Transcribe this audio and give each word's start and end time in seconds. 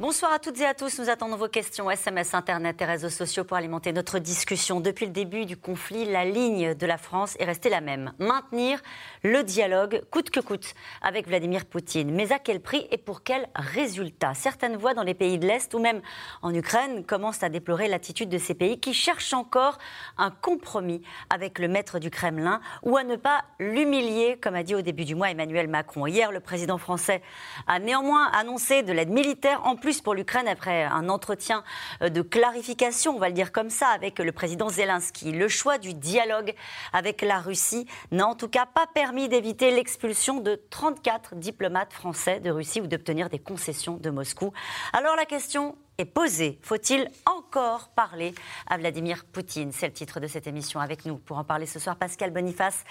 Bonsoir 0.00 0.32
à 0.32 0.40
toutes 0.40 0.60
et 0.60 0.66
à 0.66 0.74
tous. 0.74 0.98
Nous 0.98 1.08
attendons 1.08 1.36
vos 1.36 1.46
questions 1.46 1.88
SMS, 1.88 2.34
Internet 2.34 2.82
et 2.82 2.84
réseaux 2.84 3.10
sociaux 3.10 3.44
pour 3.44 3.56
alimenter 3.56 3.92
notre 3.92 4.18
discussion. 4.18 4.80
Depuis 4.80 5.06
le 5.06 5.12
début 5.12 5.46
du 5.46 5.56
conflit, 5.56 6.04
la 6.04 6.24
ligne 6.24 6.74
de 6.74 6.84
la 6.84 6.98
France 6.98 7.36
est 7.38 7.44
restée 7.44 7.68
la 7.68 7.80
même. 7.80 8.12
Maintenir 8.18 8.82
le 9.22 9.44
dialogue 9.44 10.02
coûte 10.10 10.30
que 10.30 10.40
coûte 10.40 10.74
avec 11.00 11.28
Vladimir 11.28 11.64
Poutine. 11.64 12.10
Mais 12.10 12.32
à 12.32 12.40
quel 12.40 12.58
prix 12.58 12.88
et 12.90 12.98
pour 12.98 13.22
quel 13.22 13.46
résultat? 13.54 14.34
Certaines 14.34 14.76
voix 14.76 14.94
dans 14.94 15.04
les 15.04 15.14
pays 15.14 15.38
de 15.38 15.46
l'Est 15.46 15.72
ou 15.74 15.78
même 15.78 16.02
en 16.42 16.52
Ukraine 16.52 17.04
commencent 17.04 17.44
à 17.44 17.48
déplorer 17.48 17.86
l'attitude 17.86 18.28
de 18.28 18.38
ces 18.38 18.54
pays 18.54 18.80
qui 18.80 18.94
cherchent 18.94 19.32
encore 19.32 19.78
un 20.18 20.32
compromis 20.32 21.02
avec 21.30 21.60
le 21.60 21.68
maître 21.68 22.00
du 22.00 22.10
Kremlin 22.10 22.60
ou 22.82 22.96
à 22.96 23.04
ne 23.04 23.14
pas 23.14 23.44
l'humilier, 23.60 24.40
comme 24.42 24.56
a 24.56 24.64
dit 24.64 24.74
au 24.74 24.82
début 24.82 25.04
du 25.04 25.14
mois 25.14 25.30
Emmanuel 25.30 25.68
Macron. 25.68 26.08
Hier, 26.08 26.32
le 26.32 26.40
président 26.40 26.78
français 26.78 27.22
a 27.68 27.78
néanmoins 27.78 28.26
annoncé 28.32 28.82
de 28.82 28.92
l'aide 28.92 29.10
militaire 29.10 29.64
en 29.64 29.76
plus 29.84 30.00
pour 30.00 30.14
l'Ukraine 30.14 30.48
après 30.48 30.84
un 30.84 31.10
entretien 31.10 31.62
euh, 32.00 32.08
de 32.08 32.22
clarification, 32.22 33.14
on 33.14 33.18
va 33.18 33.28
le 33.28 33.34
dire 33.34 33.52
comme 33.52 33.68
ça, 33.68 33.88
avec 33.88 34.18
le 34.18 34.32
président 34.32 34.70
Zelensky. 34.70 35.30
Le 35.30 35.46
choix 35.46 35.76
du 35.76 35.92
dialogue 35.92 36.54
avec 36.94 37.20
la 37.20 37.38
Russie 37.38 37.86
n'a 38.10 38.26
en 38.26 38.34
tout 38.34 38.48
cas 38.48 38.64
pas 38.64 38.86
permis 38.86 39.28
d'éviter 39.28 39.72
l'expulsion 39.72 40.40
de 40.40 40.58
34 40.70 41.34
diplomates 41.34 41.92
français 41.92 42.40
de 42.40 42.50
Russie 42.50 42.80
ou 42.80 42.86
d'obtenir 42.86 43.28
des 43.28 43.38
concessions 43.38 43.98
de 43.98 44.08
Moscou. 44.08 44.54
Alors 44.94 45.16
la 45.16 45.26
question 45.26 45.76
est 45.98 46.04
posée. 46.04 46.58
Faut-il 46.62 47.10
encore 47.26 47.88
parler 47.88 48.34
à 48.66 48.76
Vladimir 48.76 49.24
Poutine? 49.24 49.70
C'est 49.72 49.86
le 49.86 49.92
titre 49.92 50.18
de 50.18 50.26
cette 50.26 50.46
émission. 50.46 50.80
Avec 50.80 51.04
nous 51.04 51.16
pour 51.16 51.38
en 51.38 51.44
parler 51.44 51.66
ce 51.66 51.78
soir, 51.78 51.96
Pascal 51.96 52.32
Boniface. 52.32 52.84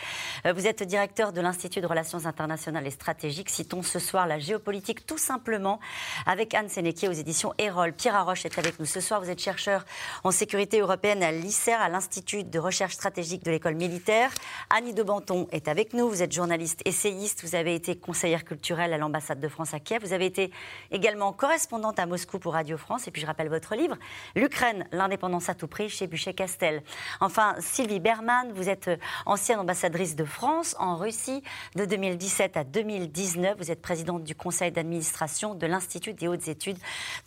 Euh, 0.45 0.53
vous 0.53 0.67
êtes 0.67 0.83
directeur 0.83 1.33
de 1.33 1.41
l'Institut 1.41 1.81
de 1.81 1.87
Relations 1.87 2.25
internationales 2.25 2.87
et 2.87 2.91
stratégiques. 2.91 3.49
Citons 3.49 3.83
ce 3.83 3.99
soir 3.99 4.25
la 4.25 4.39
géopolitique 4.39 5.05
tout 5.05 5.17
simplement 5.17 5.79
avec 6.25 6.53
Anne 6.53 6.69
Sénéquier 6.69 7.09
aux 7.09 7.13
éditions 7.13 7.53
Erol. 7.57 7.93
Pierre 7.93 8.15
Arroche 8.15 8.45
est 8.45 8.57
avec 8.57 8.79
nous 8.79 8.85
ce 8.85 9.01
soir. 9.01 9.21
Vous 9.21 9.29
êtes 9.29 9.41
chercheur 9.41 9.83
en 10.23 10.31
sécurité 10.31 10.79
européenne 10.79 11.23
à 11.23 11.31
l'ICER, 11.31 11.73
à 11.73 11.89
l'Institut 11.89 12.43
de 12.45 12.59
recherche 12.59 12.93
stratégique 12.93 13.43
de 13.43 13.51
l'école 13.51 13.75
militaire. 13.75 14.31
Annie 14.69 14.93
de 14.93 15.03
Banton 15.03 15.47
est 15.51 15.67
avec 15.67 15.93
nous. 15.93 16.09
Vous 16.09 16.23
êtes 16.23 16.31
journaliste 16.31 16.81
essayiste. 16.85 17.43
Vous 17.43 17.55
avez 17.55 17.75
été 17.75 17.97
conseillère 17.97 18.45
culturelle 18.45 18.93
à 18.93 18.97
l'ambassade 18.97 19.41
de 19.41 19.47
France 19.49 19.73
à 19.73 19.79
Kiev. 19.79 20.05
Vous 20.05 20.13
avez 20.13 20.25
été 20.25 20.51
également 20.91 21.33
correspondante 21.33 21.99
à 21.99 22.05
Moscou 22.05 22.39
pour 22.39 22.53
Radio 22.53 22.77
France. 22.77 22.92
Et 23.07 23.11
puis 23.11 23.21
je 23.21 23.27
rappelle 23.27 23.49
votre 23.49 23.75
livre, 23.75 23.97
L'Ukraine, 24.35 24.87
l'indépendance 24.91 25.49
à 25.49 25.55
tout 25.55 25.67
prix, 25.67 25.89
chez 25.89 26.07
Buchet-Castel. 26.07 26.83
Enfin, 27.19 27.55
Sylvie 27.59 27.99
Berman, 27.99 28.51
vous 28.53 28.69
êtes 28.69 28.87
euh, 28.87 28.97
ancienne 29.25 29.59
ambassadrice 29.59 30.15
de 30.15 30.25
France 30.25 30.75
en 30.79 30.95
Russie 30.95 31.43
de 31.75 31.85
2017 31.85 32.57
à 32.57 32.63
2019. 32.63 33.57
Vous 33.57 33.71
êtes 33.71 33.81
présidente 33.81 34.23
du 34.23 34.35
conseil 34.35 34.71
d'administration 34.71 35.55
de 35.55 35.65
l'Institut 35.65 36.13
des 36.13 36.27
hautes 36.27 36.47
études 36.47 36.77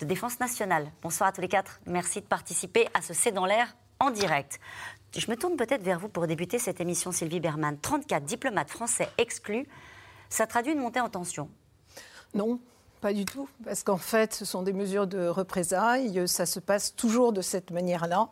de 0.01 0.07
défense 0.07 0.41
nationale. 0.41 0.91
Bonsoir 1.03 1.29
à 1.29 1.33
tous 1.33 1.41
les 1.41 1.49
quatre. 1.49 1.81
Merci 1.87 2.21
de 2.21 2.27
participer 2.27 2.87
à 2.95 3.03
ce 3.03 3.15
C'est 3.15 3.33
dans 3.33 3.47
l'air 3.47 3.77
en 3.99 4.11
direct. 4.11 4.61
Je 5.17 5.31
me 5.31 5.37
tourne 5.37 5.57
peut-être 5.57 5.83
vers 5.83 5.99
vous 5.99 6.09
pour 6.09 6.27
débuter 6.27 6.59
cette 6.59 6.81
émission, 6.81 7.13
Sylvie 7.13 7.41
Berman. 7.41 7.79
34 7.79 8.25
diplomates 8.25 8.71
français 8.71 9.09
exclus, 9.19 9.67
ça 10.29 10.47
traduit 10.47 10.73
une 10.73 10.81
montée 10.81 11.01
en 11.01 11.09
tension? 11.09 11.49
Non, 12.35 12.61
pas 13.01 13.13
du 13.13 13.25
tout, 13.25 13.49
parce 13.65 13.83
qu'en 13.83 13.97
fait, 13.97 14.35
ce 14.35 14.45
sont 14.45 14.63
des 14.63 14.73
mesures 14.73 15.07
de 15.07 15.29
représailles. 15.29 16.27
Ça 16.27 16.47
se 16.47 16.61
passe 16.61 16.95
toujours 16.95 17.33
de 17.33 17.43
cette 17.43 17.71
manière-là. 17.71 18.29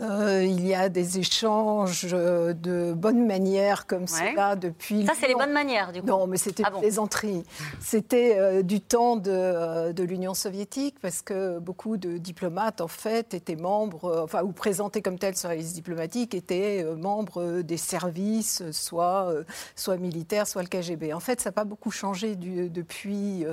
Euh, 0.00 0.42
il 0.44 0.66
y 0.66 0.74
a 0.74 0.88
des 0.88 1.18
échanges 1.18 2.06
de 2.06 2.92
bonne 2.94 3.26
manière 3.26 3.86
comme 3.86 4.06
ça 4.06 4.56
depuis. 4.56 5.04
Ça, 5.06 5.12
c'est 5.18 5.28
les 5.28 5.34
bonnes 5.34 5.52
manières, 5.52 5.92
du 5.92 6.00
coup. 6.00 6.06
Non, 6.06 6.26
mais 6.26 6.38
c'était 6.38 6.62
ah 6.64 6.80
des 6.80 6.98
entrées. 6.98 7.44
C'était 7.80 8.38
euh, 8.38 8.62
du 8.62 8.80
temps 8.80 9.16
de, 9.16 9.30
euh, 9.30 9.92
de 9.92 10.02
l'Union 10.02 10.32
soviétique, 10.32 10.96
parce 11.02 11.20
que 11.20 11.58
beaucoup 11.58 11.98
de 11.98 12.16
diplomates, 12.16 12.80
en 12.80 12.88
fait, 12.88 13.34
étaient 13.34 13.56
membres, 13.56 14.22
enfin, 14.24 14.42
ou 14.42 14.52
présentés 14.52 15.02
comme 15.02 15.18
tels 15.18 15.36
sur 15.36 15.50
la 15.50 15.56
liste 15.56 15.74
diplomatique, 15.74 16.34
étaient 16.34 16.84
membres 16.96 17.60
des 17.60 17.76
services, 17.76 18.62
soit, 18.70 19.32
soit 19.76 19.96
militaires, 19.98 20.46
soit 20.46 20.62
le 20.62 20.68
KGB. 20.68 21.12
En 21.12 21.20
fait, 21.20 21.40
ça 21.40 21.50
n'a 21.50 21.52
pas 21.52 21.64
beaucoup 21.64 21.90
changé 21.90 22.36
du, 22.36 22.70
depuis 22.70 23.44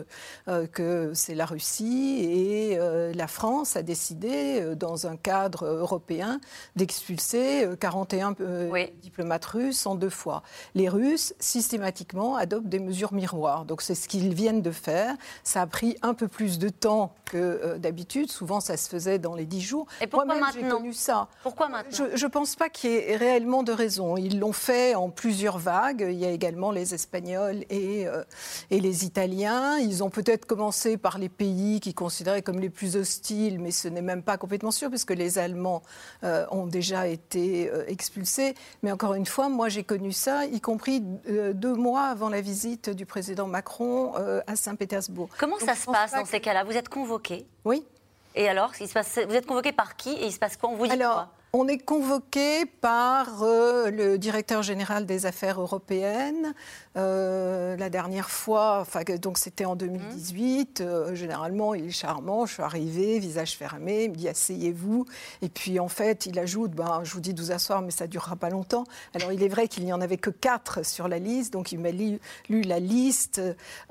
que 0.72 1.12
c'est 1.14 1.36
la 1.36 1.46
Russie 1.46 2.24
et 2.24 2.80
la 3.14 3.28
France 3.28 3.76
a 3.76 3.84
décidé, 3.84 4.76
dans 4.76 5.08
un 5.08 5.18
cadre 5.18 5.66
européen, 5.66 6.40
d'expulser 6.76 7.68
41 7.80 8.36
euh, 8.40 8.72
euh, 8.74 8.88
diplomates 9.02 9.46
russes 9.46 9.86
en 9.86 9.96
deux 9.96 10.10
fois. 10.10 10.44
Les 10.76 10.90
Russes, 10.90 11.34
systématiquement, 11.40 12.36
adoptent 12.36 12.70
des 12.70 12.80
mesures 12.80 13.14
miroirs. 13.14 13.66
Donc 13.66 13.82
c'est 13.82 13.96
ce 13.96 14.08
qu'ils 14.08 14.34
viennent 14.34 14.62
de 14.62 14.72
faire. 14.72 15.16
Ça 15.44 15.62
a 15.62 15.68
pris 15.68 15.98
un 16.02 16.14
peu 16.14 16.28
plus 16.28 16.60
de 16.60 16.70
temps 16.70 17.14
que 17.26 17.38
euh, 17.38 17.78
d'habitude. 17.78 18.32
Souvent, 18.32 18.60
ça 18.60 18.78
se 18.78 18.90
faisait 18.90 19.20
dans 19.20 19.36
les 19.36 19.46
dix 19.46 19.62
jours. 19.62 19.88
Et 20.02 20.08
pourquoi 20.08 20.36
maintenant 20.36 20.52
j'ai 20.54 20.68
connu 20.68 20.94
ça. 20.94 21.28
Pourquoi 21.44 21.70
maintenant? 21.70 22.08
Je 22.14 22.26
ne 22.26 22.32
pense 22.32 22.56
pas 22.56 22.70
qu'il 22.70 22.92
y 22.92 22.96
ait 22.96 23.16
réellement 23.16 23.64
de 23.64 23.72
raison. 23.72 24.18
Ils 24.18 24.40
l'ont 24.40 24.54
fait 24.54 24.96
en 24.96 25.10
plusieurs 25.10 25.58
vagues. 25.58 26.06
Il 26.10 26.18
y 26.18 26.26
a 26.26 26.32
également 26.32 26.72
les 26.72 26.94
Espagnols 26.94 27.64
et, 27.70 28.06
et 28.70 28.80
les 28.80 29.06
Italiens. 29.06 29.78
Ils 29.78 30.04
ont 30.04 30.10
peut-être 30.10 30.37
commencé 30.46 30.98
par 30.98 31.18
les 31.18 31.30
pays 31.30 31.80
qui 31.80 31.94
considéraient 31.94 32.42
comme 32.42 32.60
les 32.60 32.70
plus 32.70 32.96
hostiles, 32.96 33.60
mais 33.60 33.72
ce 33.72 33.88
n'est 33.88 34.02
même 34.02 34.24
pas 34.24 34.38
complètement 34.38 34.72
sûr, 34.72 34.90
parce 34.90 35.06
que 35.06 35.14
les 35.14 35.40
Allemands 35.40 35.82
euh, 36.24 36.46
ont 36.52 36.68
déjà 36.68 37.08
été 37.08 37.70
euh, 37.70 37.86
expulsés. 37.88 38.56
Mais 38.84 38.92
encore 38.92 39.14
une 39.14 39.26
fois, 39.26 39.50
moi 39.50 39.70
j'ai 39.70 39.84
connu 39.84 40.12
ça, 40.12 40.46
y 40.46 40.62
compris 40.62 41.04
euh, 41.30 41.54
deux 41.54 41.74
mois 41.74 42.04
avant 42.04 42.30
la 42.30 42.42
visite 42.42 42.90
du 42.90 43.06
président 43.06 43.48
Macron 43.48 44.14
à 44.48 44.56
Saint-Pétersbourg. 44.56 45.30
Comment 45.40 45.60
ça 45.60 45.76
se 45.76 45.86
passe 45.86 46.14
dans 46.14 46.26
ces 46.26 46.40
cas-là? 46.40 46.64
Vous 46.64 46.78
êtes 46.78 46.90
convoqué? 46.90 47.46
Oui. 47.66 47.86
Et 48.36 48.48
alors, 48.48 48.72
il 48.80 48.88
se 48.88 48.94
passe, 48.94 49.20
vous 49.28 49.36
êtes 49.36 49.46
convoqué 49.46 49.72
par 49.72 49.96
qui 49.96 50.12
et 50.12 50.26
il 50.26 50.32
se 50.32 50.40
passe 50.40 50.58
quoi? 50.58 50.70
On 50.70 50.76
vous 50.76 50.86
dit 50.86 50.94
alors, 50.94 51.28
on 51.54 51.68
est 51.68 51.80
convoqué 51.80 52.66
par 52.66 53.28
le 53.42 54.18
directeur 54.18 54.62
général 54.62 55.06
des 55.06 55.26
affaires 55.26 55.60
européennes, 55.62 56.54
euh, 56.98 57.78
la 57.78 57.90
dernière 57.90 58.30
fois, 58.30 58.80
enfin, 58.82 59.04
donc 59.22 59.38
c'était 59.38 59.66
en 59.66 59.76
2018. 59.76 60.82
Euh, 60.82 61.14
généralement, 61.14 61.76
il 61.76 61.86
est 61.86 61.92
charmant. 61.92 62.46
Je 62.48 62.54
suis 62.54 62.64
arrivée, 62.64 63.20
visage 63.20 63.56
fermé. 63.56 64.06
Il 64.06 64.12
me 64.12 64.16
dit 64.16 64.28
asseyez-vous. 64.28 65.06
Et 65.44 65.50
puis 65.50 65.80
en 65.80 65.90
fait, 65.90 66.26
il 66.26 66.40
ajoute 66.40 66.72
ben, 66.72 67.02
je 67.04 67.14
vous 67.14 67.20
dis 67.20 67.36
de 67.36 67.42
vous 67.42 67.52
asseoir, 67.52 67.82
mais 67.84 67.92
ça 67.92 68.08
durera 68.08 68.36
pas 68.36 68.50
longtemps. 68.50 68.84
Alors 69.14 69.32
il 69.32 69.44
est 69.44 69.48
vrai 69.48 69.68
qu'il 69.68 69.86
n'y 69.86 69.94
en 69.94 70.02
avait 70.02 70.18
que 70.18 70.32
quatre 70.32 70.84
sur 70.86 71.08
la 71.08 71.20
liste. 71.20 71.54
Donc 71.54 71.72
il 71.72 71.80
m'a 71.80 71.92
lu, 71.92 72.20
la 72.50 72.80
liste 72.80 73.42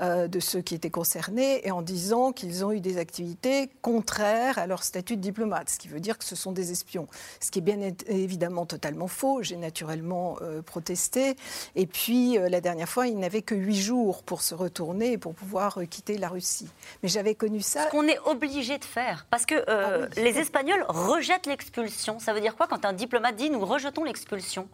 euh, 0.00 0.26
de 0.26 0.40
ceux 0.40 0.60
qui 0.60 0.74
étaient 0.74 0.90
concernés 0.90 1.66
et 1.66 1.70
en 1.70 1.82
disant 1.82 2.32
qu'ils 2.32 2.64
ont 2.64 2.72
eu 2.72 2.80
des 2.80 2.98
activités 2.98 3.70
contraires 3.82 4.58
à 4.58 4.66
leur 4.66 4.82
statut 4.82 5.16
de 5.16 5.22
diplomate, 5.22 5.70
ce 5.70 5.78
qui 5.78 5.88
veut 5.88 6.00
dire 6.00 6.18
que 6.18 6.24
ce 6.24 6.34
sont 6.34 6.52
des 6.52 6.72
espions. 6.72 7.06
Ce 7.40 7.52
qui 7.52 7.60
est 7.60 7.62
bien 7.62 7.78
évidemment 8.08 8.66
totalement 8.66 9.06
faux. 9.06 9.42
J'ai 9.42 9.56
naturellement 9.56 10.38
protesté. 10.64 11.36
Et 11.76 11.86
puis 11.86 12.38
la 12.38 12.60
dernière 12.60 12.88
fois, 12.88 12.95
il 13.04 13.18
n'avait 13.18 13.42
que 13.42 13.54
huit 13.54 13.80
jours 13.80 14.22
pour 14.22 14.42
se 14.42 14.54
retourner 14.54 15.12
et 15.12 15.18
pour 15.18 15.34
pouvoir 15.34 15.78
euh, 15.78 15.84
quitter 15.84 16.18
la 16.18 16.28
Russie. 16.28 16.68
Mais 17.02 17.08
j'avais 17.08 17.34
connu 17.34 17.60
ça. 17.60 17.86
Ce 17.86 17.90
qu'on 17.90 18.06
est 18.06 18.18
obligé 18.20 18.78
de 18.78 18.84
faire. 18.84 19.26
Parce 19.30 19.46
que 19.46 19.54
euh, 19.68 20.08
ah 20.10 20.20
les 20.20 20.38
Espagnols 20.38 20.84
rejettent 20.88 21.46
l'expulsion. 21.46 22.18
Ça 22.18 22.32
veut 22.32 22.40
dire 22.40 22.56
quoi 22.56 22.66
quand 22.66 22.84
un 22.84 22.92
diplomate 22.92 23.36
dit 23.36 23.50
nous 23.50 23.64
rejetons 23.64 24.04
l'expulsion 24.04 24.68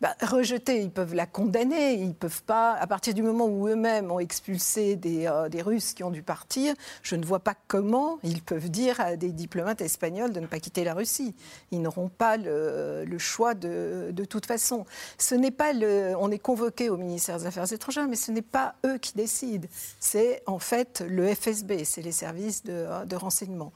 bah, 0.00 0.14
rejeter, 0.22 0.80
ils 0.80 0.90
peuvent 0.90 1.14
la 1.14 1.26
condamner. 1.26 1.92
Ils 1.94 2.14
peuvent 2.14 2.42
pas, 2.42 2.72
à 2.72 2.86
partir 2.86 3.12
du 3.12 3.22
moment 3.22 3.44
où 3.44 3.68
eux-mêmes 3.68 4.10
ont 4.10 4.18
expulsé 4.18 4.96
des, 4.96 5.26
euh, 5.26 5.50
des, 5.50 5.60
Russes 5.60 5.92
qui 5.92 6.02
ont 6.02 6.10
dû 6.10 6.22
partir, 6.22 6.74
je 7.02 7.16
ne 7.16 7.24
vois 7.24 7.40
pas 7.40 7.54
comment 7.68 8.18
ils 8.22 8.40
peuvent 8.40 8.70
dire 8.70 8.98
à 8.98 9.16
des 9.16 9.30
diplomates 9.30 9.82
espagnols 9.82 10.32
de 10.32 10.40
ne 10.40 10.46
pas 10.46 10.58
quitter 10.58 10.84
la 10.84 10.94
Russie. 10.94 11.34
Ils 11.70 11.82
n'auront 11.82 12.08
pas 12.08 12.38
le, 12.38 13.04
le 13.04 13.18
choix 13.18 13.52
de, 13.52 14.08
de, 14.12 14.24
toute 14.24 14.46
façon. 14.46 14.86
Ce 15.18 15.34
n'est 15.34 15.50
pas 15.50 15.74
le, 15.74 16.14
on 16.18 16.30
est 16.30 16.38
convoqué 16.38 16.88
au 16.88 16.96
ministère 16.96 17.38
des 17.38 17.46
Affaires 17.46 17.70
étrangères, 17.70 18.08
mais 18.08 18.16
ce 18.16 18.32
n'est 18.32 18.40
pas 18.40 18.76
eux 18.86 18.96
qui 18.96 19.12
décident. 19.14 19.68
C'est 19.98 20.42
en 20.46 20.58
fait 20.58 21.04
le 21.06 21.34
FSB, 21.34 21.84
c'est 21.84 22.02
les 22.02 22.12
services 22.12 22.64
de, 22.64 22.86
de 23.04 23.16
renseignement. 23.16 23.72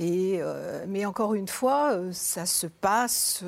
Et, 0.00 0.38
euh, 0.40 0.84
mais 0.88 1.06
encore 1.06 1.34
une 1.34 1.48
fois, 1.48 1.92
euh, 1.92 2.10
ça 2.12 2.46
se 2.46 2.66
passe 2.66 3.44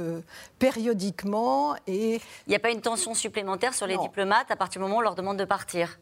périodiquement 0.60 1.74
et 1.88 2.19
il 2.46 2.50
n'y 2.50 2.56
a 2.56 2.58
pas 2.58 2.70
une 2.70 2.80
tension 2.80 3.14
supplémentaire 3.14 3.74
sur 3.74 3.86
les 3.86 3.96
diplomates 3.98 4.50
à 4.50 4.56
partir 4.56 4.80
du 4.80 4.84
moment 4.84 4.96
où 4.96 5.00
on 5.00 5.02
leur 5.02 5.14
demande 5.14 5.38
de 5.38 5.44
partir. 5.44 5.98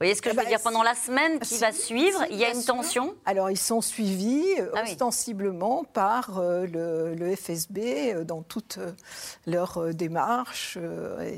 Vous 0.00 0.06
voyez 0.06 0.14
ce 0.14 0.22
que 0.22 0.30
je 0.30 0.34
veux 0.34 0.40
eh 0.40 0.44
ben, 0.44 0.50
dire 0.56 0.62
Pendant 0.62 0.82
la 0.82 0.94
semaine 0.94 1.38
qui 1.40 1.58
va 1.58 1.72
suivre, 1.72 2.24
il 2.30 2.38
y 2.38 2.44
a 2.46 2.54
une 2.54 2.64
tension 2.64 3.14
Alors, 3.26 3.50
ils 3.50 3.58
sont 3.58 3.82
suivis 3.82 4.46
euh, 4.58 4.70
ah 4.74 4.82
ostensiblement 4.82 5.84
par 5.84 6.38
euh, 6.38 6.64
le, 6.66 7.36
FSB 7.36 7.78
euh, 8.14 8.24
dans 8.24 8.40
toutes 8.40 8.78
leurs 9.46 9.92
démarches. 9.92 10.78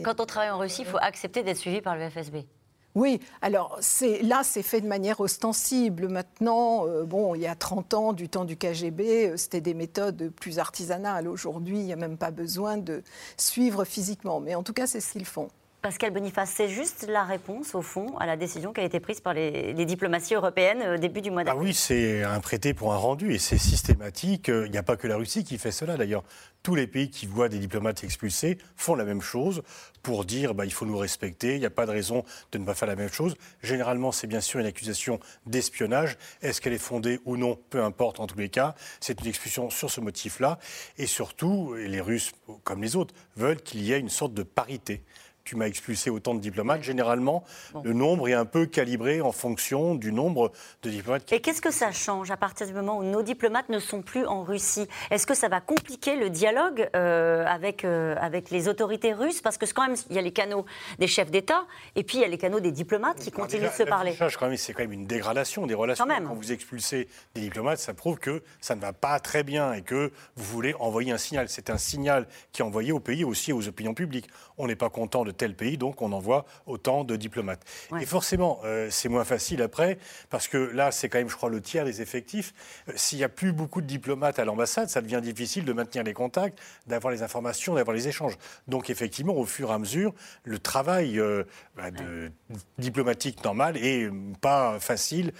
Quand 0.04 0.20
on 0.20 0.26
travaille 0.26 0.50
en 0.50 0.58
Russie, 0.58 0.82
il 0.82 0.86
faut 0.86 0.98
accepter 1.00 1.42
d'être 1.42 1.56
suivi 1.56 1.80
par 1.80 1.96
le 1.96 2.08
FSB 2.08 2.46
Oui, 2.94 3.20
alors 3.40 3.80
là, 4.22 4.42
c'est 4.44 4.62
fait 4.62 4.82
de 4.82 4.86
manière 4.86 5.20
ostensible. 5.20 6.08
Maintenant, 6.08 6.86
euh, 6.86 7.04
bon, 7.04 7.34
il 7.34 7.40
y 7.40 7.46
a 7.46 7.54
30 7.54 7.94
ans, 7.94 8.12
du 8.12 8.28
temps 8.28 8.44
du 8.44 8.56
KGB, 8.58 9.30
euh, 9.30 9.36
c'était 9.38 9.62
des 9.62 9.72
méthodes 9.72 10.30
plus 10.30 10.58
artisanales. 10.58 11.26
Aujourd'hui, 11.26 11.78
il 11.78 11.86
n'y 11.86 11.92
a 11.94 11.96
même 11.96 12.18
pas 12.18 12.30
besoin 12.30 12.76
de 12.76 13.02
suivre 13.38 13.84
physiquement. 13.86 14.40
Mais 14.40 14.54
en 14.54 14.62
tout 14.62 14.74
cas, 14.74 14.86
c'est 14.86 15.00
ce 15.00 15.12
qu'ils 15.12 15.24
font. 15.24 15.48
Pascal 15.82 16.12
Boniface, 16.12 16.52
c'est 16.54 16.68
juste 16.68 17.06
la 17.08 17.24
réponse, 17.24 17.74
au 17.74 17.82
fond, 17.82 18.16
à 18.18 18.26
la 18.26 18.36
décision 18.36 18.72
qui 18.72 18.80
a 18.80 18.84
été 18.84 19.00
prise 19.00 19.20
par 19.20 19.34
les, 19.34 19.74
diplomaties 19.84 20.36
européennes 20.36 20.94
au 20.94 20.96
début 20.96 21.20
du 21.20 21.32
mois 21.32 21.42
d'avril. 21.42 21.60
Ah 21.60 21.66
oui, 21.70 21.74
c'est 21.74 22.22
un 22.22 22.38
prêté 22.38 22.72
pour 22.72 22.92
un 22.92 22.96
rendu 22.96 23.34
et 23.34 23.40
c'est 23.40 23.58
systématique. 23.58 24.46
Il 24.46 24.70
n'y 24.70 24.78
a 24.78 24.84
pas 24.84 24.96
que 24.96 25.08
la 25.08 25.16
Russie 25.16 25.42
qui 25.42 25.58
fait 25.58 25.72
cela 25.72 25.96
d'ailleurs. 25.96 26.22
Tous 26.62 26.76
les 26.76 26.86
pays 26.86 27.10
qui 27.10 27.26
voient 27.26 27.48
des 27.48 27.58
diplomates 27.58 28.04
expulsés 28.04 28.58
font 28.76 28.94
la 28.94 29.04
même 29.04 29.20
chose 29.20 29.64
pour 30.04 30.24
dire 30.24 30.54
bah, 30.54 30.64
il 30.64 30.72
faut 30.72 30.86
nous 30.86 30.96
respecter, 30.96 31.54
il 31.54 31.58
n'y 31.58 31.66
a 31.66 31.70
pas 31.70 31.86
de 31.86 31.90
raison 31.90 32.22
de 32.52 32.58
ne 32.58 32.64
pas 32.64 32.74
faire 32.74 32.86
la 32.86 32.94
même 32.94 33.10
chose. 33.10 33.34
Généralement, 33.64 34.12
c'est 34.12 34.28
bien 34.28 34.40
sûr 34.40 34.60
une 34.60 34.66
accusation 34.66 35.18
d'espionnage. 35.46 36.16
Est-ce 36.42 36.60
qu'elle 36.60 36.74
est 36.74 36.78
fondée 36.78 37.18
ou 37.24 37.36
non 37.36 37.58
Peu 37.70 37.82
importe 37.82 38.20
en 38.20 38.28
tous 38.28 38.38
les 38.38 38.50
cas. 38.50 38.76
C'est 39.00 39.20
une 39.20 39.26
expulsion 39.26 39.68
sur 39.68 39.90
ce 39.90 40.00
motif-là. 40.00 40.60
Et 40.96 41.06
surtout, 41.06 41.74
les 41.74 42.00
Russes, 42.00 42.30
comme 42.62 42.82
les 42.82 42.94
autres, 42.94 43.14
veulent 43.34 43.60
qu'il 43.60 43.82
y 43.82 43.92
ait 43.92 43.98
une 43.98 44.08
sorte 44.08 44.32
de 44.32 44.44
parité 44.44 45.02
tu 45.44 45.56
m'as 45.56 45.66
expulsé 45.66 46.10
autant 46.10 46.34
de 46.34 46.40
diplomates. 46.40 46.82
Généralement, 46.82 47.44
le 47.84 47.92
nombre 47.92 48.28
est 48.28 48.34
un 48.34 48.44
peu 48.44 48.66
calibré 48.66 49.20
en 49.20 49.32
fonction 49.32 49.94
du 49.94 50.12
nombre 50.12 50.52
de 50.82 50.90
diplomates. 50.90 51.30
Et 51.32 51.40
qu'est-ce 51.40 51.60
que 51.60 51.72
ça 51.72 51.92
change 51.92 52.30
à 52.30 52.36
partir 52.36 52.66
du 52.66 52.72
moment 52.72 52.98
où 52.98 53.04
nos 53.04 53.22
diplomates 53.22 53.68
ne 53.68 53.78
sont 53.78 54.02
plus 54.02 54.24
en 54.26 54.42
Russie? 54.42 54.86
Est-ce 55.10 55.26
que 55.26 55.34
ça 55.34 55.48
va 55.48 55.60
compliquer 55.60 56.16
le 56.16 56.30
dialogue 56.30 56.88
euh, 56.94 57.44
avec, 57.46 57.84
euh, 57.84 58.14
avec 58.20 58.50
les 58.50 58.68
autorités 58.68 59.12
russes? 59.12 59.40
Parce 59.40 59.58
que 59.58 59.66
quand 59.72 59.86
même, 59.86 59.96
il 60.10 60.16
y 60.16 60.18
a 60.18 60.22
les 60.22 60.32
canaux 60.32 60.64
des 60.98 61.06
chefs 61.06 61.30
d'État 61.30 61.64
et 61.96 62.02
puis 62.04 62.18
il 62.18 62.20
y 62.20 62.24
a 62.24 62.28
les 62.28 62.38
canaux 62.38 62.60
des 62.60 62.72
diplomates 62.72 63.18
qui 63.18 63.30
continuent 63.30 63.68
de 63.68 63.72
se 63.72 63.82
parler. 63.82 64.16
C'est 64.56 64.72
quand 64.72 64.82
même 64.82 64.92
une 64.92 65.06
dégradation 65.06 65.66
des 65.66 65.74
relations. 65.74 66.06
Quand, 66.06 66.24
quand 66.24 66.34
vous 66.34 66.52
expulsez 66.52 67.08
des 67.34 67.40
diplomates, 67.40 67.78
ça 67.78 67.94
prouve 67.94 68.18
que 68.18 68.42
ça 68.60 68.74
ne 68.74 68.80
va 68.80 68.92
pas 68.92 69.18
très 69.20 69.42
bien 69.42 69.72
et 69.72 69.82
que 69.82 70.12
vous 70.36 70.44
voulez 70.44 70.74
envoyer 70.78 71.12
un 71.12 71.18
signal. 71.18 71.48
C'est 71.48 71.70
un 71.70 71.78
signal 71.78 72.26
qui 72.52 72.62
est 72.62 72.64
envoyé 72.64 72.92
au 72.92 73.00
pays 73.00 73.22
et 73.22 73.24
aussi 73.24 73.52
aux 73.52 73.66
opinions 73.68 73.94
publiques. 73.94 74.28
On 74.58 74.66
n'est 74.66 74.76
pas 74.76 74.90
content 74.90 75.24
de 75.24 75.31
tel 75.32 75.54
pays, 75.54 75.78
donc 75.78 76.02
on 76.02 76.12
envoie 76.12 76.44
autant 76.66 77.04
de 77.04 77.16
diplomates. 77.16 77.64
Et 78.00 78.06
forcément, 78.06 78.60
euh, 78.64 78.88
c'est 78.90 79.08
moins 79.08 79.24
facile 79.24 79.62
après, 79.62 79.98
parce 80.30 80.48
que 80.48 80.56
là, 80.56 80.90
c'est 80.92 81.08
quand 81.08 81.18
même, 81.18 81.28
je 81.28 81.36
crois, 81.36 81.50
le 81.50 81.60
tiers 81.60 81.84
des 81.84 82.02
effectifs. 82.02 82.54
Euh, 82.88 82.92
s'il 82.96 83.18
n'y 83.18 83.24
a 83.24 83.28
plus 83.28 83.52
beaucoup 83.52 83.80
de 83.80 83.86
diplomates 83.86 84.38
à 84.38 84.44
l'ambassade, 84.44 84.88
ça 84.88 85.00
devient 85.00 85.20
difficile 85.22 85.64
de 85.64 85.72
maintenir 85.72 86.04
les 86.04 86.14
contacts, 86.14 86.58
d'avoir 86.86 87.12
les 87.12 87.22
informations, 87.22 87.74
d'avoir 87.74 87.94
les 87.94 88.08
échanges. 88.08 88.36
Donc 88.68 88.90
effectivement, 88.90 89.34
au 89.34 89.44
fur 89.44 89.70
et 89.70 89.74
à 89.74 89.78
mesure, 89.78 90.14
le 90.44 90.58
travail 90.58 91.18
euh, 91.18 91.44
bah, 91.76 91.90
de, 91.90 92.30
diplomatique 92.78 93.42
normal 93.44 93.76
est 93.76 94.10
pas 94.40 94.78
facile 94.80 95.32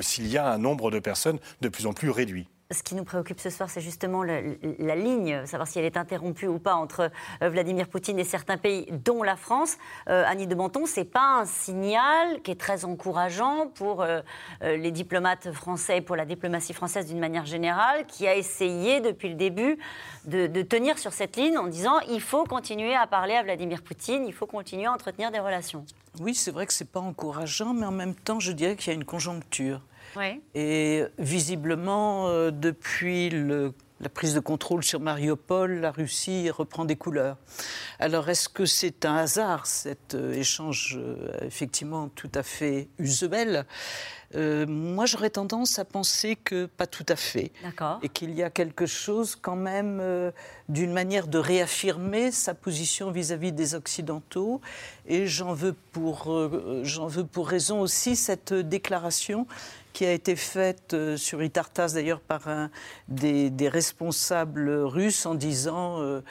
s'il 0.00 0.28
y 0.28 0.38
a 0.38 0.50
un 0.50 0.58
nombre 0.58 0.90
de 0.90 0.98
personnes 0.98 1.38
de 1.60 1.68
plus 1.68 1.86
en 1.86 1.92
plus 1.92 2.10
réduit 2.10 2.48
ce 2.70 2.82
qui 2.82 2.94
nous 2.94 3.04
préoccupe 3.04 3.40
ce 3.40 3.50
soir, 3.50 3.68
c'est 3.68 3.80
justement 3.80 4.22
la 4.22 4.94
ligne, 4.94 5.44
savoir 5.46 5.66
si 5.66 5.78
elle 5.78 5.84
est 5.84 5.96
interrompue 5.96 6.46
ou 6.46 6.58
pas 6.58 6.74
entre 6.74 7.10
euh, 7.42 7.48
Vladimir 7.48 7.88
Poutine 7.88 8.18
et 8.18 8.24
certains 8.24 8.58
pays, 8.58 8.86
dont 9.04 9.22
la 9.22 9.36
France. 9.36 9.76
Euh, 10.08 10.24
Annie 10.26 10.46
de 10.46 10.54
Menton, 10.54 10.86
c'est 10.86 11.04
pas 11.04 11.40
un 11.40 11.44
signal 11.46 12.40
qui 12.42 12.52
est 12.52 12.60
très 12.60 12.84
encourageant 12.84 13.68
pour 13.74 14.02
euh, 14.02 14.20
les 14.62 14.92
diplomates 14.92 15.52
français 15.52 15.98
et 15.98 16.00
pour 16.00 16.16
la 16.16 16.24
diplomatie 16.24 16.72
française 16.72 17.06
d'une 17.06 17.18
manière 17.18 17.46
générale, 17.46 18.06
qui 18.06 18.28
a 18.28 18.36
essayé 18.36 19.00
depuis 19.00 19.28
le 19.28 19.34
début 19.34 19.78
de, 20.26 20.46
de, 20.46 20.62
tenir 20.62 20.98
sur 20.98 21.12
cette 21.12 21.36
ligne 21.36 21.58
en 21.58 21.66
disant 21.66 21.98
il 22.08 22.20
faut 22.20 22.44
continuer 22.44 22.94
à 22.94 23.06
parler 23.06 23.34
à 23.34 23.42
Vladimir 23.42 23.82
Poutine, 23.82 24.24
il 24.26 24.32
faut 24.32 24.46
continuer 24.46 24.86
à 24.86 24.92
entretenir 24.92 25.30
des 25.30 25.40
relations. 25.40 25.84
Oui, 26.20 26.34
c'est 26.34 26.50
vrai 26.50 26.66
que 26.66 26.72
c'est 26.72 26.90
pas 26.90 27.00
encourageant, 27.00 27.72
mais 27.72 27.86
en 27.86 27.92
même 27.92 28.14
temps, 28.14 28.40
je 28.40 28.52
dirais 28.52 28.76
qu'il 28.76 28.88
y 28.88 28.90
a 28.90 28.94
une 28.94 29.04
conjoncture. 29.04 29.80
Et 30.54 31.04
visiblement, 31.18 32.28
euh, 32.28 32.50
depuis 32.50 33.30
la 33.30 34.08
prise 34.08 34.34
de 34.34 34.40
contrôle 34.40 34.82
sur 34.82 34.98
Mariupol, 34.98 35.80
la 35.80 35.90
Russie 35.90 36.50
reprend 36.50 36.84
des 36.84 36.96
couleurs. 36.96 37.36
Alors, 37.98 38.28
est-ce 38.28 38.48
que 38.48 38.64
c'est 38.64 39.04
un 39.04 39.16
hasard, 39.16 39.66
cet 39.66 40.14
euh, 40.14 40.32
échange 40.32 40.98
euh, 40.98 41.30
effectivement 41.42 42.08
tout 42.08 42.30
à 42.34 42.42
fait 42.42 42.88
usuel? 42.98 43.66
Moi, 44.32 45.06
j'aurais 45.06 45.30
tendance 45.30 45.80
à 45.80 45.84
penser 45.84 46.36
que 46.36 46.66
pas 46.66 46.86
tout 46.86 47.06
à 47.08 47.16
fait. 47.16 47.50
Et 48.02 48.08
qu'il 48.08 48.32
y 48.32 48.44
a 48.44 48.50
quelque 48.50 48.86
chose 48.86 49.34
quand 49.34 49.56
même 49.56 50.00
d'une 50.68 50.92
manière 50.92 51.26
de 51.26 51.36
réaffirmer 51.38 52.30
sa 52.30 52.54
position 52.54 53.10
vis-à-vis 53.10 53.50
des 53.50 53.74
Occidentaux. 53.74 54.60
Et 55.08 55.26
j'en 55.26 55.52
veux, 55.52 55.72
pour, 55.72 56.32
j'en 56.84 57.08
veux 57.08 57.26
pour 57.26 57.48
raison 57.48 57.80
aussi 57.80 58.14
cette 58.14 58.54
déclaration 58.54 59.48
qui 59.92 60.06
a 60.06 60.12
été 60.12 60.36
faite 60.36 60.94
euh, 60.94 61.16
sur 61.16 61.42
Itartas 61.42 61.92
d'ailleurs 61.94 62.20
par 62.20 62.48
un 62.48 62.70
des, 63.08 63.50
responsables 63.68 64.70
russes 64.70 65.26
en 65.26 65.34
disant 65.34 66.00
euh, 66.00 66.22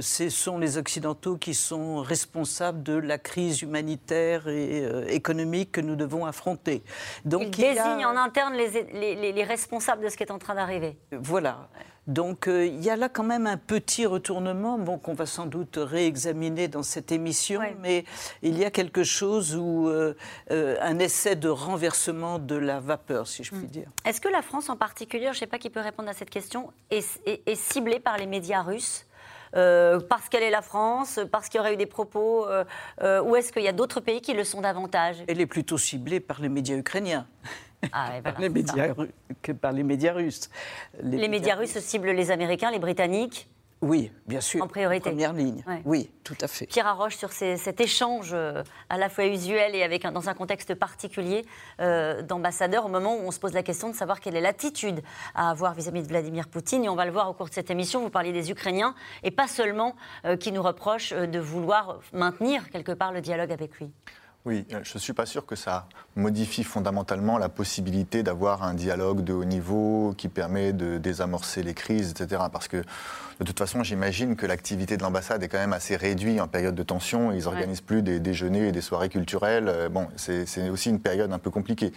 ce 0.00 0.28
sont 0.28 0.58
les 0.58 0.78
Occidentaux 0.78 1.36
qui 1.36 1.54
sont 1.54 2.00
responsables 2.00 2.82
de 2.82 2.94
la 2.94 3.18
crise 3.18 3.62
humanitaire 3.62 4.48
et 4.48 4.84
euh, 4.84 5.06
économique 5.08 5.72
que 5.72 5.80
nous 5.80 5.96
devons 5.96 6.26
affronter. 6.26 6.82
Donc, 7.24 7.56
il, 7.58 7.62
désigne 7.62 8.04
en 8.04 8.16
interne 8.16 8.54
les, 8.54 9.32
les, 9.32 9.44
responsables 9.44 10.02
de 10.02 10.08
ce 10.08 10.16
qui 10.16 10.24
est 10.24 10.32
en 10.32 10.38
train 10.38 10.54
d'arriver. 10.54 10.96
Voilà. 11.12 11.68
Donc 12.06 12.46
euh, 12.46 12.66
il 12.66 12.82
y 12.82 12.90
a 12.90 12.96
là 12.96 13.08
quand 13.08 13.24
même 13.24 13.46
un 13.46 13.56
petit 13.56 14.06
retournement, 14.06 14.78
bon, 14.78 14.98
qu'on 14.98 15.14
va 15.14 15.26
sans 15.26 15.46
doute 15.46 15.76
réexaminer 15.76 16.68
dans 16.68 16.84
cette 16.84 17.10
émission, 17.10 17.60
mais 17.80 18.04
il 18.42 18.56
y 18.56 18.64
a 18.64 18.70
quelque 18.70 19.02
chose 19.02 19.56
où 19.56 19.88
euh, 19.88 20.16
euh, 20.52 20.76
un 20.80 20.98
essai 21.00 21.34
de 21.34 21.48
renversement 21.48 22.38
de 22.38 22.54
la 22.54 22.78
vapeur, 22.78 23.26
si 23.26 23.42
je 23.42 23.50
puis 23.50 23.66
mm. 23.66 23.70
dire. 23.70 23.88
Est-ce 24.04 24.20
que 24.20 24.28
la 24.28 24.42
France 24.42 24.68
en 24.68 24.76
particulier, 24.76 25.24
je 25.26 25.30
ne 25.30 25.34
sais 25.34 25.46
pas 25.46 25.58
qui 25.58 25.70
peut 25.70 25.80
répondre 25.80 26.08
à 26.08 26.12
cette 26.12 26.30
question, 26.30 26.70
est, 26.90 27.02
ciblée 27.54 27.98
par 27.98 28.18
les 28.18 28.26
médias 28.26 28.62
russes 28.62 29.04
parce 29.52 30.28
qu'elle 30.28 30.42
est 30.42 30.50
la 30.50 30.60
France, 30.60 31.18
parce 31.32 31.48
qu'il 31.48 31.56
y 31.56 31.60
aurait 31.60 31.72
eu 31.72 31.78
des 31.78 31.86
propos, 31.86 32.46
ou 32.46 33.36
est-ce 33.36 33.52
qu'il 33.52 33.62
y 33.62 33.68
a 33.68 33.72
d'autres 33.72 34.00
pays 34.00 34.20
qui 34.20 34.34
le 34.34 34.44
sont 34.44 34.60
davantage? 34.60 35.16
Elle 35.28 35.40
est 35.40 35.46
plutôt 35.46 35.78
ciblée 35.78 36.20
par 36.20 36.42
les 36.42 36.50
médias 36.50 36.76
ukrainiens. 36.76 37.26
Ah, 37.92 38.12
les 38.38 38.48
médias, 38.48 38.94
que 39.42 39.52
par 39.52 39.72
les 39.72 39.82
médias 39.82 40.12
russes. 40.12 40.50
Les, 41.02 41.28
médias, 41.28 41.54
russes 41.54 41.78
ciblent 41.78 42.10
les 42.10 42.30
Américains, 42.30 42.70
les 42.70 42.78
Britanniques 42.78 43.48
oui, 43.82 44.10
bien 44.26 44.40
sûr. 44.40 44.62
En 44.62 44.68
priorité. 44.68 45.10
En 45.10 45.12
première 45.12 45.34
ligne. 45.34 45.62
Oui, 45.84 46.10
tout 46.24 46.36
à 46.40 46.48
fait. 46.48 46.66
Pierre 46.66 46.86
Arroche, 46.86 47.16
sur 47.16 47.30
cet 47.32 47.80
échange 47.80 48.30
euh, 48.32 48.62
à 48.88 48.96
la 48.96 49.10
fois 49.10 49.26
usuel 49.26 49.74
et 49.74 49.82
avec 49.82 50.06
dans 50.06 50.30
un 50.30 50.34
contexte 50.34 50.74
particulier 50.74 51.44
euh, 51.80 52.22
d'ambassadeur, 52.22 52.86
au 52.86 52.88
moment 52.88 53.16
où 53.16 53.20
on 53.20 53.30
se 53.30 53.38
pose 53.38 53.52
la 53.52 53.62
question 53.62 53.90
de 53.90 53.94
savoir 53.94 54.20
quelle 54.20 54.34
est 54.34 54.40
l'attitude 54.40 55.02
à 55.34 55.50
avoir 55.50 55.74
vis-à-vis 55.74 56.02
de 56.02 56.08
Vladimir 56.08 56.48
Poutine. 56.48 56.84
Et 56.84 56.88
on 56.88 56.96
va 56.96 57.04
le 57.04 57.12
voir 57.12 57.28
au 57.28 57.34
cours 57.34 57.48
de 57.48 57.54
cette 57.54 57.70
émission, 57.70 58.00
vous 58.00 58.10
parliez 58.10 58.32
des 58.32 58.50
Ukrainiens, 58.50 58.94
et 59.22 59.30
pas 59.30 59.46
seulement 59.46 59.94
euh, 60.24 60.36
qui 60.36 60.52
nous 60.52 60.62
reprochent 60.62 61.12
de 61.12 61.38
vouloir 61.38 62.00
maintenir 62.14 62.70
quelque 62.70 62.92
part 62.92 63.12
le 63.12 63.20
dialogue 63.20 63.52
avec 63.52 63.78
lui. 63.78 63.90
Oui, 64.46 64.64
euh, 64.72 64.78
je 64.84 64.94
ne 64.94 65.00
suis 65.00 65.12
pas 65.12 65.26
sûr 65.26 65.44
que 65.44 65.56
ça 65.56 65.88
modifie 66.14 66.62
fondamentalement 66.62 67.36
la 67.36 67.48
possibilité 67.48 68.22
d'avoir 68.22 68.62
un 68.62 68.74
dialogue 68.74 69.24
de 69.24 69.32
haut 69.32 69.44
niveau 69.44 70.14
qui 70.16 70.28
permet 70.28 70.72
de 70.72 70.98
désamorcer 70.98 71.64
les 71.64 71.74
crises, 71.74 72.12
etc. 72.12 72.44
Parce 72.52 72.68
que 72.68 72.76
de 72.76 73.44
toute 73.44 73.58
façon, 73.58 73.82
j'imagine 73.82 74.36
que 74.36 74.46
l'activité 74.46 74.96
de 74.96 75.02
l'ambassade 75.02 75.42
est 75.42 75.48
quand 75.48 75.58
même 75.58 75.72
assez 75.72 75.96
réduite 75.96 76.40
en 76.40 76.46
période 76.46 76.76
de 76.76 76.82
tension. 76.84 77.32
Ils 77.32 77.42
n'organisent 77.42 77.80
plus 77.80 78.02
des 78.02 78.20
déjeuners 78.20 78.68
et 78.68 78.72
des 78.72 78.80
soirées 78.82 79.08
culturelles. 79.08 79.68
Euh, 79.68 79.88
bon, 79.88 80.06
c'est 80.14 80.70
aussi 80.70 80.90
une 80.90 81.00
période 81.00 81.32
un 81.32 81.40
peu 81.40 81.50
compliquée. 81.50 81.92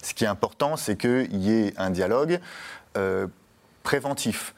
Ce 0.00 0.14
qui 0.14 0.22
est 0.22 0.28
important, 0.28 0.76
c'est 0.76 0.96
qu'il 0.96 1.36
y 1.36 1.50
ait 1.52 1.74
un 1.78 1.90
dialogue. 1.90 2.38
Euh, 2.96 3.26
préventif. 3.88 4.54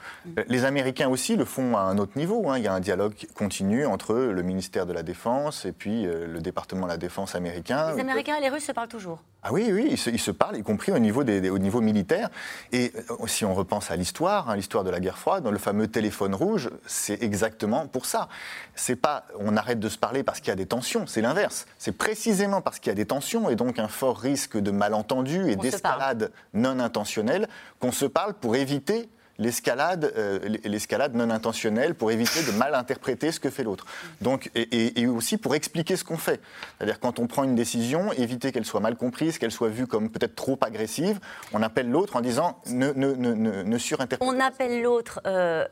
Les 0.48 0.64
Américains 0.64 1.08
aussi 1.08 1.36
le 1.36 1.44
font 1.44 1.76
à 1.76 1.82
un 1.82 1.98
autre 1.98 2.18
niveau. 2.18 2.50
Hein. 2.50 2.58
Il 2.58 2.64
y 2.64 2.66
a 2.66 2.72
un 2.72 2.80
dialogue 2.80 3.14
continu 3.32 3.86
entre 3.86 4.16
le 4.16 4.42
ministère 4.42 4.86
de 4.86 4.92
la 4.92 5.04
Défense 5.04 5.66
et 5.66 5.70
puis 5.70 6.04
euh, 6.04 6.26
le 6.26 6.40
département 6.40 6.86
de 6.86 6.90
la 6.90 6.96
Défense 6.96 7.36
américain. 7.36 7.94
Les 7.94 8.00
Américains 8.00 8.34
et 8.38 8.40
les 8.40 8.48
Russes 8.48 8.64
se 8.64 8.72
parlent 8.72 8.88
toujours 8.88 9.20
Ah 9.44 9.52
oui, 9.52 9.70
oui, 9.70 9.86
ils 9.88 10.18
se, 10.18 10.32
parlent, 10.32 10.56
y 10.56 10.64
compris 10.64 10.90
au 10.90 10.98
niveau, 10.98 11.22
des, 11.22 11.48
au 11.48 11.60
niveau 11.60 11.80
militaire. 11.80 12.28
Et 12.72 12.92
euh, 13.08 13.26
si 13.28 13.44
on 13.44 13.54
repense 13.54 13.92
à 13.92 13.96
l'histoire, 13.96 14.50
hein, 14.50 14.56
l'histoire 14.56 14.82
de 14.82 14.90
la 14.90 14.98
guerre 14.98 15.16
froide, 15.16 15.44
dans 15.44 15.52
le 15.52 15.58
fameux 15.58 15.86
téléphone 15.86 16.34
rouge, 16.34 16.68
c'est 16.84 17.22
exactement 17.22 17.86
pour 17.86 18.06
ça. 18.06 18.28
C'est 18.74 18.96
pas 18.96 19.26
on 19.38 19.56
arrête 19.56 19.78
de 19.78 19.88
se 19.88 19.96
parler 19.96 20.24
parce 20.24 20.40
qu'il 20.40 20.48
y 20.48 20.54
a 20.54 20.56
des 20.56 20.66
tensions, 20.66 21.06
c'est 21.06 21.20
l'inverse. 21.20 21.66
C'est 21.78 21.96
précisément 21.96 22.62
parce 22.62 22.80
qu'il 22.80 22.90
y 22.90 22.94
a 22.94 22.96
des 22.96 23.06
tensions 23.06 23.48
et 23.48 23.54
donc 23.54 23.78
un 23.78 23.86
fort 23.86 24.18
risque 24.18 24.58
de 24.58 24.72
malentendu 24.72 25.52
et 25.52 25.54
d'escalade 25.54 26.32
non 26.52 26.80
intentionnelle 26.80 27.46
qu'on 27.78 27.92
se 27.92 28.06
parle 28.06 28.34
pour 28.34 28.56
éviter 28.56 29.08
l'escalade, 29.40 30.12
euh, 30.16 30.38
l'escalade 30.64 31.14
non 31.16 31.30
intentionnelle 31.30 31.94
pour 31.94 32.12
éviter 32.12 32.42
de 32.42 32.52
mal 32.52 32.74
interpréter 32.74 33.32
ce 33.32 33.40
que 33.40 33.50
fait 33.50 33.64
l'autre. 33.64 33.86
Donc, 34.20 34.50
et, 34.54 35.06
aussi 35.06 35.38
pour 35.38 35.54
expliquer 35.54 35.96
ce 35.96 36.04
qu'on 36.04 36.18
fait. 36.18 36.40
C'est-à-dire 36.78 37.00
quand 37.00 37.18
on 37.18 37.26
prend 37.26 37.42
une 37.42 37.56
décision, 37.56 38.12
éviter 38.12 38.52
qu'elle 38.52 38.64
soit 38.64 38.80
mal 38.80 38.96
comprise, 38.96 39.38
qu'elle 39.38 39.50
soit 39.50 39.70
vue 39.70 39.86
comme 39.86 40.10
peut-être 40.10 40.36
trop 40.36 40.58
agressive, 40.60 41.18
on 41.52 41.62
appelle 41.62 41.90
l'autre 41.90 42.16
en 42.16 42.20
disant 42.20 42.60
ne, 42.66 42.92
ne, 42.92 43.12
ne, 43.14 43.34
ne 43.34 43.78
surinterprétez. 43.78 44.30
On 44.30 44.38
appelle 44.38 44.82
l'autre. 44.82 45.20
Euh, 45.26 45.66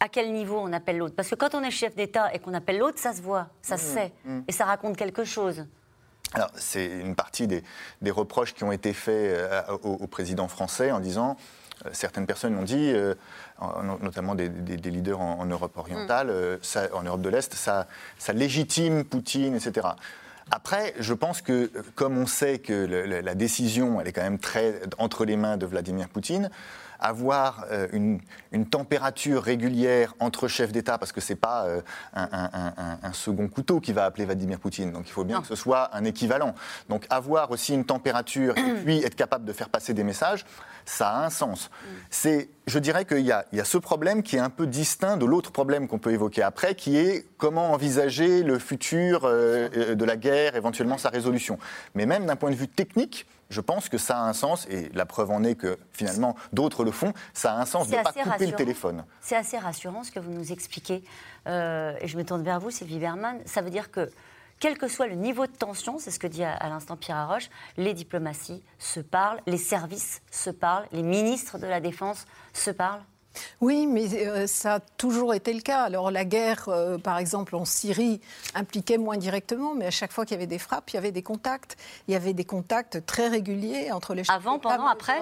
à 0.00 0.08
quel 0.08 0.32
niveau 0.32 0.58
on 0.58 0.72
appelle 0.72 0.98
l'autre? 0.98 1.14
Parce 1.14 1.30
que 1.30 1.36
quand 1.36 1.54
on 1.54 1.62
est 1.62 1.70
chef 1.70 1.94
d'État 1.94 2.34
et 2.34 2.40
qu'on 2.40 2.52
appelle 2.52 2.78
l'autre, 2.78 2.98
ça 2.98 3.14
se 3.14 3.22
voit, 3.22 3.48
ça 3.62 3.78
se 3.78 3.84
mmh, 3.84 3.94
sait, 3.94 4.12
mmh. 4.24 4.40
et 4.48 4.52
ça 4.52 4.64
raconte 4.64 4.96
quelque 4.96 5.24
chose. 5.24 5.64
Alors, 6.32 6.50
c'est 6.56 6.86
une 6.86 7.14
partie 7.14 7.46
des, 7.46 7.62
reproches 8.10 8.54
qui 8.54 8.64
ont 8.64 8.72
été 8.72 8.92
faits 8.92 9.40
au, 9.82 10.06
président 10.08 10.48
français 10.48 10.90
en 10.90 10.98
disant 10.98 11.36
certaines 11.92 12.26
personnes 12.26 12.56
ont 12.56 12.62
dit, 12.62 12.92
notamment 14.02 14.34
des, 14.34 14.48
leaders 14.48 15.20
en, 15.20 15.46
Europe 15.46 15.76
orientale, 15.76 16.28
mm. 16.28 16.94
en 16.94 17.02
Europe 17.02 17.22
de 17.22 17.28
l'Est, 17.28 17.54
ça, 17.54 17.86
ça, 18.18 18.32
légitime 18.32 19.04
Poutine, 19.04 19.54
etc. 19.54 19.88
Après, 20.50 20.94
je 20.98 21.14
pense 21.14 21.40
que, 21.40 21.70
comme 21.94 22.18
on 22.18 22.26
sait 22.26 22.58
que 22.58 22.72
la 22.74 23.34
décision, 23.34 24.00
elle 24.00 24.08
est 24.08 24.12
quand 24.12 24.22
même 24.22 24.38
très 24.38 24.80
entre 24.98 25.24
les 25.24 25.36
mains 25.36 25.56
de 25.56 25.66
Vladimir 25.66 26.08
Poutine, 26.08 26.50
avoir 27.04 27.66
euh, 27.70 27.86
une, 27.92 28.20
température 28.70 29.42
régulière 29.42 30.14
entre 30.20 30.48
chefs 30.48 30.72
d'État, 30.72 30.96
parce 30.96 31.12
que 31.12 31.20
ce 31.20 31.32
n'est 31.32 31.38
pas 31.38 31.66
euh, 31.66 31.82
un, 32.14 33.12
second 33.12 33.46
couteau 33.48 33.78
qui 33.78 33.92
va 33.92 34.06
appeler 34.06 34.24
Vladimir 34.24 34.58
Poutine. 34.58 34.90
Donc 34.90 35.06
il 35.06 35.12
faut 35.12 35.24
bien 35.24 35.42
que 35.42 35.46
ce 35.46 35.54
soit 35.54 35.94
un 35.94 36.04
équivalent. 36.04 36.54
Donc 36.88 37.04
avoir 37.10 37.50
aussi 37.50 37.74
une 37.74 37.84
température 37.84 38.56
et 38.56 38.74
puis 38.84 38.98
être 39.04 39.16
capable 39.16 39.44
de 39.44 39.52
faire 39.52 39.68
passer 39.68 39.92
des 39.92 40.02
messages, 40.02 40.46
ça 40.86 41.10
a 41.10 41.26
un 41.26 41.30
sens. 41.30 41.70
C'est, 42.10 42.48
je 42.66 42.78
dirais 42.78 43.04
qu'il 43.04 43.20
y, 43.20 43.32
a, 43.32 43.44
ce 43.64 43.78
problème 43.78 44.22
qui 44.22 44.36
est 44.36 44.40
un 44.40 44.50
peu 44.50 44.66
distinct 44.66 45.16
de 45.16 45.26
l'autre 45.26 45.52
problème 45.52 45.88
qu'on 45.88 45.98
peut 45.98 46.12
évoquer 46.12 46.42
après, 46.42 46.74
qui 46.74 46.96
est 46.96 47.26
comment 47.36 47.72
envisager 47.72 48.42
le 48.42 48.58
futur 48.58 49.22
euh, 49.24 49.94
de 49.94 50.04
la 50.04 50.16
guerre, 50.16 50.56
éventuellement 50.56 50.98
sa 50.98 51.10
résolution. 51.10 51.58
Mais 51.94 52.06
même 52.06 52.26
d'un 52.26 52.36
point 52.36 52.50
de 52.50 52.56
vue 52.56 52.68
technique, 52.68 53.26
je 53.50 53.60
pense 53.60 53.88
que 53.88 53.98
ça 53.98 54.18
a 54.18 54.22
un 54.22 54.32
sens, 54.32 54.66
et 54.68 54.90
la 54.94 55.06
preuve 55.06 55.30
en 55.30 55.44
est 55.44 55.54
que 55.54 55.78
finalement 55.92 56.34
d'autres 56.52 56.84
le 56.84 56.90
font, 56.90 57.12
ça 57.32 57.54
a 57.54 57.60
un 57.60 57.66
sens 57.66 57.88
de 57.88 57.96
ne 57.96 58.02
pas 58.02 58.12
couper 58.12 58.46
le 58.46 58.54
téléphone. 58.54 59.04
C'est 59.20 59.36
assez 59.36 59.58
rassurant 59.58 60.04
ce 60.04 60.10
que 60.10 60.20
vous 60.20 60.30
nous 60.30 60.52
expliquez. 60.52 61.04
Euh, 61.46 61.96
et 62.00 62.08
je 62.08 62.16
me 62.16 62.24
tourne 62.24 62.42
vers 62.42 62.60
vous, 62.60 62.70
Sylvie 62.70 62.98
Berman. 62.98 63.40
Ça 63.44 63.60
veut 63.60 63.70
dire 63.70 63.90
que 63.90 64.10
quel 64.60 64.78
que 64.78 64.88
soit 64.88 65.06
le 65.06 65.14
niveau 65.14 65.46
de 65.46 65.52
tension, 65.52 65.98
c'est 65.98 66.10
ce 66.10 66.18
que 66.18 66.26
dit 66.26 66.44
à, 66.44 66.68
l'instant 66.68 66.96
Pierre 66.96 67.16
Arroche, 67.16 67.50
les 67.76 67.92
diplomaties 67.92 68.62
se 68.78 69.00
parlent, 69.00 69.40
les 69.46 69.58
services 69.58 70.22
se 70.30 70.50
parlent, 70.50 70.86
les 70.92 71.02
ministres 71.02 71.58
de 71.58 71.66
la 71.66 71.80
Défense 71.80 72.26
se 72.52 72.70
parlent 72.70 73.02
oui, 73.60 73.86
mais 73.86 74.26
euh, 74.26 74.46
ça 74.46 74.74
a 74.74 74.80
toujours 74.80 75.34
été 75.34 75.52
le 75.52 75.60
cas. 75.60 75.82
Alors 75.82 76.10
la 76.10 76.24
guerre, 76.24 76.68
euh, 76.68 76.98
par 76.98 77.18
exemple, 77.18 77.56
en 77.56 77.64
Syrie, 77.64 78.20
impliquait 78.54 78.98
moins 78.98 79.16
directement, 79.16 79.74
mais 79.74 79.86
à 79.86 79.90
chaque 79.90 80.12
fois 80.12 80.24
qu'il 80.24 80.34
y 80.34 80.38
avait 80.38 80.46
des 80.46 80.58
frappes, 80.58 80.90
il 80.90 80.94
y 80.94 80.98
avait 80.98 81.12
des 81.12 81.22
contacts. 81.22 81.76
Il 82.08 82.12
y 82.12 82.16
avait 82.16 82.32
des 82.32 82.44
contacts 82.44 83.04
très 83.06 83.28
réguliers 83.28 83.90
entre 83.92 84.14
les 84.14 84.22
Avant, 84.28 84.58
pendant, 84.58 84.86
après? 84.86 85.20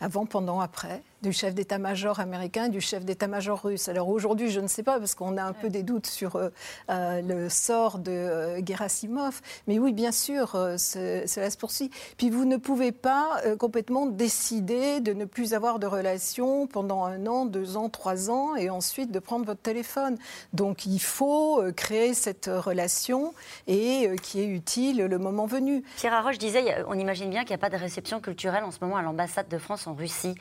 Avant, 0.00 0.26
pendant, 0.26 0.60
après 0.60 1.02
du 1.22 1.32
chef 1.32 1.54
d'état-major 1.54 2.20
américain 2.20 2.68
du 2.68 2.80
chef 2.80 3.04
d'état-major 3.04 3.62
russe. 3.62 3.88
Alors 3.88 4.08
aujourd'hui, 4.08 4.50
je 4.50 4.60
ne 4.60 4.66
sais 4.66 4.82
pas, 4.82 4.98
parce 4.98 5.14
qu'on 5.14 5.36
a 5.36 5.42
un 5.42 5.52
peu 5.52 5.68
des 5.68 5.82
doutes 5.82 6.06
sur 6.06 6.36
euh, 6.36 6.48
euh, 6.90 7.20
le 7.22 7.48
sort 7.48 7.98
de 7.98 8.10
euh, 8.10 8.64
Gerasimov. 8.64 9.40
Mais 9.66 9.78
oui, 9.78 9.92
bien 9.92 10.12
sûr, 10.12 10.52
cela 10.78 11.50
se 11.50 11.56
poursuit. 11.56 11.90
Puis 12.16 12.30
vous 12.30 12.44
ne 12.44 12.56
pouvez 12.56 12.92
pas 12.92 13.40
complètement 13.58 14.06
décider 14.06 15.00
de 15.00 15.12
ne 15.12 15.24
plus 15.24 15.54
avoir 15.54 15.78
de 15.78 15.86
relation 15.86 16.66
pendant 16.66 17.04
un 17.04 17.26
an, 17.26 17.44
deux 17.44 17.76
ans, 17.76 17.88
trois 17.88 18.30
ans, 18.30 18.56
et 18.56 18.70
ensuite 18.70 19.10
de 19.10 19.18
prendre 19.18 19.44
votre 19.44 19.60
téléphone. 19.60 20.16
Donc 20.52 20.86
il 20.86 21.00
faut 21.00 21.62
créer 21.76 22.14
cette 22.14 22.46
relation 22.52 23.34
et 23.66 24.10
qui 24.22 24.40
est 24.40 24.46
utile 24.46 25.04
le 25.04 25.18
moment 25.18 25.46
venu. 25.46 25.82
Pierre 25.96 26.14
Arroche 26.14 26.38
disait, 26.38 26.84
on 26.88 26.98
imagine 26.98 27.30
bien 27.30 27.40
qu'il 27.40 27.50
n'y 27.50 27.54
a 27.54 27.58
pas 27.58 27.70
de 27.70 27.76
réception 27.76 28.20
culturelle 28.20 28.64
en 28.64 28.70
ce 28.70 28.78
moment 28.80 28.96
à 28.96 29.02
l'ambassade 29.02 29.48
de 29.48 29.58
France 29.58 29.86
en 29.86 29.94
Russie. 29.94 30.34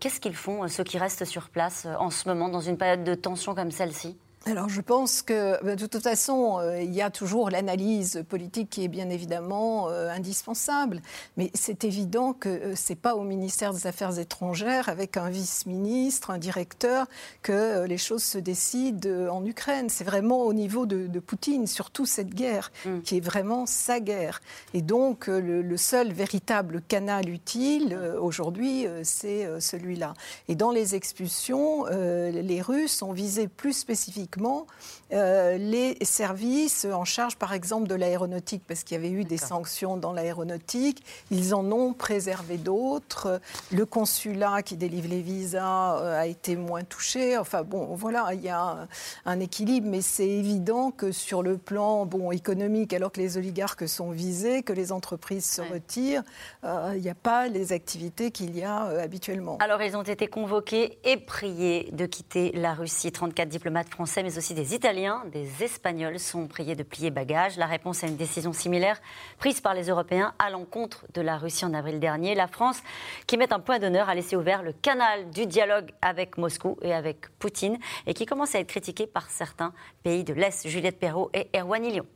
Qu'est-ce 0.00 0.15
qu'ils 0.20 0.36
font, 0.36 0.64
euh, 0.64 0.68
ceux 0.68 0.84
qui 0.84 0.98
restent 0.98 1.24
sur 1.24 1.50
place 1.50 1.86
euh, 1.86 1.94
en 1.98 2.10
ce 2.10 2.28
moment, 2.28 2.48
dans 2.48 2.60
une 2.60 2.76
période 2.76 3.04
de 3.04 3.14
tension 3.14 3.54
comme 3.54 3.70
celle-ci? 3.70 4.16
Alors 4.46 4.68
je 4.68 4.80
pense 4.80 5.22
que 5.22 5.62
bah, 5.64 5.74
de 5.74 5.86
toute 5.86 6.04
façon, 6.04 6.60
euh, 6.60 6.80
il 6.80 6.94
y 6.94 7.02
a 7.02 7.10
toujours 7.10 7.50
l'analyse 7.50 8.22
politique 8.28 8.70
qui 8.70 8.84
est 8.84 8.88
bien 8.88 9.10
évidemment 9.10 9.88
euh, 9.88 10.08
indispensable, 10.08 11.02
mais 11.36 11.50
c'est 11.52 11.82
évident 11.82 12.32
que 12.32 12.48
ce 12.48 12.64
euh, 12.64 12.72
c'est 12.86 12.94
pas 12.94 13.16
au 13.16 13.24
ministère 13.24 13.74
des 13.74 13.88
Affaires 13.88 14.16
étrangères, 14.20 14.88
avec 14.88 15.16
un 15.16 15.28
vice-ministre, 15.28 16.30
un 16.30 16.38
directeur, 16.38 17.08
que 17.42 17.84
les 17.84 17.98
choses 17.98 18.22
se 18.22 18.38
décident 18.38 19.28
en 19.28 19.44
Ukraine. 19.44 19.88
C'est 19.88 20.04
vraiment 20.04 20.42
au 20.42 20.52
niveau 20.52 20.86
de, 20.86 21.18
Poutine, 21.18 21.66
surtout 21.66 22.06
cette 22.06 22.32
guerre, 22.32 22.70
mm. 22.84 23.00
qui 23.00 23.16
est 23.16 23.20
vraiment 23.20 23.66
sa 23.66 23.98
guerre. 23.98 24.40
Et 24.72 24.82
donc 24.82 25.26
le, 25.26 25.76
seul 25.76 26.12
véritable 26.12 26.80
canal 26.86 27.28
utile 27.28 27.98
aujourd'hui, 28.20 28.86
c'est 29.02 29.48
celui-là. 29.60 30.14
Et 30.46 30.54
dans 30.54 30.70
les 30.70 30.94
expulsions, 30.94 31.86
les 31.86 32.62
Russes 32.62 33.02
ont 33.02 33.12
visé 33.12 33.48
plus 33.48 33.72
spécifiquement 33.72 34.35
économiquement 34.36 34.66
euh, 35.12 35.56
les 35.56 35.96
services 36.04 36.84
en 36.84 37.04
charge, 37.04 37.36
par 37.36 37.52
exemple, 37.52 37.86
de 37.86 37.94
l'aéronautique, 37.94 38.62
parce 38.66 38.82
qu'il 38.82 38.96
y 38.96 38.98
avait 38.98 39.10
eu 39.10 39.24
des 39.24 39.36
sanctions 39.36 39.96
dans 39.96 40.12
l'aéronautique. 40.12 41.04
Ils 41.30 41.54
en 41.54 41.70
ont 41.70 41.92
préservé 41.92 42.56
d'autres. 42.56 43.40
Le 43.72 43.86
consulat 43.86 44.62
qui 44.62 44.76
délivre 44.76 45.08
les 45.08 45.20
visas 45.20 45.98
euh, 46.00 46.20
a 46.20 46.26
été 46.26 46.56
moins 46.56 46.82
touché. 46.82 47.38
Enfin 47.38 47.62
bon, 47.62 47.94
voilà, 47.94 48.30
il 48.32 48.42
y 48.42 48.48
a 48.48 48.88
un, 49.24 49.40
équilibre, 49.40 49.86
mais 49.88 50.00
c'est 50.00 50.28
évident 50.28 50.90
que 50.90 51.12
sur 51.12 51.42
le 51.42 51.56
plan 51.56 52.06
bon, 52.06 52.32
économique, 52.32 52.92
alors 52.92 53.12
que 53.12 53.20
les 53.20 53.36
oligarques 53.36 53.88
sont 53.88 54.10
visés, 54.10 54.62
que 54.62 54.72
les 54.72 54.92
entreprises 54.92 55.44
se 55.44 55.62
retirent, 55.62 56.22
euh, 56.64 56.92
il 56.96 57.02
n'y 57.02 57.10
a 57.10 57.14
pas 57.14 57.48
les 57.48 57.72
activités 57.72 58.30
qu'il 58.30 58.56
y 58.56 58.64
a 58.64 58.84
habituellement. 59.00 59.58
Alors 59.60 59.82
ils 59.82 59.96
ont 59.96 60.02
été 60.02 60.26
convoqués 60.26 60.98
et 61.04 61.16
priés 61.16 61.90
de 61.92 62.06
quitter 62.06 62.50
la 62.52 62.74
Russie. 62.74 63.12
34 63.12 63.48
diplomates 63.48 63.88
français 63.88 64.22
mais 64.22 64.36
aussi 64.36 64.54
des 64.54 64.74
Italiens, 64.74 64.95
des 65.30 65.62
Espagnols 65.62 66.18
sont 66.18 66.46
priés 66.46 66.74
de 66.74 66.82
plier 66.82 67.10
bagages. 67.10 67.58
La 67.58 67.66
réponse 67.66 68.02
à 68.02 68.06
une 68.06 68.16
décision 68.16 68.54
similaire 68.54 68.98
prise 69.38 69.60
par 69.60 69.74
les 69.74 69.88
Européens 69.88 70.32
à 70.38 70.48
l'encontre 70.48 71.04
de 71.12 71.20
la 71.20 71.36
Russie 71.36 71.66
en 71.66 71.74
avril 71.74 72.00
dernier. 72.00 72.34
La 72.34 72.46
France, 72.46 72.78
qui 73.26 73.36
met 73.36 73.52
un 73.52 73.60
point 73.60 73.78
d'honneur 73.78 74.08
à 74.08 74.14
laisser 74.14 74.36
ouvert 74.36 74.62
le 74.62 74.72
canal 74.72 75.28
du 75.28 75.44
dialogue 75.44 75.90
avec 76.00 76.38
Moscou 76.38 76.78
et 76.80 76.94
avec 76.94 77.28
Poutine, 77.38 77.76
et 78.06 78.14
qui 78.14 78.24
commence 78.24 78.54
à 78.54 78.60
être 78.60 78.68
critiqué 78.68 79.06
par 79.06 79.28
certains 79.28 79.74
pays 80.02 80.24
de 80.24 80.32
l'Est. 80.32 80.66
Juliette 80.66 80.98
Perrault 80.98 81.30
et 81.34 81.50
Erwan 81.54 81.84
Ilion. 81.84 82.06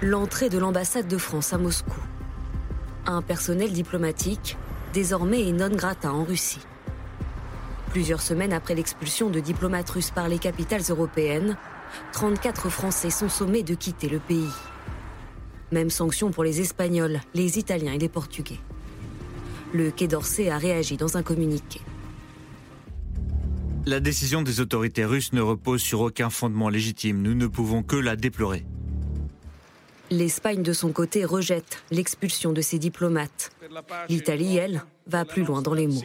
L'entrée 0.00 0.48
de 0.48 0.56
l'ambassade 0.56 1.06
de 1.06 1.18
France 1.18 1.52
à 1.52 1.58
Moscou. 1.58 2.00
Un 3.04 3.20
personnel 3.20 3.72
diplomatique 3.72 4.56
désormais 4.94 5.46
est 5.46 5.52
non 5.52 5.68
grata 5.68 6.10
en 6.10 6.24
Russie. 6.24 6.60
Plusieurs 7.90 8.20
semaines 8.20 8.52
après 8.52 8.74
l'expulsion 8.74 9.30
de 9.30 9.40
diplomates 9.40 9.88
russes 9.90 10.10
par 10.10 10.28
les 10.28 10.38
capitales 10.38 10.82
européennes, 10.90 11.56
34 12.12 12.68
Français 12.68 13.10
sont 13.10 13.28
sommés 13.28 13.62
de 13.62 13.74
quitter 13.74 14.08
le 14.08 14.18
pays. 14.18 14.52
Même 15.72 15.90
sanction 15.90 16.30
pour 16.30 16.44
les 16.44 16.60
Espagnols, 16.60 17.20
les 17.34 17.58
Italiens 17.58 17.92
et 17.92 17.98
les 17.98 18.08
Portugais. 18.08 18.58
Le 19.72 19.90
Quai 19.90 20.06
d'Orsay 20.06 20.50
a 20.50 20.58
réagi 20.58 20.96
dans 20.96 21.16
un 21.16 21.22
communiqué. 21.22 21.80
La 23.86 24.00
décision 24.00 24.42
des 24.42 24.60
autorités 24.60 25.06
russes 25.06 25.32
ne 25.32 25.40
repose 25.40 25.80
sur 25.80 26.00
aucun 26.00 26.28
fondement 26.28 26.68
légitime. 26.68 27.22
Nous 27.22 27.34
ne 27.34 27.46
pouvons 27.46 27.82
que 27.82 27.96
la 27.96 28.16
déplorer. 28.16 28.66
L'Espagne, 30.10 30.62
de 30.62 30.72
son 30.72 30.92
côté, 30.92 31.24
rejette 31.24 31.82
l'expulsion 31.90 32.52
de 32.52 32.60
ses 32.60 32.78
diplomates. 32.78 33.50
L'Italie, 34.08 34.56
elle, 34.56 34.82
va 35.06 35.24
plus 35.24 35.44
loin 35.44 35.60
dans 35.60 35.74
les 35.74 35.86
mots. 35.86 36.02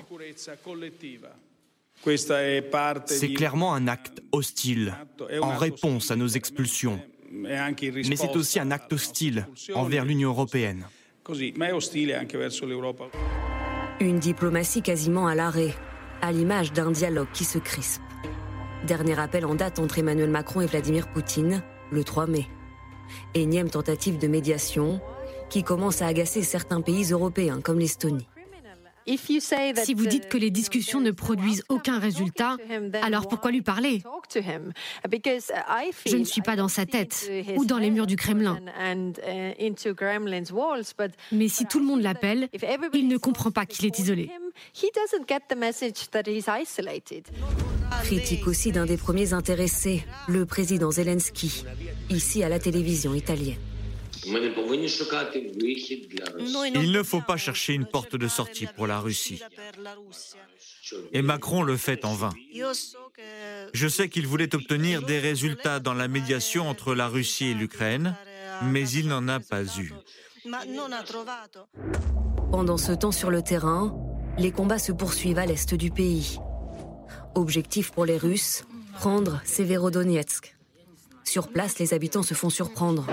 C'est 3.06 3.34
clairement 3.34 3.74
un 3.74 3.88
acte 3.88 4.22
hostile 4.32 4.94
en 5.42 5.56
réponse 5.58 6.12
à 6.12 6.16
nos 6.16 6.28
expulsions. 6.28 7.00
Mais 7.32 8.16
c'est 8.16 8.36
aussi 8.36 8.60
un 8.60 8.72
acte 8.72 8.94
hostile 8.94 9.48
envers 9.74 10.06
l'Union 10.06 10.30
européenne. 10.30 10.86
Une 14.00 14.20
diplomatie 14.20 14.82
quasiment 14.82 15.28
à 15.28 15.36
l'arrêt, 15.36 15.74
à 16.22 16.32
l'image 16.32 16.74
d'un 16.74 16.92
dialogue 16.92 17.30
qui 17.34 17.46
se 17.46 17.58
crispe. 17.58 18.02
Dernier 18.86 19.18
appel 19.18 19.46
en 19.46 19.56
date 19.56 19.80
entre 19.80 20.00
Emmanuel 20.00 20.30
Macron 20.30 20.60
et 20.62 20.66
Vladimir 20.66 21.08
Poutine, 21.08 21.64
le 21.92 22.04
3 22.04 22.28
mai. 22.28 22.48
Énième 23.34 23.70
tentative 23.70 24.18
de 24.18 24.28
médiation 24.28 25.00
qui 25.50 25.64
commence 25.64 26.02
à 26.02 26.08
agacer 26.08 26.42
certains 26.42 26.82
pays 26.82 27.12
européens 27.12 27.62
comme 27.62 27.80
l'Estonie. 27.80 28.28
Si 29.06 29.94
vous 29.94 30.06
dites 30.06 30.30
que 30.30 30.38
les 30.38 30.50
discussions 30.52 31.02
ne 31.02 31.12
produisent 31.12 31.64
aucun 31.70 32.00
résultat, 32.00 32.58
alors 33.02 33.28
pourquoi 33.28 33.52
lui 33.52 33.62
parler 33.62 34.02
Je 36.06 36.18
ne 36.18 36.24
suis 36.24 36.42
pas 36.42 36.56
dans 36.56 36.68
sa 36.68 36.86
tête 36.86 37.30
ou 37.56 37.66
dans 37.66 37.78
les 37.78 37.92
murs 37.92 38.08
du 38.08 38.16
Kremlin. 38.16 38.60
Mais 41.32 41.48
si 41.48 41.66
tout 41.66 41.80
le 41.80 41.86
monde 41.86 42.02
l'appelle, 42.02 42.50
il 42.94 43.08
ne 43.08 43.18
comprend 43.18 43.52
pas 43.52 43.66
qu'il 43.66 43.86
est 43.86 44.00
isolé. 44.00 44.30
Critique 48.04 48.48
aussi 48.48 48.72
d'un 48.72 48.86
des 48.86 48.98
premiers 48.98 49.34
intéressés, 49.34 50.06
le 50.28 50.46
président 50.46 50.92
Zelensky, 50.92 51.66
ici 52.10 52.44
à 52.44 52.50
la 52.50 52.60
télévision 52.60 53.14
italienne. 53.14 53.60
Il 54.26 54.34
ne 56.92 57.04
faut 57.04 57.22
pas 57.22 57.38
chercher 57.38 57.74
une 57.74 57.86
porte 57.86 58.16
de 58.16 58.28
sortie 58.28 58.68
pour 58.68 58.88
la 58.88 59.00
Russie. 59.00 59.42
Et 61.12 61.22
Macron 61.22 61.64
le 61.64 61.78
fait 61.78 62.06
en 62.06 62.14
vain. 62.14 62.34
Je 63.74 63.88
sais 63.88 64.10
qu'il 64.10 64.28
voulait 64.28 64.54
obtenir 64.56 65.02
des 65.02 65.20
résultats 65.20 65.80
dans 65.80 65.94
la 65.94 66.08
médiation 66.08 66.70
entre 66.70 66.94
la 66.94 67.08
Russie 67.08 67.48
et 67.48 67.54
l'Ukraine, 67.54 68.16
mais 68.64 68.88
il 68.90 69.08
n'en 69.08 69.28
a 69.28 69.40
pas 69.40 69.64
eu. 69.78 69.94
Pendant 72.52 72.78
ce 72.78 72.92
temps 72.92 73.12
sur 73.12 73.32
le 73.32 73.42
terrain, 73.42 73.96
les 74.38 74.52
combats 74.52 74.80
se 74.80 74.92
poursuivent 74.92 75.40
à 75.40 75.46
l'est 75.46 75.74
du 75.74 75.92
pays. 75.92 76.38
Objectif 77.36 77.92
pour 77.92 78.06
les 78.06 78.18
Russes, 78.18 78.66
prendre 78.94 79.42
Severodonetsk. 79.46 80.56
Sur 81.24 81.48
place, 81.48 81.80
les 81.80 81.94
habitants 81.94 82.24
se 82.24 82.34
font 82.34 82.50
surprendre 82.50 83.08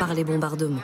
par 0.00 0.14
les 0.14 0.24
bombardements. 0.24 0.80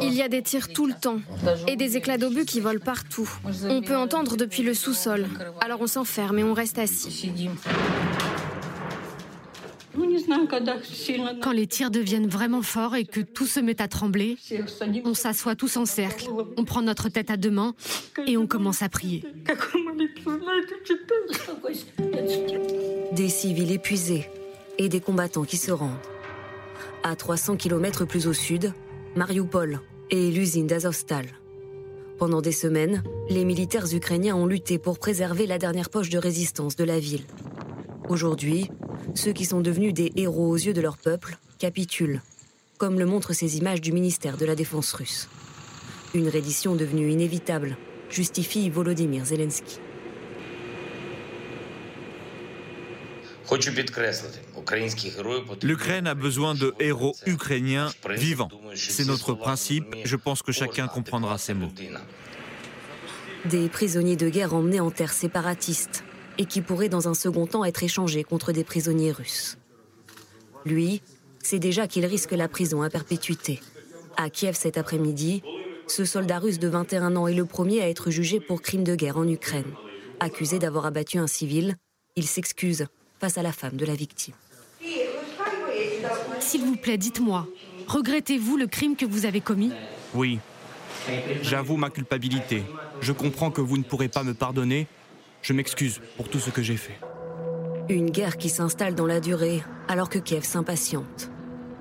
Il 0.00 0.14
y 0.14 0.22
a 0.22 0.28
des 0.28 0.42
tirs 0.42 0.68
tout 0.72 0.86
le 0.86 0.94
temps 0.94 1.18
et 1.66 1.74
des 1.74 1.96
éclats 1.96 2.16
d'obus 2.16 2.44
qui 2.44 2.60
volent 2.60 2.80
partout. 2.84 3.28
On 3.64 3.82
peut 3.82 3.96
entendre 3.96 4.36
depuis 4.36 4.62
le 4.62 4.74
sous-sol. 4.74 5.26
Alors 5.60 5.80
on 5.80 5.88
s'enferme 5.88 6.38
et 6.38 6.44
on 6.44 6.54
reste 6.54 6.78
assis. 6.78 7.50
Quand 11.42 11.50
les 11.50 11.66
tirs 11.66 11.90
deviennent 11.90 12.28
vraiment 12.28 12.62
forts 12.62 12.94
et 12.94 13.04
que 13.04 13.20
tout 13.20 13.46
se 13.46 13.58
met 13.58 13.82
à 13.82 13.88
trembler, 13.88 14.36
on 15.04 15.14
s'assoit 15.14 15.56
tous 15.56 15.76
en 15.76 15.86
cercle, 15.86 16.28
on 16.56 16.64
prend 16.64 16.82
notre 16.82 17.08
tête 17.08 17.32
à 17.32 17.36
deux 17.36 17.50
mains 17.50 17.74
et 18.28 18.36
on 18.36 18.46
commence 18.46 18.82
à 18.82 18.88
prier. 18.88 19.24
Des 23.12 23.28
civils 23.28 23.72
épuisés 23.72 24.28
et 24.78 24.88
des 24.88 25.00
combattants 25.00 25.44
qui 25.44 25.56
se 25.56 25.72
rendent. 25.72 25.90
À 27.02 27.16
300 27.16 27.56
km 27.56 28.04
plus 28.04 28.26
au 28.26 28.32
sud, 28.32 28.72
Mariupol 29.16 29.80
et 30.10 30.30
l'usine 30.30 30.66
d'Azovstal. 30.66 31.26
Pendant 32.18 32.40
des 32.40 32.52
semaines, 32.52 33.02
les 33.28 33.44
militaires 33.44 33.92
ukrainiens 33.92 34.34
ont 34.34 34.46
lutté 34.46 34.78
pour 34.78 34.98
préserver 34.98 35.46
la 35.46 35.58
dernière 35.58 35.90
poche 35.90 36.10
de 36.10 36.18
résistance 36.18 36.74
de 36.76 36.84
la 36.84 36.98
ville. 36.98 37.24
Aujourd'hui, 38.08 38.70
ceux 39.14 39.32
qui 39.32 39.44
sont 39.44 39.60
devenus 39.60 39.94
des 39.94 40.12
héros 40.16 40.48
aux 40.48 40.56
yeux 40.56 40.72
de 40.72 40.80
leur 40.80 40.98
peuple 40.98 41.38
capitulent, 41.58 42.22
comme 42.76 42.98
le 42.98 43.06
montrent 43.06 43.34
ces 43.34 43.58
images 43.58 43.80
du 43.80 43.92
ministère 43.92 44.36
de 44.36 44.46
la 44.46 44.54
Défense 44.54 44.92
russe. 44.92 45.28
Une 46.14 46.28
reddition 46.28 46.74
devenue 46.74 47.10
inévitable, 47.10 47.76
justifie 48.10 48.70
Volodymyr 48.70 49.24
Zelensky. 49.24 49.78
L'Ukraine 55.62 56.06
a 56.06 56.14
besoin 56.14 56.54
de 56.54 56.74
héros 56.78 57.14
ukrainiens 57.26 57.90
vivants. 58.10 58.48
C'est 58.74 59.06
notre 59.06 59.34
principe. 59.34 59.96
Je 60.04 60.16
pense 60.16 60.42
que 60.42 60.52
chacun 60.52 60.88
comprendra 60.88 61.38
ces 61.38 61.54
mots. 61.54 61.72
Des 63.44 63.68
prisonniers 63.68 64.16
de 64.16 64.28
guerre 64.28 64.54
emmenés 64.54 64.80
en 64.80 64.90
terre 64.90 65.12
séparatiste 65.12 66.04
et 66.38 66.44
qui 66.44 66.60
pourraient 66.60 66.88
dans 66.88 67.08
un 67.08 67.14
second 67.14 67.46
temps 67.46 67.64
être 67.64 67.82
échangés 67.82 68.24
contre 68.24 68.52
des 68.52 68.64
prisonniers 68.64 69.12
russes. 69.12 69.58
Lui 70.64 71.02
sait 71.42 71.58
déjà 71.58 71.86
qu'il 71.86 72.04
risque 72.04 72.32
la 72.32 72.48
prison 72.48 72.82
à 72.82 72.90
perpétuité. 72.90 73.60
À 74.16 74.28
Kiev 74.30 74.56
cet 74.56 74.76
après-midi, 74.76 75.42
ce 75.86 76.04
soldat 76.04 76.38
russe 76.38 76.58
de 76.58 76.68
21 76.68 77.16
ans 77.16 77.26
est 77.26 77.34
le 77.34 77.46
premier 77.46 77.80
à 77.80 77.88
être 77.88 78.10
jugé 78.10 78.40
pour 78.40 78.60
crime 78.60 78.84
de 78.84 78.94
guerre 78.94 79.16
en 79.16 79.26
Ukraine. 79.26 79.72
Accusé 80.20 80.58
d'avoir 80.58 80.84
abattu 80.84 81.18
un 81.18 81.28
civil, 81.28 81.76
il 82.16 82.26
s'excuse 82.26 82.86
face 83.20 83.38
à 83.38 83.42
la 83.42 83.52
femme 83.52 83.76
de 83.76 83.84
la 83.84 83.94
victime. 83.94 84.34
S'il 86.40 86.62
vous 86.62 86.76
plaît, 86.76 86.98
dites-moi, 86.98 87.46
regrettez-vous 87.86 88.56
le 88.56 88.66
crime 88.66 88.96
que 88.96 89.04
vous 89.06 89.26
avez 89.26 89.40
commis? 89.40 89.72
Oui. 90.14 90.38
J'avoue 91.42 91.76
ma 91.76 91.90
culpabilité. 91.90 92.62
Je 93.00 93.12
comprends 93.12 93.50
que 93.50 93.60
vous 93.60 93.78
ne 93.78 93.82
pourrez 93.82 94.08
pas 94.08 94.24
me 94.24 94.34
pardonner. 94.34 94.86
Je 95.42 95.52
m'excuse 95.52 96.00
pour 96.16 96.28
tout 96.28 96.38
ce 96.38 96.50
que 96.50 96.62
j'ai 96.62 96.76
fait. 96.76 96.98
Une 97.88 98.10
guerre 98.10 98.36
qui 98.36 98.48
s'installe 98.48 98.94
dans 98.94 99.06
la 99.06 99.20
durée 99.20 99.62
alors 99.88 100.10
que 100.10 100.18
Kiev 100.18 100.44
s'impatiente. 100.44 101.30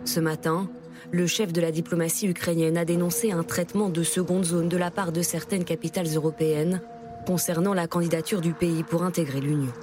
Ce 0.05 0.19
matin, 0.19 0.69
le 1.11 1.27
chef 1.27 1.51
de 1.51 1.61
la 1.61 1.71
diplomatie 1.71 2.27
ukrainienne 2.27 2.77
a 2.77 2.85
dénoncé 2.85 3.31
un 3.31 3.43
traitement 3.43 3.89
de 3.89 4.03
seconde 4.03 4.45
zone 4.45 4.69
de 4.69 4.77
la 4.77 4.91
part 4.91 5.11
de 5.11 5.21
certaines 5.21 5.65
capitales 5.65 6.07
européennes 6.15 6.81
concernant 7.25 7.73
la 7.73 7.87
candidature 7.87 8.39
du 8.39 8.53
pays 8.53 8.83
pour 8.83 9.03
intégrer 9.03 9.41
l'Union. 9.41 9.73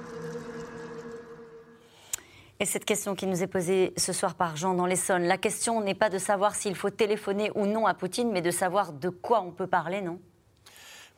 Et 2.65 2.67
cette 2.67 2.85
question 2.85 3.13
qui 3.13 3.27
nous 3.27 3.43
est 3.43 3.47
posée 3.47 3.93
ce 3.95 4.11
soir 4.11 4.33
par 4.33 4.55
Jean 4.57 4.73
dans 4.73 4.87
l'Essonne, 4.87 5.25
la 5.25 5.37
question 5.37 5.81
n'est 5.81 5.93
pas 5.93 6.09
de 6.09 6.17
savoir 6.17 6.55
s'il 6.55 6.73
faut 6.73 6.89
téléphoner 6.89 7.51
ou 7.53 7.67
non 7.67 7.85
à 7.85 7.93
Poutine, 7.93 8.31
mais 8.31 8.41
de 8.41 8.49
savoir 8.49 8.91
de 8.91 9.09
quoi 9.09 9.41
on 9.41 9.51
peut 9.51 9.67
parler, 9.67 10.01
non? 10.01 10.19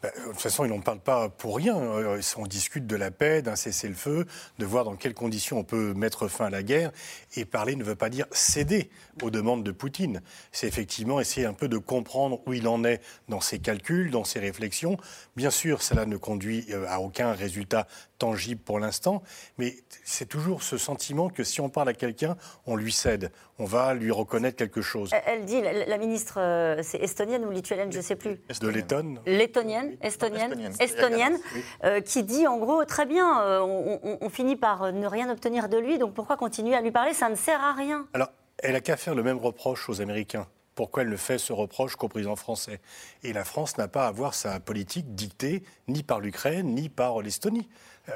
Bah, 0.04 0.10
de 0.16 0.32
toute 0.32 0.40
façon, 0.40 0.64
ils 0.64 0.70
n'en 0.70 0.80
parlent 0.80 1.00
pas 1.00 1.30
pour 1.30 1.58
rien. 1.58 1.76
Euh, 1.76 2.22
on 2.38 2.46
discute 2.46 2.86
de 2.86 2.96
la 2.96 3.10
paix, 3.10 3.42
d'un 3.42 3.56
cessez-le-feu, 3.56 4.26
de 4.60 4.66
voir 4.66 4.84
dans 4.84 4.96
quelles 4.96 5.16
conditions 5.16 5.60
on 5.60 5.64
peut 5.64 5.94
mettre 5.94 6.28
fin 6.28 6.46
à 6.46 6.50
la 6.50 6.62
guerre. 6.62 6.92
Et 7.36 7.46
parler 7.46 7.76
ne 7.76 7.84
veut 7.84 7.96
pas 7.96 8.10
dire 8.10 8.26
céder 8.32 8.90
aux 9.24 9.32
demandes 9.32 9.64
de 9.64 9.72
Poutine. 9.72 10.22
C'est 10.52 10.68
effectivement 10.68 11.20
essayer 11.20 11.48
un 11.48 11.54
peu 11.54 11.68
de 11.68 11.78
comprendre 11.78 12.42
où 12.46 12.54
il 12.54 12.68
en 12.68 12.84
est 12.84 13.02
dans 13.28 13.42
ses 13.42 13.60
calculs, 13.60 14.12
dans 14.12 14.24
ses 14.24 14.40
réflexions. 14.40 14.98
Bien 15.36 15.50
sûr, 15.50 15.82
cela 15.82 16.06
ne 16.06 16.18
conduit 16.18 16.66
euh, 16.70 16.86
à 16.88 17.00
aucun 17.00 17.34
résultat 17.34 17.88
tangible 18.18 18.62
pour 18.62 18.80
l'instant, 18.80 19.24
mais 19.58 19.76
c'est 20.04 20.28
toujours 20.28 20.64
ce 20.64 20.78
sentiment 20.78 21.30
que 21.30 21.44
si 21.44 21.62
on 21.62 21.70
parle 21.70 21.90
à 21.90 21.94
quelqu'un, 21.94 22.36
on 22.66 22.76
lui 22.76 22.92
cède, 22.92 23.32
on 23.60 23.66
va 23.66 23.94
lui 23.94 24.12
reconnaître 24.12 24.58
quelque 24.58 24.82
chose. 24.82 25.12
Elle 25.26 25.46
dit, 25.46 25.62
la, 25.62 25.98
ministre, 25.98 26.40
euh, 26.40 26.82
c'est 26.84 27.00
estonienne 27.00 27.46
ou 27.46 27.52
lituanienne, 27.52 27.92
je 27.92 27.98
ne 27.98 28.04
sais 28.04 28.16
plus. 28.16 28.40
De 28.62 28.68
lettonne 28.68 29.20
Lettonienne, 29.26 29.87
estonienne, 30.02 30.72
estonienne, 30.80 31.38
euh, 31.84 32.02
qui 32.02 32.24
dit 32.24 32.48
en 32.48 32.58
gros, 32.58 32.84
très 32.86 33.06
bien, 33.06 33.42
euh, 33.42 33.60
on, 34.22 34.30
finit 34.30 34.56
par 34.56 34.92
ne 34.92 35.08
rien 35.08 35.30
obtenir 35.30 35.70
de 35.70 35.78
lui, 35.78 35.98
donc 35.98 36.14
pourquoi 36.14 36.38
continuer 36.38 36.76
à 36.76 36.82
lui 36.82 36.92
parler? 36.92 37.14
Ça 37.14 37.30
ne 37.30 37.36
sert 37.36 37.64
à 37.64 37.74
rien. 37.74 38.08
Alors, 38.14 38.30
elle 38.60 38.74
n'a 38.74 38.82
qu'à 38.82 38.98
faire 38.98 39.16
le 39.16 39.24
même 39.24 39.38
reproche 39.38 39.90
aux 39.90 40.02
Américains 40.02 40.48
pourquoi 40.78 41.02
elle 41.02 41.10
ne 41.10 41.18
fait 41.18 41.40
ce 41.40 41.54
reproche 41.54 41.96
qu'au 41.96 42.08
président 42.08 42.36
français? 42.36 42.80
Et 43.24 43.34
la 43.34 43.44
France 43.44 43.80
n'a 43.80 43.88
pas 43.88 44.06
à 44.06 44.10
avoir 44.10 44.36
sa 44.36 44.60
politique 44.60 45.16
dictée 45.16 45.64
ni 45.88 46.04
par 46.04 46.20
l'Ukraine, 46.20 46.76
ni 46.76 46.88
par 46.88 47.20
l'Estonie. 47.24 47.68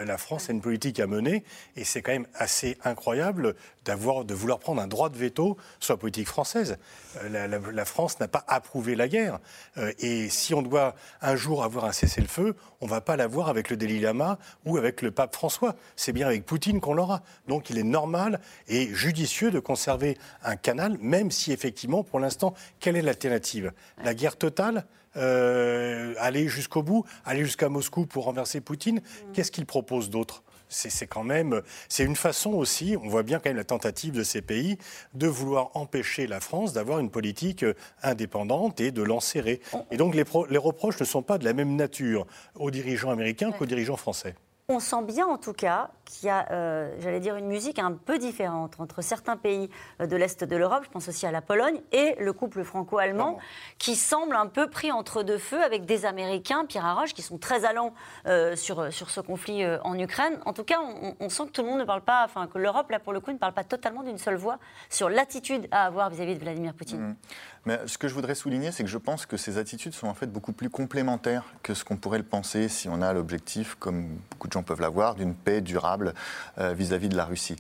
La 0.05 0.17
France 0.17 0.49
a 0.49 0.53
une 0.53 0.61
politique 0.61 0.99
à 0.99 1.07
mener 1.07 1.43
et 1.75 1.83
c'est 1.83 2.01
quand 2.01 2.11
même 2.11 2.27
assez 2.33 2.77
incroyable 2.83 3.55
d'avoir, 3.85 4.25
de 4.25 4.33
vouloir 4.33 4.59
prendre 4.59 4.81
un 4.81 4.87
droit 4.87 5.09
de 5.09 5.17
veto 5.17 5.57
sur 5.79 5.93
la 5.93 5.97
politique 5.97 6.27
française. 6.27 6.77
Euh, 7.23 7.71
la, 7.71 7.85
France 7.85 8.19
n'a 8.19 8.27
pas 8.27 8.43
approuvé 8.47 8.95
la 8.95 9.07
guerre. 9.07 9.39
Euh, 9.77 9.91
et 9.99 10.29
si 10.29 10.53
on 10.53 10.61
doit 10.61 10.95
un 11.21 11.35
jour 11.35 11.63
avoir 11.63 11.85
un 11.85 11.91
cessez-le-feu, 11.91 12.55
on 12.79 12.85
ne 12.85 12.89
va 12.89 13.01
pas 13.01 13.15
l'avoir 13.15 13.49
avec 13.49 13.69
le 13.69 13.77
Dalai 13.77 13.99
Lama 13.99 14.37
ou 14.65 14.77
avec 14.77 15.01
le 15.01 15.11
pape 15.11 15.35
François. 15.35 15.75
C'est 15.95 16.13
bien 16.13 16.27
avec 16.27 16.45
Poutine 16.45 16.79
qu'on 16.79 16.93
l'aura. 16.93 17.21
Donc 17.47 17.69
il 17.69 17.77
est 17.77 17.83
normal 17.83 18.39
et 18.67 18.93
judicieux 18.93 19.51
de 19.51 19.59
conserver 19.59 20.17
un 20.43 20.55
canal, 20.55 20.97
même 20.99 21.31
si 21.31 21.51
effectivement, 21.51 22.03
pour 22.03 22.19
l'instant, 22.19 22.53
quelle 22.79 22.95
est 22.95 23.01
l'alternative? 23.01 23.71
La 24.03 24.13
guerre 24.13 24.37
totale 24.37 24.85
euh, 25.17 26.13
aller 26.19 26.47
jusqu'au 26.47 26.83
bout, 26.83 27.05
aller 27.25 27.43
jusqu'à 27.43 27.69
Moscou 27.69 28.05
pour 28.05 28.25
renverser 28.25 28.61
Poutine. 28.61 29.01
Qu'est-ce 29.33 29.51
qu'il 29.51 29.65
propose 29.65 30.09
d'autre? 30.09 30.43
C'est 30.73 31.05
quand 31.05 31.25
même, 31.25 31.61
c'est 31.89 32.05
une 32.05 32.15
façon 32.15 32.51
aussi, 32.53 32.95
on 33.03 33.09
voit 33.09 33.23
bien 33.23 33.39
quand 33.39 33.49
même 33.49 33.57
la 33.57 33.65
tentative 33.65 34.13
de 34.13 34.23
ces 34.23 34.41
pays 34.41 34.77
de 35.13 35.27
vouloir 35.27 35.71
empêcher 35.73 36.27
la 36.27 36.39
France 36.39 36.71
d'avoir 36.71 36.99
une 36.99 37.09
politique 37.09 37.63
euh, 37.63 37.73
indépendante 38.03 38.79
et 38.79 38.91
de 38.91 39.03
l'enserrer. 39.03 39.59
Et 39.91 39.97
donc 39.97 40.15
les, 40.15 40.23
les, 40.49 40.57
reproches 40.57 40.97
ne 41.01 41.05
sont 41.05 41.23
pas 41.23 41.37
de 41.37 41.43
la 41.43 41.51
même 41.51 41.75
nature 41.75 42.25
aux 42.55 42.71
dirigeants 42.71 43.11
américains 43.11 43.51
qu'aux 43.51 43.65
dirigeants 43.65 43.97
français. 43.97 44.35
On 44.73 44.79
sent 44.79 45.03
bien 45.03 45.27
en 45.27 45.37
tout 45.37 45.51
cas 45.51 45.89
qu'il 46.05 46.27
y 46.27 46.29
a, 46.29 46.49
euh, 46.51 46.95
j'allais 46.99 47.19
dire, 47.19 47.35
une 47.35 47.47
musique 47.47 47.77
un 47.77 47.91
peu 47.91 48.17
différente 48.17 48.79
entre 48.79 49.01
certains 49.01 49.35
pays 49.35 49.69
euh, 49.99 50.07
de 50.07 50.15
l'Est 50.15 50.45
de 50.45 50.55
l'Europe, 50.55 50.83
je 50.85 50.89
pense 50.89 51.09
aussi 51.09 51.25
à 51.25 51.31
la 51.31 51.41
Pologne, 51.41 51.81
et 51.91 52.15
le 52.19 52.31
couple 52.31 52.63
franco-allemand, 52.63 53.37
qui 53.77 53.95
semble 53.95 54.33
un 54.33 54.47
peu 54.47 54.69
pris 54.69 54.89
entre 54.89 55.23
deux 55.23 55.37
feux 55.37 55.61
avec 55.61 55.83
des 55.85 56.05
Américains, 56.05 56.65
Pierre 56.65 56.85
Arroche, 56.85 57.13
qui 57.13 57.21
sont 57.21 57.37
très 57.37 57.65
allants 57.65 57.93
euh, 58.27 58.55
sur, 58.55 58.93
sur 58.93 59.09
ce 59.09 59.19
conflit 59.19 59.65
en 59.83 59.99
Ukraine. 59.99 60.39
En 60.45 60.53
tout 60.53 60.63
cas, 60.63 60.79
on, 61.19 61.27
sent 61.27 61.47
que 61.47 61.51
tout 61.51 61.63
le 61.63 61.67
monde 61.67 61.79
ne 61.79 61.85
parle 61.85 62.01
pas, 62.01 62.23
enfin 62.23 62.47
que 62.47 62.57
l'Europe, 62.57 62.89
là 62.91 62.99
pour 62.99 63.11
le 63.11 63.19
coup, 63.19 63.33
ne 63.33 63.37
parle 63.37 63.53
pas 63.53 63.65
totalement 63.65 64.03
d'une 64.03 64.17
seule 64.17 64.35
voix 64.35 64.57
sur 64.89 65.09
l'attitude 65.09 65.67
à 65.71 65.85
avoir 65.85 66.09
vis-à-vis 66.09 66.35
de 66.35 66.39
Vladimir 66.39 66.73
Poutine. 66.73 67.09
Mmh. 67.09 67.15
Mais 67.65 67.79
ce 67.85 67.97
que 67.97 68.07
je 68.07 68.13
voudrais 68.13 68.35
souligner, 68.35 68.71
c'est 68.71 68.83
que 68.83 68.89
je 68.89 68.97
pense 68.97 69.25
que 69.25 69.37
ces 69.37 69.57
attitudes 69.57 69.93
sont 69.93 70.07
en 70.07 70.13
fait 70.13 70.27
beaucoup 70.27 70.51
plus 70.51 70.69
complémentaires 70.69 71.43
que 71.61 71.73
ce 71.73 71.83
qu'on 71.83 71.95
pourrait 71.95 72.17
le 72.17 72.23
penser 72.23 72.67
si 72.69 72.89
on 72.89 73.01
a 73.01 73.13
l'objectif, 73.13 73.75
comme 73.79 74.07
beaucoup 74.31 74.47
de 74.47 74.53
gens 74.53 74.63
peuvent 74.63 74.81
l'avoir, 74.81 75.15
d'une 75.15 75.35
paix 75.35 75.61
durable 75.61 76.13
vis-à-vis 76.57 77.09
de 77.09 77.15
la 77.15 77.25
Russie. 77.25 77.55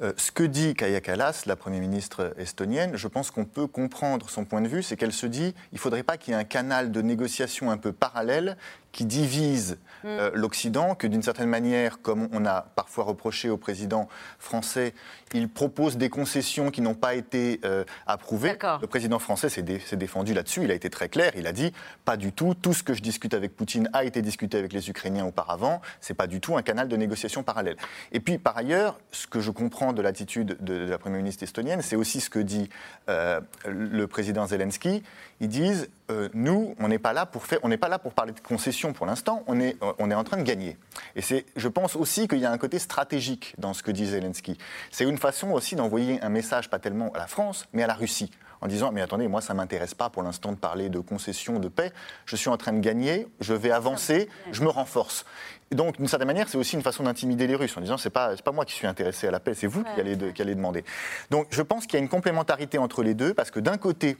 ce 0.00 0.32
que 0.32 0.42
dit 0.42 0.74
Kaya 0.74 1.00
Kallas, 1.00 1.44
la 1.46 1.56
Première 1.56 1.80
ministre 1.80 2.34
estonienne, 2.36 2.96
je 2.96 3.06
pense 3.06 3.30
qu'on 3.30 3.44
peut 3.44 3.66
comprendre 3.66 4.28
son 4.28 4.44
point 4.44 4.60
de 4.60 4.68
vue, 4.68 4.82
c'est 4.82 4.96
qu'elle 4.96 5.12
se 5.12 5.26
dit 5.26 5.54
il 5.72 5.76
ne 5.76 5.80
faudrait 5.80 6.02
pas 6.02 6.16
qu'il 6.16 6.32
y 6.32 6.36
ait 6.36 6.40
un 6.40 6.44
canal 6.44 6.90
de 6.90 7.00
négociation 7.00 7.70
un 7.70 7.76
peu 7.76 7.92
parallèle 7.92 8.56
qui 8.94 9.04
divise 9.04 9.76
mm. 10.04 10.06
euh, 10.06 10.30
l'Occident, 10.34 10.94
que 10.94 11.06
d'une 11.06 11.22
certaine 11.22 11.48
manière, 11.48 12.00
comme 12.00 12.28
on 12.32 12.46
a 12.46 12.62
parfois 12.76 13.04
reproché 13.04 13.50
au 13.50 13.56
président 13.56 14.08
français, 14.38 14.94
il 15.34 15.48
propose 15.48 15.96
des 15.96 16.08
concessions 16.08 16.70
qui 16.70 16.80
n'ont 16.80 16.94
pas 16.94 17.16
été 17.16 17.60
euh, 17.64 17.84
approuvées. 18.06 18.56
Le 18.80 18.86
président 18.86 19.18
français 19.18 19.48
s'est 19.48 19.62
défendu 19.96 20.32
là-dessus, 20.32 20.62
il 20.62 20.70
a 20.70 20.74
été 20.74 20.88
très 20.90 21.08
clair, 21.08 21.32
il 21.36 21.48
a 21.48 21.52
dit 21.52 21.72
pas 22.04 22.16
du 22.16 22.32
tout, 22.32 22.54
tout 22.54 22.72
ce 22.72 22.84
que 22.84 22.94
je 22.94 23.02
discute 23.02 23.34
avec 23.34 23.56
Poutine 23.56 23.90
a 23.92 24.04
été 24.04 24.22
discuté 24.22 24.58
avec 24.58 24.72
les 24.72 24.88
Ukrainiens 24.88 25.26
auparavant, 25.26 25.82
c'est 26.00 26.14
pas 26.14 26.28
du 26.28 26.40
tout 26.40 26.56
un 26.56 26.62
canal 26.62 26.86
de 26.86 26.96
négociation 26.96 27.42
parallèle. 27.42 27.76
Et 28.12 28.20
puis 28.20 28.38
par 28.38 28.56
ailleurs, 28.56 29.00
ce 29.10 29.26
que 29.26 29.40
je 29.40 29.50
comprends 29.50 29.92
de 29.92 30.02
l'attitude 30.02 30.56
de, 30.60 30.74
la 30.74 30.98
première 30.98 31.18
ministre 31.18 31.42
estonienne, 31.42 31.82
c'est 31.82 31.96
aussi 31.96 32.20
ce 32.20 32.30
que 32.30 32.38
dit 32.38 32.68
euh, 33.08 33.40
le 33.66 34.06
président 34.06 34.46
Zelensky. 34.46 35.02
Ils 35.40 35.48
disent 35.48 35.88
nous, 36.34 36.74
on 36.78 36.88
n'est 36.88 36.98
pas 36.98 37.12
là 37.12 37.26
pour 37.26 37.46
faire, 37.46 37.58
on 37.62 37.68
n'est 37.68 37.78
pas 37.78 37.88
là 37.88 37.98
pour 37.98 38.12
parler 38.12 38.32
de 38.32 38.40
concessions 38.40 38.92
pour 38.92 39.06
l'instant, 39.06 39.42
on 39.46 39.58
est, 39.58 39.76
on 39.98 40.10
est 40.10 40.14
en 40.14 40.24
train 40.24 40.36
de 40.36 40.42
gagner. 40.42 40.76
Et 41.16 41.22
c'est, 41.22 41.46
je 41.56 41.68
pense 41.68 41.96
aussi 41.96 42.28
qu'il 42.28 42.38
y 42.38 42.46
a 42.46 42.50
un 42.50 42.58
côté 42.58 42.78
stratégique 42.78 43.54
dans 43.58 43.72
ce 43.72 43.82
que 43.82 43.90
dit 43.90 44.06
Zelensky. 44.06 44.58
C'est 44.90 45.04
une 45.04 45.18
façon 45.18 45.50
aussi 45.50 45.76
d'envoyer 45.76 46.20
un 46.22 46.28
message, 46.28 46.68
pas 46.68 46.78
tellement 46.78 47.10
à 47.14 47.18
la 47.18 47.26
France, 47.26 47.66
mais 47.72 47.82
à 47.82 47.86
la 47.86 47.94
Russie 47.94 48.30
en 48.64 48.66
disant 48.66 48.92
mais 48.92 49.02
attendez, 49.02 49.28
moi 49.28 49.42
ça 49.42 49.52
m'intéresse 49.52 49.94
pas 49.94 50.08
pour 50.08 50.22
l'instant 50.22 50.50
de 50.50 50.56
parler 50.56 50.88
de 50.88 50.98
concession, 50.98 51.58
de 51.58 51.68
paix. 51.68 51.92
Je 52.24 52.34
suis 52.34 52.48
en 52.48 52.56
train 52.56 52.72
de 52.72 52.80
gagner, 52.80 53.28
je 53.40 53.52
vais 53.52 53.70
avancer, 53.70 54.28
je 54.52 54.62
me 54.62 54.68
renforce. 54.68 55.26
donc 55.70 55.98
d'une 55.98 56.08
certaine 56.08 56.26
manière, 56.26 56.48
c'est 56.48 56.56
aussi 56.56 56.74
une 56.74 56.82
façon 56.82 57.02
d'intimider 57.02 57.46
les 57.46 57.56
Russes 57.56 57.76
en 57.76 57.82
disant 57.82 57.98
c'est 57.98 58.10
pas 58.10 58.34
pas 58.36 58.52
moi 58.52 58.64
qui 58.64 58.72
suis 58.72 58.86
intéressé 58.86 59.28
à 59.28 59.30
la 59.30 59.38
paix, 59.38 59.54
c'est 59.54 59.66
vous 59.66 59.84
qui 59.84 60.00
allez 60.00 60.16
qui 60.32 60.40
allez 60.40 60.54
demander. 60.54 60.82
Donc 61.30 61.46
je 61.50 61.60
pense 61.60 61.86
qu'il 61.86 61.94
y 61.94 61.96
a 61.96 62.02
une 62.02 62.08
complémentarité 62.08 62.78
entre 62.78 63.02
les 63.02 63.12
deux 63.12 63.34
parce 63.34 63.50
que 63.50 63.60
d'un 63.60 63.76
côté 63.76 64.16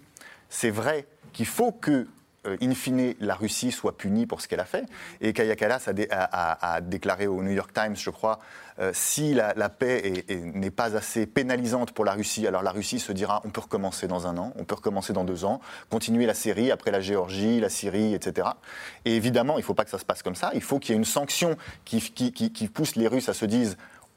c'est 0.49 0.71
vrai 0.71 1.07
qu'il 1.33 1.47
faut 1.47 1.73
que 1.73 2.07
euh, 2.47 2.57
in 2.61 2.75
fine, 2.75 3.15
la 3.21 3.35
Russie 3.35 3.73
soit 3.73 3.97
punie 3.97 4.27
pour 4.27 4.41
ce 4.41 4.49
qu'elle 4.49 4.61
a 4.61 4.65
fait. 4.65 4.85
Et 5.21 5.33
Kaya 5.33 5.57
Kallas 5.57 5.89
a, 6.11 6.81
déclaré 6.81 7.27
au 7.27 7.43
New 7.43 7.53
York 7.53 7.73
Times, 7.73 7.97
je 7.97 8.11
crois, 8.11 8.39
euh, 8.81 8.91
si 8.93 9.35
la, 9.35 9.69
paix 9.69 10.25
n'est 10.29 10.71
pas 10.71 10.97
assez 10.97 11.27
pénalisante 11.27 11.93
pour 11.93 12.05
la 12.05 12.13
Russie, 12.13 12.47
alors 12.47 12.63
la 12.63 12.73
Russie 12.73 12.99
se 12.99 13.13
dira 13.13 13.41
on 13.45 13.51
peut 13.51 13.61
recommencer 13.61 14.07
dans 14.07 14.27
un 14.27 14.37
an, 14.37 14.53
on 14.57 14.65
peut 14.65 14.75
recommencer 14.75 15.13
dans 15.13 15.25
deux 15.25 15.45
ans, 15.45 15.61
continuer 15.91 16.27
la 16.27 16.35
série 16.35 16.71
après 16.71 16.91
la 16.91 17.01
Géorgie, 17.01 17.61
la 17.61 17.71
Syrie, 17.71 18.15
etc. 18.15 18.49
Et 19.05 19.17
évidemment, 19.17 19.55
il 19.55 19.61
ne 19.61 19.65
faut 19.65 19.75
pas 19.75 19.85
que 19.85 19.91
ça 19.91 19.99
se 19.99 20.05
passe 20.05 20.23
comme 20.23 20.35
ça. 20.35 20.51
Il 20.55 20.63
faut 20.63 20.79
qu'il 20.79 20.93
y 20.93 20.95
ait 20.95 20.99
une 20.99 21.05
sanction 21.05 21.57
qui, 21.85 22.01
qui 22.13 22.69
pousse 22.69 22.97
les 22.97 23.09
Russes 23.09 23.29
à 23.29 23.35
se 23.35 23.47
dire 23.47 23.75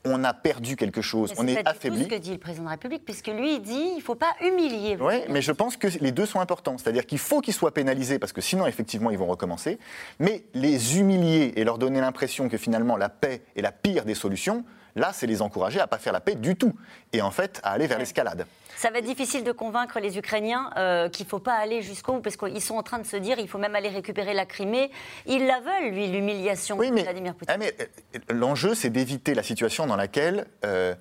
on 0.08 0.24
a 0.24 0.34
perdu 0.34 0.76
quelque 0.76 1.02
chose, 1.02 1.34
on 1.38 1.48
est, 1.48 1.67
affaibli. 1.67 2.00
C'est 2.00 2.04
ce 2.06 2.10
que 2.10 2.22
dit 2.22 2.32
le 2.32 2.38
président 2.38 2.63
de 2.63 2.67
la 2.67 2.72
République, 2.72 3.06
puisque 3.06 3.28
lui 3.28 3.56
il 3.56 3.62
dit 3.62 3.74
il 3.74 3.98
ne 3.98 4.02
faut 4.02 4.15
pas 4.15 4.36
humilier. 4.41 4.98
Oui, 5.00 5.15
mais 5.30 5.41
je 5.41 5.52
pense 5.52 5.78
que 5.78 5.88
les 6.00 6.12
deux 6.12 6.26
sont 6.26 6.39
importants. 6.39 6.78
C'est-à-dire 6.78 7.06
qu'il 7.06 7.20
faut 7.20 7.41
qu'ils 7.41 7.54
soient 7.54 7.74
pénalisés, 7.74 8.20
parce 8.20 8.34
que 8.34 8.41
sinon, 8.41 8.67
effectivement, 8.67 9.12
ils 9.12 9.17
vont 9.17 9.28
recommencer. 9.28 9.80
Mais 10.20 10.46
les 10.54 11.00
humilier 11.00 11.54
et 11.56 11.63
leur 11.63 11.78
donner 11.78 12.02
l'impression 12.02 12.50
que 12.50 12.58
finalement 12.58 12.98
la 12.98 13.10
paix 13.10 13.43
est 13.56 13.62
la 13.62 13.72
pire 13.72 14.06
des 14.06 14.15
solutions, 14.15 14.63
là, 14.97 15.12
c'est 15.13 15.27
les 15.27 15.41
encourager 15.41 15.79
à 15.79 15.83
ne 15.83 15.88
pas 15.88 15.97
faire 15.97 16.13
la 16.13 16.19
paix 16.19 16.36
du 16.36 16.55
tout. 16.55 16.73
Et 17.13 17.21
en 17.21 17.31
fait, 17.31 17.60
à 17.63 17.71
aller 17.71 17.88
vers 17.88 17.99
l'escalade. 17.99 18.45
Ça 18.75 18.91
va 18.91 18.99
être 18.99 19.05
difficile 19.05 19.43
de 19.43 19.51
convaincre 19.51 19.99
les 19.99 20.19
Ukrainiens 20.19 20.69
euh, 20.77 21.10
qu'il 21.10 21.25
ne 21.25 21.29
faut 21.29 21.39
pas 21.39 21.55
aller 21.55 21.81
jusqu'au 21.81 22.13
bout, 22.13 22.21
parce 22.21 22.38
qu'ils 22.38 22.62
sont 22.62 22.75
en 22.75 22.83
train 22.83 22.99
de 22.99 23.07
se 23.07 23.17
dire 23.17 23.39
il 23.39 23.47
faut 23.47 23.57
même 23.57 23.75
aller 23.75 23.89
récupérer 23.89 24.36
la 24.36 24.45
Crimée. 24.45 24.91
Ils 25.25 25.47
la 25.47 25.60
veulent, 25.62 25.93
lui, 25.93 26.07
l'humiliation 26.07 26.77
de 26.77 26.86
Vladimir 26.86 27.33
Poutine. 27.33 27.55
Ah, 27.60 27.63
euh, 27.63 28.19
l'enjeu, 28.29 28.75
c'est 28.75 28.91
d'éviter 28.91 29.33
la 29.33 29.41
situation 29.41 29.88
dans 29.88 29.95
laquelle 29.95 30.45
euh, 30.63 30.93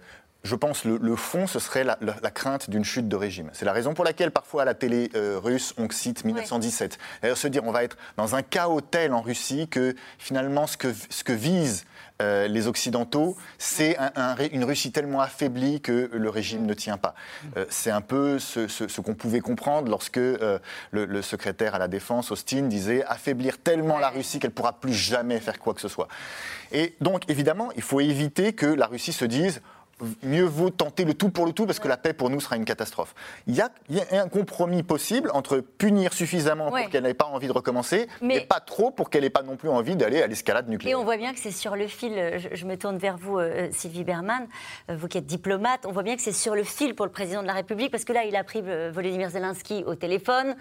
je 0.47 0.55
pense, 0.55 0.85
le, 0.85 0.99
le 0.99 1.17
fond, 1.17 1.47
ce 1.47 1.59
serait 1.59 1.85
la, 1.85 1.97
crainte 2.31 2.71
d'une 2.71 2.85
chute 2.85 3.09
de 3.09 3.17
régime. 3.17 3.51
C'est 3.53 3.65
la 3.65 3.73
raison 3.73 3.95
pour 3.95 4.05
laquelle, 4.05 4.31
parfois, 4.31 4.63
à 4.63 4.65
la 4.65 4.75
télé 4.75 5.11
euh, 5.15 5.39
russe, 5.43 5.75
on 5.77 5.91
cite 5.91 6.25
1917. 6.25 6.99
D'ailleurs, 7.21 7.37
se 7.37 7.49
dire, 7.49 7.65
on 7.65 7.73
va 7.73 7.83
être 7.83 7.97
dans 8.17 8.35
un 8.35 8.43
chaos 8.43 8.81
tel 8.81 9.13
en 9.13 9.21
Russie 9.21 9.69
que, 9.69 9.95
finalement, 10.19 10.67
ce 10.67 10.77
que, 10.77 10.89
ce 11.11 11.25
que 11.25 11.33
visent 11.33 11.85
euh, 12.23 12.49
les 12.49 12.67
Occidentaux, 12.67 13.37
c'est 13.59 13.99
une 14.53 14.65
Russie 14.65 14.91
tellement 14.93 15.21
affaiblie 15.21 15.81
que 15.81 16.09
le 16.13 16.31
régime 16.31 16.65
ne 16.65 16.75
tient 16.75 16.97
pas. 16.97 17.15
Euh, 17.57 17.67
c'est 17.69 17.91
un 17.91 18.01
peu 18.01 18.39
ce, 18.39 19.01
qu'on 19.01 19.15
pouvait 19.15 19.41
comprendre 19.41 19.91
lorsque 19.91 20.17
le, 20.17 21.23
secrétaire 21.23 21.75
à 21.75 21.79
la 21.79 21.89
Défense, 21.89 22.31
Austin, 22.31 22.63
disait 22.63 23.05
affaiblir 23.05 23.59
tellement 23.59 23.99
la 23.99 24.11
Russie 24.11 24.39
qu'elle 24.39 24.51
ne 24.51 24.55
pourra 24.55 24.75
plus 24.75 24.95
jamais 24.95 25.41
faire 25.41 25.59
quoi 25.59 25.75
que 25.75 25.81
ce 25.81 25.89
soit. 25.89 26.09
Et 26.73 26.95
donc, 27.01 27.29
évidemment, 27.29 27.71
il 27.77 27.83
faut 27.83 28.01
éviter 28.01 28.53
que 28.53 28.67
la 28.67 28.87
Russie 28.87 29.13
se 29.13 29.25
dise 29.25 29.61
mieux 30.23 30.45
vaut 30.45 30.71
tenter 30.71 31.05
le 31.05 31.15
tout 31.15 31.31
pour 31.31 31.47
le 31.47 31.53
tout 31.53 31.67
parce 31.67 31.79
que 31.79 31.89
la 31.89 31.97
paix 31.97 32.13
pour 32.13 32.31
nous 32.31 32.41
sera 32.41 32.57
une 32.57 32.65
catastrophe. 32.65 33.15
Il 33.47 33.55
y 33.55 33.61
a, 33.61 33.71
un 34.13 34.29
compromis 34.29 34.83
possible 34.83 35.31
entre 35.33 35.59
punir 35.59 36.13
suffisamment 36.13 36.71
pour 36.71 36.91
qu'elle 36.91 37.05
n'ait 37.05 37.15
pas 37.15 37.27
envie 37.27 37.47
de 37.47 37.53
recommencer, 37.53 38.09
mais 38.21 38.43
pas 38.43 38.61
trop 38.61 38.91
pour 38.91 39.11
qu'elle 39.11 39.23
n'ait 39.23 39.31
pas 39.31 39.43
non 39.43 39.57
plus 39.57 39.69
envie 39.69 39.97
d'aller 39.97 40.23
à 40.23 40.27
l'escalade 40.27 40.69
nucléaire. 40.69 40.97
Et 40.97 41.01
on 41.01 41.05
voit 41.05 41.17
bien 41.17 41.33
que 41.33 41.41
c'est 41.41 41.51
sur 41.51 41.77
le 41.77 41.87
fil, 41.87 42.13
je, 42.53 42.67
me 42.67 42.77
tourne 42.77 42.99
vers 42.99 43.17
vous 43.17 43.39
euh, 43.39 43.69
Sylvie 43.73 44.05
Berman, 44.05 44.47
euh, 44.91 44.97
vous 44.97 45.09
qui 45.09 45.19
êtes 45.19 45.27
diplomate, 45.27 45.87
on 45.87 45.93
voit 45.93 46.03
bien 46.03 46.17
que 46.17 46.23
c'est 46.23 46.33
sur 46.33 46.55
le 46.55 46.65
fil 46.65 46.95
pour 46.95 47.07
le 47.07 47.13
président 47.13 47.43
de 47.43 47.47
la 47.47 47.55
République 47.55 47.91
parce 47.91 48.05
que 48.05 48.13
là 48.13 48.25
il 48.25 48.37
a 48.37 48.45
pris 48.45 48.63
euh, 48.67 48.91
Volodymyr 48.93 49.31
Zelensky 49.31 49.85
au 49.87 49.95
téléphone 49.95 50.57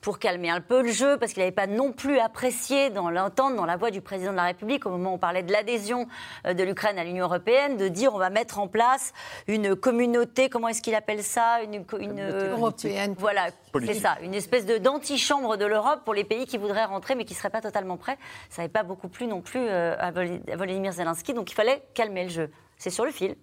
pour 0.00 0.18
calmer 0.18 0.50
un 0.50 0.60
peu 0.60 0.82
le 0.82 0.92
jeu, 0.92 1.16
parce 1.18 1.32
qu'il 1.32 1.40
n'avait 1.40 1.52
pas 1.52 1.66
non 1.66 1.92
plus 1.92 2.18
apprécié 2.18 2.90
dans 2.90 3.10
l'entente, 3.10 3.56
dans 3.56 3.66
la 3.66 3.76
voix 3.76 3.90
du 3.90 4.00
président 4.00 4.30
de 4.30 4.36
la 4.36 4.44
République, 4.44 4.86
au 4.86 4.90
moment 4.90 5.12
où 5.12 5.14
on 5.14 5.18
parlait 5.18 5.42
de 5.42 5.52
l'adhésion 5.52 6.06
euh, 6.46 6.54
de 6.54 6.62
l'Ukraine 6.62 6.98
à 6.98 7.04
l'Union 7.04 7.24
européenne, 7.24 7.76
de 7.76 7.88
dire 7.88 8.14
on 8.14 8.18
va 8.18 8.30
mettre 8.30 8.58
en 8.58 8.68
place 8.68 9.12
une 9.48 9.74
communauté, 9.74 10.48
comment 10.48 10.68
est-ce 10.68 10.82
qu'il 10.82 10.94
appelle 10.94 11.22
ça 11.22 11.62
Une, 11.62 11.84
une 12.00 12.20
européenne. 12.20 13.14
Voilà, 13.18 13.48
c'est 13.84 13.94
ça, 13.94 14.16
une 14.22 14.34
espèce 14.34 14.66
d'antichambre 14.66 15.56
de, 15.56 15.66
l'Europe 15.66 16.00
pour 16.04 16.14
les 16.14 16.24
pays 16.24 16.46
qui 16.46 16.58
voudraient 16.58 16.84
rentrer 16.84 17.14
mais 17.14 17.24
qui 17.24 17.34
ne 17.34 17.38
seraient 17.38 17.50
pas 17.50 17.60
totalement 17.60 17.96
prêts. 17.96 18.18
Ça 18.50 18.62
n'avait 18.62 18.72
pas 18.72 18.82
beaucoup 18.82 19.08
plu 19.08 19.26
non 19.26 19.40
plus 19.40 19.60
euh, 19.60 19.96
à 19.98 20.10
Volodymyr 20.10 20.92
Zelensky, 20.92 21.34
donc 21.34 21.50
il 21.50 21.54
fallait 21.54 21.82
calmer 21.94 22.24
le 22.24 22.30
jeu. 22.30 22.50
C'est 22.78 22.90
sur 22.90 23.04
le 23.04 23.10
fil. 23.10 23.36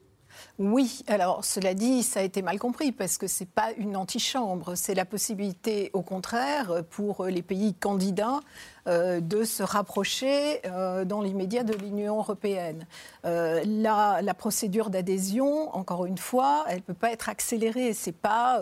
Oui, 0.59 1.03
alors 1.07 1.43
cela 1.43 1.73
dit, 1.73 2.03
ça 2.03 2.21
a 2.21 2.23
été 2.23 2.41
mal 2.41 2.59
compris 2.59 2.91
parce 2.91 3.17
que 3.17 3.27
ce 3.27 3.43
n'est 3.43 3.49
pas 3.53 3.71
une 3.77 3.97
antichambre, 3.97 4.75
c'est 4.75 4.95
la 4.95 5.05
possibilité, 5.05 5.91
au 5.93 6.01
contraire, 6.01 6.83
pour 6.89 7.25
les 7.25 7.41
pays 7.41 7.73
candidats 7.73 8.39
de 8.87 9.43
se 9.43 9.63
rapprocher 9.63 10.61
euh, 10.65 11.05
dans 11.05 11.21
l'immédiat 11.21 11.63
de 11.63 11.73
l'Union 11.73 12.17
européenne. 12.17 12.85
Euh, 13.25 13.63
la, 13.65 14.21
la, 14.21 14.33
procédure 14.33 14.89
d'adhésion, 14.89 15.75
encore 15.75 16.05
une 16.05 16.17
fois, 16.17 16.65
elle 16.67 16.77
ne 16.77 16.81
peut 16.81 16.93
pas 16.93 17.11
être 17.11 17.29
accélérée. 17.29 17.93
Ce 17.93 18.09
n'est 18.09 18.13
pas 18.13 18.61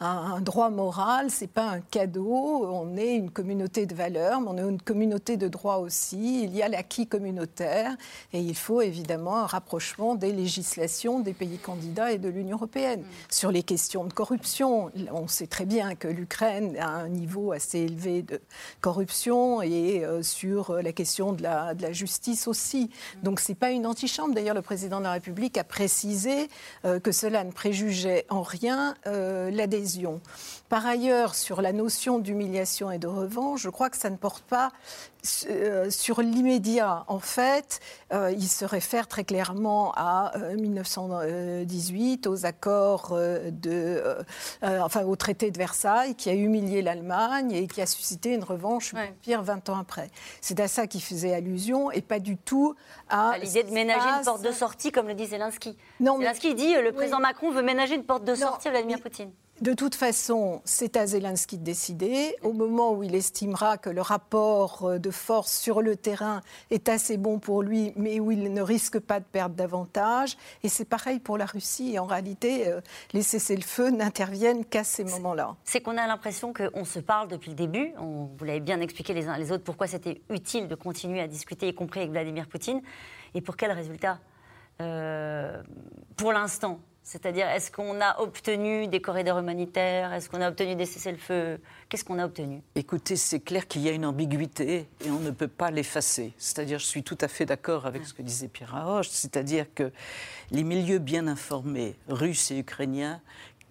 un, 0.00 0.06
un, 0.06 0.40
droit 0.40 0.70
moral, 0.70 1.30
ce 1.30 1.42
n'est 1.42 1.48
pas 1.48 1.64
un 1.64 1.80
cadeau. 1.80 2.66
On 2.66 2.96
est 2.96 3.16
une 3.16 3.30
communauté 3.30 3.86
de 3.86 3.94
valeurs, 3.94 4.40
mais 4.40 4.48
on 4.50 4.58
est 4.58 4.70
une 4.70 4.80
communauté 4.80 5.36
de 5.36 5.48
droits 5.48 5.78
aussi. 5.78 6.44
Il 6.44 6.54
y 6.54 6.62
a 6.62 6.68
l'acquis 6.68 7.06
communautaire 7.06 7.96
et 8.32 8.40
il 8.40 8.54
faut 8.54 8.80
évidemment 8.80 9.38
un 9.38 9.46
rapprochement 9.46 10.14
des 10.14 10.32
législations 10.32 11.20
des 11.20 11.32
pays 11.32 11.58
candidats 11.58 12.12
et 12.12 12.18
de 12.18 12.28
l'Union 12.28 12.56
européenne. 12.56 13.00
Mm. 13.00 13.04
Sur 13.30 13.50
les 13.50 13.62
questions 13.62 14.04
de 14.04 14.12
corruption, 14.12 14.90
on 15.12 15.28
sait 15.28 15.46
très 15.46 15.66
bien 15.66 15.94
que 15.94 16.08
l'Ukraine 16.08 16.76
a 16.78 16.88
un 16.88 17.08
niveau 17.08 17.52
assez 17.52 17.80
élevé 17.80 18.22
de 18.22 18.40
corruption 18.80 19.55
et 19.62 20.04
euh, 20.04 20.22
sur 20.22 20.70
euh, 20.70 20.82
la 20.82 20.92
question 20.92 21.32
de 21.32 21.42
la, 21.42 21.74
de 21.74 21.82
la 21.82 21.92
justice 21.92 22.48
aussi. 22.48 22.90
Donc 23.22 23.40
ce 23.40 23.52
n'est 23.52 23.56
pas 23.56 23.70
une 23.70 23.86
antichambre. 23.86 24.34
D'ailleurs, 24.34 24.54
le 24.54 24.62
président 24.62 24.98
de 24.98 25.04
la 25.04 25.12
République 25.12 25.58
a 25.58 25.64
précisé 25.64 26.48
euh, 26.84 27.00
que 27.00 27.12
cela 27.12 27.44
ne 27.44 27.52
préjugeait 27.52 28.26
en 28.28 28.42
rien 28.42 28.94
l'adhésion. 29.04 30.20
Par 30.68 30.86
ailleurs, 30.86 31.34
sur 31.34 31.62
la 31.62 31.72
notion 31.72 32.18
d'humiliation 32.18 32.90
et 32.90 32.98
de 32.98 33.06
revanche, 33.06 33.62
je 33.62 33.70
crois 33.70 33.90
que 33.90 33.96
ça 33.96 34.10
ne 34.10 34.16
porte 34.16 34.44
pas 34.44 34.72
sur 35.90 36.20
l'immédiat, 36.20 37.04
en 37.08 37.18
fait, 37.18 37.80
euh, 38.12 38.32
il 38.32 38.48
se 38.48 38.64
réfère 38.64 39.08
très 39.08 39.24
clairement 39.24 39.92
à 39.96 40.32
1918, 40.56 42.26
euh, 42.26 42.30
aux 42.30 42.46
accords 42.46 43.18
de, 43.50 44.02
enfin 44.62 45.04
au 45.04 45.16
traité 45.16 45.50
de 45.50 45.58
Versailles, 45.58 46.14
qui 46.14 46.30
a 46.30 46.34
humilié 46.34 46.82
l'Allemagne 46.82 47.52
et 47.52 47.66
qui 47.66 47.80
a 47.80 47.86
suscité 47.86 48.34
une 48.34 48.44
revanche 48.44 48.94
pire 49.22 49.42
20 49.42 49.68
ans 49.70 49.78
après. 49.78 50.10
C'est 50.40 50.60
à 50.60 50.68
ça 50.68 50.86
qu'il 50.86 51.02
faisait 51.02 51.34
allusion 51.34 51.90
et 51.90 52.02
pas 52.02 52.18
du 52.18 52.36
tout 52.36 52.74
à, 53.08 53.30
à 53.30 53.38
l'idée 53.38 53.62
de 53.62 53.70
ménager 53.70 54.08
une 54.08 54.24
porte 54.24 54.42
de 54.42 54.52
sortie, 54.52 54.92
comme 54.92 55.08
le 55.08 55.14
dit 55.14 55.26
Zelensky. 55.26 55.76
Non, 56.00 56.18
Zelensky 56.18 56.54
dit 56.54 56.74
le 56.74 56.92
président 56.92 57.20
Macron 57.20 57.50
veut 57.50 57.62
ménager 57.62 57.94
une 57.94 58.04
porte 58.04 58.24
de 58.24 58.34
sortie 58.34 58.68
à 58.68 58.70
Vladimir 58.70 59.00
Poutine. 59.00 59.30
De 59.62 59.72
toute 59.72 59.94
façon, 59.94 60.60
c'est 60.66 60.98
à 60.98 61.06
Zelensky 61.06 61.56
de 61.56 61.64
décider. 61.64 62.36
Au 62.42 62.52
moment 62.52 62.92
où 62.92 63.02
il 63.02 63.14
estimera 63.14 63.78
que 63.78 63.88
le 63.88 64.02
rapport 64.02 64.84
euh, 64.84 64.98
de 64.98 65.10
force 65.16 65.52
sur 65.52 65.82
le 65.82 65.96
terrain 65.96 66.42
est 66.70 66.88
assez 66.88 67.16
bon 67.16 67.38
pour 67.38 67.62
lui, 67.62 67.92
mais 67.96 68.20
où 68.20 68.30
il 68.30 68.52
ne 68.52 68.62
risque 68.62 68.98
pas 69.00 69.20
de 69.20 69.24
perdre 69.24 69.54
davantage. 69.54 70.36
Et 70.62 70.68
c'est 70.68 70.84
pareil 70.84 71.18
pour 71.18 71.38
la 71.38 71.46
Russie. 71.46 71.98
en 71.98 72.06
réalité, 72.06 72.68
euh, 72.68 72.80
les 73.12 73.22
cessez-le-feu 73.22 73.90
n'interviennent 73.90 74.64
qu'à 74.64 74.84
ces 74.84 75.04
moments-là. 75.04 75.56
C'est 75.64 75.80
qu'on 75.80 75.96
a 75.96 76.06
l'impression 76.06 76.52
qu'on 76.52 76.84
se 76.84 77.00
parle 77.00 77.28
depuis 77.28 77.50
le 77.50 77.56
début. 77.56 77.92
On, 77.98 78.28
vous 78.36 78.44
l'avez 78.44 78.60
bien 78.60 78.80
expliqué 78.80 79.14
les 79.14 79.28
uns 79.28 79.36
les 79.38 79.52
autres 79.52 79.64
pourquoi 79.64 79.86
c'était 79.86 80.20
utile 80.30 80.68
de 80.68 80.74
continuer 80.74 81.20
à 81.20 81.28
discuter, 81.28 81.68
y 81.68 81.74
compris 81.74 82.00
avec 82.00 82.12
Vladimir 82.12 82.46
Poutine. 82.46 82.80
Et 83.34 83.40
pour 83.40 83.56
quel 83.56 83.72
résultat? 83.72 84.18
Euh, 84.80 85.62
Pour 86.16 86.32
l'instant, 86.32 86.80
c'est-à-dire, 87.06 87.48
est-ce 87.48 87.70
qu'on 87.70 88.00
a 88.00 88.18
obtenu 88.18 88.88
des 88.88 89.00
corridors 89.00 89.38
humanitaires? 89.38 90.12
Est-ce 90.12 90.28
qu'on 90.28 90.40
a 90.40 90.48
obtenu 90.48 90.74
des 90.74 90.86
cessez-le-feu? 90.86 91.60
Qu'est-ce 91.88 92.04
qu'on 92.04 92.18
a 92.18 92.24
obtenu? 92.24 92.62
Écoutez, 92.74 93.14
c'est 93.14 93.38
clair 93.38 93.68
qu'il 93.68 93.82
y 93.82 93.88
a 93.88 93.92
une 93.92 94.04
ambiguïté 94.04 94.88
et 95.04 95.10
on 95.10 95.20
ne 95.20 95.30
peut 95.30 95.46
pas 95.46 95.70
l'effacer. 95.70 96.34
C'est-à-dire, 96.36 96.80
je 96.80 96.84
suis 96.84 97.04
tout 97.04 97.16
à 97.20 97.28
fait 97.28 97.46
d'accord 97.46 97.86
avec 97.86 98.04
ce 98.04 98.12
que 98.12 98.22
disait 98.22 98.48
Pierre 98.48 98.74
Haroche, 98.74 99.08
c'est-à-dire 99.08 99.66
que 99.72 99.92
les 100.50 100.64
milieux 100.64 100.98
bien 100.98 101.28
informés, 101.28 101.94
russes 102.08 102.50
et 102.50 102.58
ukrainiens, 102.58 103.20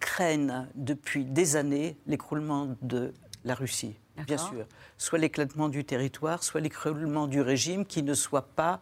craignent 0.00 0.66
depuis 0.74 1.26
des 1.26 1.56
années 1.56 1.98
l'écroulement 2.06 2.74
de 2.80 3.12
la 3.44 3.54
Russie, 3.54 3.96
bien 4.26 4.38
sûr. 4.38 4.64
Soit 4.96 5.18
l'éclatement 5.18 5.68
du 5.68 5.84
territoire, 5.84 6.42
soit 6.42 6.62
l'écroulement 6.62 7.26
du 7.26 7.42
régime 7.42 7.84
qui 7.84 8.02
ne 8.02 8.14
soit 8.14 8.48
pas 8.56 8.80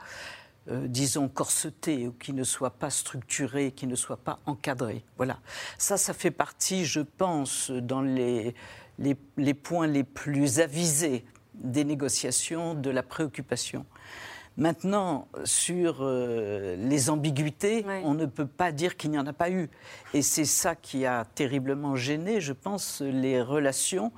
euh, 0.71 0.87
disons, 0.89 1.29
corseté 1.29 2.09
ou 2.09 2.13
qui 2.13 2.33
ne 2.33 2.43
soit 2.43 2.71
pas 2.71 2.89
structuré, 2.89 3.73
qui 3.73 3.87
ne 3.87 3.95
soit 3.95 4.17
pas 4.17 4.41
encadré. 4.47 5.05
Voilà. 5.19 5.39
Ça, 5.77 5.99
ça 5.99 6.15
fait 6.15 6.31
partie, 6.31 6.87
je 6.87 7.01
pense, 7.01 7.71
dans 7.71 8.01
les, 8.01 8.55
les, 8.99 9.55
points 9.55 9.87
les 9.87 10.05
plus 10.05 10.61
avisés 10.61 11.25
des 11.53 11.85
négociations, 11.85 12.75
de 12.75 12.89
la 12.89 13.03
préoccupation. 13.03 13.85
Maintenant, 14.57 15.29
sur 15.45 15.99
euh, 16.01 16.77
les 16.77 17.11
ambiguïtés, 17.11 17.85
on 18.05 18.15
ne 18.15 18.25
peut 18.25 18.47
pas 18.47 18.73
dire 18.73 18.97
qu'il 18.97 19.11
n'y 19.11 19.19
en 19.19 19.27
a 19.27 19.33
pas 19.33 19.51
eu. 19.51 19.69
Et 20.15 20.23
c'est 20.23 20.45
ça 20.47 20.77
qui 20.77 21.05
a 21.05 21.27
terriblement 21.35 21.95
gêné, 21.95 22.41
je 22.41 22.55
pense, 22.55 23.03
les 23.03 23.43
relations 23.43 24.13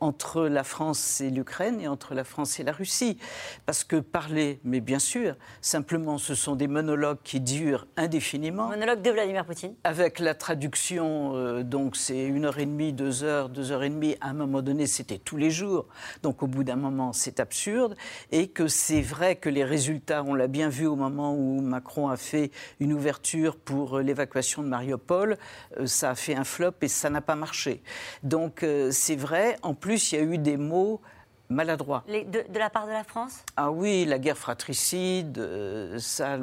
entre 0.00 0.42
la 0.46 0.64
France 0.64 1.20
et 1.20 1.30
l'Ukraine 1.30 1.80
et 1.80 1.88
entre 1.88 2.14
la 2.14 2.24
France 2.24 2.60
et 2.60 2.64
la 2.64 2.72
Russie. 2.72 3.18
Parce 3.66 3.84
que 3.84 3.96
parler, 3.96 4.60
mais 4.64 4.80
bien 4.80 4.98
sûr, 4.98 5.36
simplement 5.60 6.18
ce 6.18 6.34
sont 6.34 6.56
des 6.56 6.68
monologues 6.68 7.18
qui 7.24 7.40
durent 7.40 7.86
indéfiniment. 7.96 8.68
Monologue 8.68 9.02
de 9.02 9.10
Vladimir 9.10 9.44
Poutine. 9.44 9.74
Avec 9.84 10.18
la 10.18 10.34
traduction, 10.34 11.32
euh, 11.34 11.62
donc 11.62 11.96
c'est 11.96 12.24
une 12.24 12.44
heure 12.44 12.58
et 12.58 12.66
demie, 12.66 12.92
deux 12.92 13.24
heures, 13.24 13.48
deux 13.48 13.72
heures 13.72 13.82
et 13.82 13.90
demie. 13.90 14.16
À 14.20 14.30
un 14.30 14.34
moment 14.34 14.62
donné, 14.62 14.86
c'était 14.86 15.18
tous 15.18 15.36
les 15.36 15.50
jours. 15.50 15.86
Donc 16.22 16.42
au 16.42 16.46
bout 16.46 16.64
d'un 16.64 16.76
moment, 16.76 17.12
c'est 17.12 17.40
absurde. 17.40 17.96
Et 18.32 18.48
que 18.48 18.68
c'est 18.68 19.02
vrai 19.02 19.36
que 19.36 19.48
les 19.48 19.64
résultats, 19.64 20.22
on 20.24 20.34
l'a 20.34 20.48
bien 20.48 20.68
vu 20.68 20.86
au 20.86 20.96
moment 20.96 21.34
où 21.34 21.60
Macron 21.60 22.08
a 22.08 22.16
fait 22.16 22.50
une 22.78 22.92
ouverture 22.92 23.56
pour 23.56 23.98
euh, 23.98 24.02
l'évacuation 24.02 24.62
de 24.62 24.68
Mariupol, 24.68 25.36
ça 25.84 26.10
a 26.10 26.14
fait 26.14 26.34
un 26.34 26.44
flop 26.44 26.72
et 26.82 26.88
ça 26.88 27.10
n'a 27.10 27.20
pas 27.20 27.34
marché. 27.34 27.82
Donc 28.22 28.64
c'est 28.90 29.16
vrai 29.16 29.49
en 29.62 29.74
plus, 29.74 30.12
il 30.12 30.18
y 30.18 30.18
a 30.18 30.24
eu 30.24 30.38
des 30.38 30.56
mots 30.56 31.00
maladroits. 31.48 32.04
de, 32.08 32.58
la 32.58 32.70
part 32.70 32.86
de 32.86 32.92
la 32.92 33.04
France? 33.04 33.44
Ah 33.56 33.70
oui, 33.70 34.04
la 34.04 34.18
guerre 34.18 34.38
fratricide, 34.38 35.38
euh, 35.38 35.98
ça. 35.98 36.38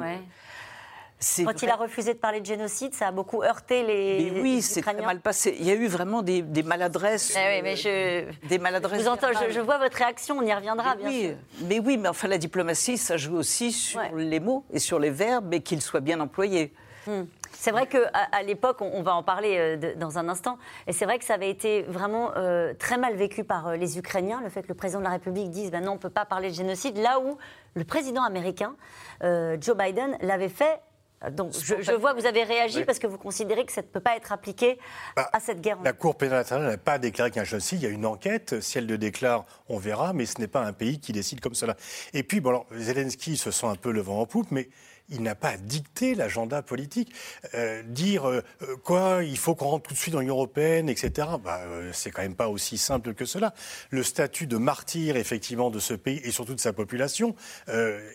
Quand 1.44 1.62
il 1.62 1.68
a 1.68 1.74
refusé 1.74 2.14
de 2.14 2.18
parler 2.18 2.40
de 2.40 2.46
génocide, 2.46 2.94
ça 2.94 3.08
a 3.08 3.10
beaucoup 3.10 3.42
heurté 3.42 3.82
les. 3.82 4.30
Mais 4.30 4.40
oui, 4.40 4.62
c'est 4.62 4.82
très 4.82 4.94
mal 4.94 5.20
passé. 5.20 5.56
Il 5.58 5.66
y 5.66 5.70
a 5.72 5.74
eu 5.74 5.88
vraiment 5.88 6.22
des, 6.22 6.42
maladresses. 6.62 7.34
Eh 7.36 7.56
oui, 7.56 7.62
mais 7.62 7.74
je. 7.74 8.24
Des 8.46 8.58
maladresses. 8.58 9.02
je, 9.02 9.60
vois 9.60 9.78
votre 9.78 9.96
réaction, 9.96 10.38
on 10.38 10.42
y 10.42 10.54
reviendra, 10.54 10.94
bien 10.94 11.10
sûr. 11.10 11.34
Mais 11.64 11.80
oui, 11.80 11.96
mais 11.96 12.08
enfin, 12.08 12.28
la 12.28 12.38
diplomatie, 12.38 12.96
ça 12.96 13.16
joue 13.16 13.36
aussi 13.36 13.72
sur 13.72 14.00
les 14.14 14.38
mots 14.38 14.64
et 14.72 14.78
sur 14.78 15.00
les 15.00 15.10
verbes 15.10 15.52
et 15.54 15.60
qu'ils 15.60 15.82
soient 15.82 16.00
bien 16.00 16.20
employés. 16.20 16.72
Hmm. 17.06 17.24
C'est 17.52 17.70
vrai 17.70 17.86
qu'à 17.86 18.08
à, 18.12 18.42
l'époque, 18.42 18.80
on, 18.80 19.02
va 19.02 19.14
en 19.14 19.22
parler 19.22 19.56
euh, 19.58 19.94
dans 19.96 20.18
un 20.18 20.28
instant, 20.28 20.58
et 20.86 20.92
c'est 20.92 21.04
vrai 21.04 21.18
que 21.18 21.24
ça 21.24 21.34
avait 21.34 21.50
été 21.50 21.82
vraiment 21.82 22.32
euh, 22.36 22.72
très 22.78 22.98
mal 22.98 23.14
vécu 23.16 23.44
par 23.44 23.68
euh, 23.68 23.76
les 23.76 23.98
Ukrainiens, 23.98 24.40
le 24.42 24.48
fait 24.48 24.62
que 24.62 24.68
le 24.68 24.74
président 24.74 25.00
de 25.00 25.04
la 25.04 25.10
République 25.10 25.50
dise 25.50 25.70
ben 25.70 25.84
non, 25.84 25.92
on 25.92 25.94
ne 25.94 26.00
peut 26.00 26.10
pas 26.10 26.24
parler 26.24 26.50
de 26.50 26.54
génocide, 26.54 26.96
là 26.98 27.20
où 27.20 27.36
le 27.74 27.84
président 27.84 28.22
américain, 28.22 28.74
Joe 29.20 29.76
Biden, 29.76 30.16
l'avait 30.20 30.48
fait 30.48 30.80
donc, 31.32 31.52
je, 31.52 31.92
vois 31.92 32.14
que 32.14 32.20
vous 32.20 32.26
avez 32.26 32.44
réagi 32.44 32.84
parce 32.84 33.00
que 33.00 33.08
vous 33.08 33.18
considérez 33.18 33.64
que 33.64 33.72
ça 33.72 33.82
ne 33.82 33.86
peut 33.86 34.00
pas 34.00 34.16
être 34.16 34.30
appliqué 34.30 34.78
bah, 35.16 35.28
à 35.32 35.40
cette 35.40 35.60
guerre. 35.60 35.78
La 35.82 35.92
Cour 35.92 36.16
pénale 36.16 36.40
internationale 36.40 36.76
n'a 36.76 36.78
pas 36.78 36.98
déclaré 36.98 37.30
qu'il 37.30 37.38
y 37.38 37.40
a 37.40 37.42
un 37.42 37.44
génocide. 37.44 37.82
Il 37.82 37.84
y 37.84 37.88
a 37.88 37.90
une 37.90 38.06
enquête. 38.06 38.60
Si 38.60 38.78
elle 38.78 38.86
le 38.86 38.98
déclare, 38.98 39.44
on 39.68 39.78
verra. 39.78 40.12
Mais 40.12 40.26
ce 40.26 40.40
n'est 40.40 40.46
pas 40.46 40.62
un 40.62 40.72
pays 40.72 41.00
qui 41.00 41.12
décide 41.12 41.40
comme 41.40 41.54
cela. 41.54 41.76
Et 42.14 42.22
puis, 42.22 42.40
bon, 42.40 42.50
alors, 42.50 42.66
Zelensky 42.72 43.36
se 43.36 43.50
sent 43.50 43.66
un 43.66 43.74
peu 43.74 43.90
le 43.90 44.00
vent 44.00 44.20
en 44.20 44.26
poupe, 44.26 44.52
mais 44.52 44.68
il 45.10 45.22
n'a 45.22 45.34
pas 45.34 45.56
dicté 45.56 46.14
l'agenda 46.14 46.62
politique. 46.62 47.12
Euh, 47.54 47.82
dire 47.82 48.28
euh, 48.28 48.42
euh, 48.62 48.76
quoi, 48.76 49.20
il 49.22 49.38
faut 49.38 49.54
qu'on 49.54 49.66
rentre 49.68 49.88
tout 49.88 49.94
de 49.94 49.98
suite 49.98 50.14
dans 50.14 50.20
l'Union 50.20 50.34
européenne, 50.34 50.88
etc. 50.88 51.28
Bah, 51.42 51.60
c'est 51.92 52.10
quand 52.10 52.22
même 52.22 52.34
pas 52.34 52.48
aussi 52.48 52.78
simple 52.78 53.14
que 53.14 53.24
cela. 53.24 53.54
Le 53.90 54.02
statut 54.02 54.46
de 54.46 54.56
martyr, 54.56 55.16
effectivement, 55.16 55.70
de 55.70 55.78
ce 55.78 55.94
pays 55.94 56.20
et 56.24 56.30
surtout 56.30 56.54
de 56.54 56.60
sa 56.60 56.72
population 56.72 57.34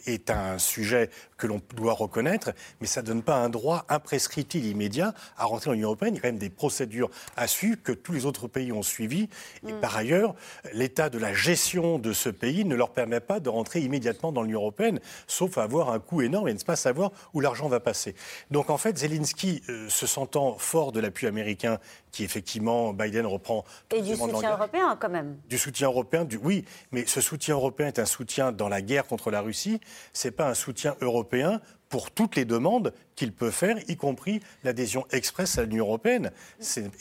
est 0.05 0.29
un 0.29 0.57
sujet 0.57 1.09
que 1.37 1.47
l'on 1.47 1.61
doit 1.75 1.93
reconnaître, 1.93 2.51
mais 2.79 2.87
ça 2.87 3.01
ne 3.01 3.07
donne 3.07 3.23
pas 3.23 3.35
un 3.35 3.49
droit 3.49 3.85
imprescriptible 3.89 4.65
immédiat 4.65 5.13
à 5.37 5.45
rentrer 5.45 5.67
dans 5.67 5.73
l'Union 5.73 5.89
européenne. 5.89 6.13
Il 6.13 6.17
y 6.17 6.19
a 6.19 6.21
quand 6.21 6.29
même 6.29 6.37
des 6.37 6.49
procédures 6.49 7.09
à 7.35 7.47
suivre 7.47 7.77
que 7.83 7.91
tous 7.91 8.13
les 8.13 8.25
autres 8.25 8.47
pays 8.47 8.71
ont 8.71 8.83
suivies. 8.83 9.29
Et 9.67 9.73
mm. 9.73 9.79
par 9.79 9.95
ailleurs, 9.95 10.35
l'état 10.73 11.09
de 11.09 11.17
la 11.17 11.33
gestion 11.33 11.99
de 11.99 12.13
ce 12.13 12.29
pays 12.29 12.65
ne 12.65 12.75
leur 12.75 12.91
permet 12.91 13.19
pas 13.19 13.39
de 13.39 13.49
rentrer 13.49 13.81
immédiatement 13.81 14.31
dans 14.31 14.43
l'Union 14.43 14.59
européenne, 14.59 14.99
sauf 15.27 15.57
à 15.57 15.63
avoir 15.63 15.91
un 15.91 15.99
coût 15.99 16.21
énorme 16.21 16.47
et 16.47 16.53
ne 16.53 16.59
pas 16.59 16.75
savoir 16.83 17.11
où 17.33 17.39
l'argent 17.39 17.67
va 17.67 17.79
passer. 17.79 18.15
Donc 18.51 18.69
en 18.69 18.77
fait, 18.77 18.97
Zelensky, 18.97 19.61
euh, 19.69 19.89
se 19.89 20.07
sentant 20.07 20.57
fort 20.57 20.91
de 20.91 20.99
l'appui 20.99 21.27
américain, 21.27 21.79
qui 22.11 22.23
effectivement 22.23 22.93
Biden 22.93 23.25
reprend. 23.25 23.65
Et 23.91 24.01
du 24.01 24.15
soutien 24.15 24.51
européen 24.51 24.97
quand 24.99 25.09
même. 25.09 25.37
Du 25.49 25.57
soutien 25.57 25.87
européen, 25.87 26.25
du, 26.25 26.37
oui, 26.37 26.65
mais 26.91 27.05
ce 27.05 27.21
soutien 27.21 27.55
européen 27.55 27.87
est 27.87 27.99
un 27.99 28.05
soutien 28.05 28.51
dans 28.51 28.69
la 28.69 28.81
guerre 28.81 29.05
contre 29.05 29.31
la 29.31 29.41
Russie. 29.41 29.79
C'est 30.13 30.31
pas 30.31 30.47
un 30.47 30.53
soutien 30.53 30.95
européen 31.01 31.61
pour 31.93 32.09
toutes 32.09 32.35
les 32.35 32.45
demandes 32.45 32.91
qu'il 33.15 33.31
peut 33.31 33.51
faire, 33.51 33.77
y 33.87 33.95
compris 33.95 34.39
l'adhésion 34.63 35.05
express 35.11 35.59
à 35.59 35.63
l'Union 35.63 35.85
européenne. 35.85 36.31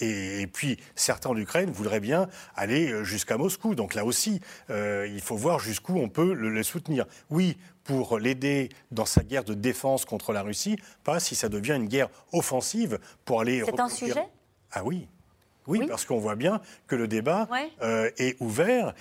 Et, 0.00 0.46
puis, 0.52 0.76
certains 0.94 1.30
en 1.30 1.36
Ukraine 1.38 1.70
voudraient 1.70 1.98
bien 1.98 2.28
aller 2.54 2.92
euh, 2.92 3.02
jusqu'à 3.02 3.38
Moscou. 3.38 3.74
Donc 3.74 3.94
là 3.94 4.04
aussi, 4.04 4.42
euh, 4.68 5.08
il 5.10 5.22
faut 5.22 5.34
voir 5.34 5.60
jusqu'où 5.60 5.96
on 5.96 6.10
peut 6.10 6.34
le, 6.34 6.62
soutenir. 6.62 7.06
Oui, 7.30 7.56
pour 7.84 8.18
l'aider 8.18 8.68
dans 8.90 9.04
sa 9.04 9.22
guerre 9.22 9.44
de 9.44 9.54
défense 9.54 10.04
contre 10.04 10.32
la 10.32 10.42
Russie, 10.42 10.76
pas 11.04 11.20
si 11.20 11.34
ça 11.34 11.48
devient 11.48 11.74
une 11.74 11.88
guerre 11.88 12.08
offensive 12.32 12.98
pour 13.24 13.40
aller... 13.40 13.62
C'est 13.64 13.80
un 13.80 13.88
sujet? 13.88 14.28
Ah 14.70 14.84
oui. 14.84 15.08
Oui, 15.68 15.86
parce 15.86 16.04
qu'on 16.04 16.18
voit 16.18 16.34
bien 16.34 16.60
que 16.88 16.96
le 16.96 17.06
débat 17.06 17.48
euh, 17.82 18.10
est 18.18 18.36
ouvert, 18.40 18.94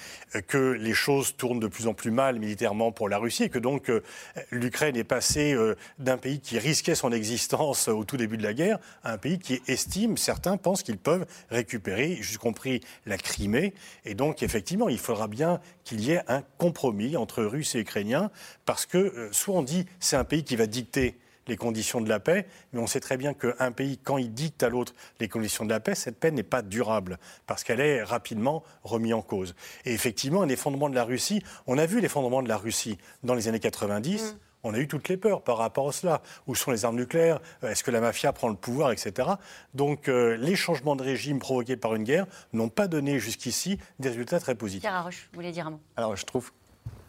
que 0.47 0.57
les 0.57 0.93
choses 0.93 1.35
tournent 1.35 1.59
de 1.59 1.67
plus 1.67 1.87
en 1.87 1.93
plus 1.93 2.11
mal 2.11 2.39
militairement 2.39 2.91
pour 2.91 3.09
la 3.09 3.17
Russie 3.17 3.45
et 3.45 3.49
que 3.49 3.57
donc 3.57 3.89
euh, 3.89 4.03
l'Ukraine 4.51 4.95
est 4.95 5.03
passée 5.03 5.53
euh, 5.53 5.75
d'un 5.97 6.17
pays 6.17 6.39
qui 6.39 6.59
risquait 6.59 6.93
son 6.93 7.11
existence 7.11 7.87
au 7.87 8.03
tout 8.03 8.17
début 8.17 8.37
de 8.37 8.43
la 8.43 8.53
guerre 8.53 8.77
à 9.03 9.13
un 9.13 9.17
pays 9.17 9.39
qui 9.39 9.61
estime, 9.67 10.17
certains 10.17 10.57
pensent 10.57 10.83
qu'ils 10.83 10.99
peuvent 10.99 11.25
récupérer, 11.49 12.11
y 12.11 12.37
compris 12.37 12.81
la 13.07 13.17
Crimée. 13.17 13.73
Et 14.05 14.13
donc 14.13 14.43
effectivement, 14.43 14.87
il 14.87 14.99
faudra 14.99 15.27
bien 15.27 15.59
qu'il 15.83 16.01
y 16.01 16.11
ait 16.11 16.21
un 16.27 16.43
compromis 16.59 17.17
entre 17.17 17.43
Russes 17.43 17.73
et 17.73 17.79
Ukrainiens 17.79 18.29
parce 18.65 18.85
que 18.85 19.29
soit 19.31 19.55
on 19.55 19.63
dit 19.63 19.85
c'est 19.99 20.15
un 20.15 20.23
pays 20.23 20.43
qui 20.43 20.55
va 20.55 20.67
dicter 20.67 21.17
les 21.51 21.57
conditions 21.57 21.99
de 21.99 22.07
la 22.07 22.21
paix, 22.21 22.47
mais 22.71 22.79
on 22.79 22.87
sait 22.87 23.01
très 23.01 23.17
bien 23.17 23.33
qu'un 23.33 23.71
pays, 23.73 23.97
quand 23.97 24.17
il 24.17 24.33
dicte 24.33 24.63
à 24.63 24.69
l'autre 24.69 24.93
les 25.19 25.27
conditions 25.27 25.65
de 25.65 25.69
la 25.69 25.81
paix, 25.81 25.95
cette 25.95 26.17
paix 26.17 26.31
n'est 26.31 26.43
pas 26.43 26.61
durable, 26.61 27.19
parce 27.45 27.65
qu'elle 27.65 27.81
est 27.81 28.03
rapidement 28.03 28.63
remise 28.83 29.13
en 29.13 29.21
cause. 29.21 29.53
Et 29.83 29.93
effectivement, 29.93 30.43
un 30.43 30.49
effondrement 30.49 30.89
de 30.89 30.95
la 30.95 31.03
Russie, 31.03 31.43
on 31.67 31.77
a 31.77 31.85
vu 31.85 31.99
l'effondrement 31.99 32.41
de 32.41 32.47
la 32.47 32.55
Russie 32.55 32.97
dans 33.23 33.35
les 33.35 33.49
années 33.49 33.59
90. 33.59 34.33
Mm. 34.33 34.37
On 34.63 34.73
a 34.73 34.77
eu 34.77 34.87
toutes 34.87 35.09
les 35.09 35.17
peurs 35.17 35.41
par 35.41 35.57
rapport 35.57 35.89
à 35.89 35.91
cela. 35.91 36.21
Où 36.47 36.55
sont 36.55 36.71
les 36.71 36.85
armes 36.85 36.95
nucléaires? 36.95 37.39
Est-ce 37.63 37.83
que 37.83 37.91
la 37.91 37.99
mafia 37.99 38.31
prend 38.31 38.47
le 38.47 38.55
pouvoir, 38.55 38.91
etc. 38.91 39.27
Donc 39.73 40.07
euh, 40.07 40.37
les 40.37 40.55
changements 40.55 40.95
de 40.95 41.03
régime 41.03 41.39
provoqués 41.39 41.77
par 41.77 41.95
une 41.95 42.03
guerre 42.03 42.27
n'ont 42.53 42.69
pas 42.69 42.87
donné 42.87 43.19
jusqu'ici 43.19 43.79
des 43.99 44.09
résultats 44.09 44.39
très 44.39 44.55
positifs. 44.55 44.81
Pierre 44.81 44.93
Arroche, 44.93 45.29
vous 45.33 45.37
voulez 45.37 45.51
dire 45.51 45.67
un 45.67 45.71
mot? 45.71 45.79
Alors 45.97 46.15
je 46.15 46.25
trouve 46.25 46.51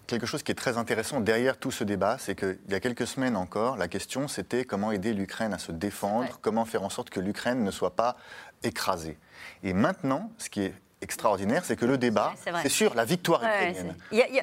quelque 0.07 0.27
chose 0.27 0.43
qui 0.43 0.53
est 0.53 0.57
très 0.57 0.79
intéressant 0.79 1.21
derrière 1.21 1.59
tout 1.59 1.71
ce 1.71 1.85
débat, 1.85 2.17
c'est 2.19 2.35
qu'il 2.35 2.59
y 2.69 2.75
a 2.75 2.81
quelques 2.81 3.07
semaines 3.07 3.37
encore, 3.37 3.77
la 3.77 3.89
question 3.89 4.29
c'était 4.29 4.65
comment 4.65 4.93
aider 4.93 5.13
l'Ukraine 5.13 5.53
à 5.53 5.59
se 5.59 5.73
défendre, 5.73 6.39
comment 6.41 6.65
faire 6.65 6.83
en 6.83 6.91
sorte 6.91 7.11
que 7.11 7.21
l'Ukraine 7.21 7.63
ne 7.65 7.71
soit 7.71 7.97
pas 7.97 8.17
écrasée. 8.63 9.19
Et 9.63 9.73
maintenant, 9.73 10.31
ce 10.39 10.51
qui 10.51 10.63
est 10.63 10.75
extraordinaire, 11.03 11.65
c'est 11.65 11.77
que 11.77 11.85
le 11.85 11.99
débat, 11.99 12.35
c'est 12.63 12.69
sur 12.69 12.95
la 12.95 13.05
victoire 13.05 13.43
ukrainienne. 13.43 13.95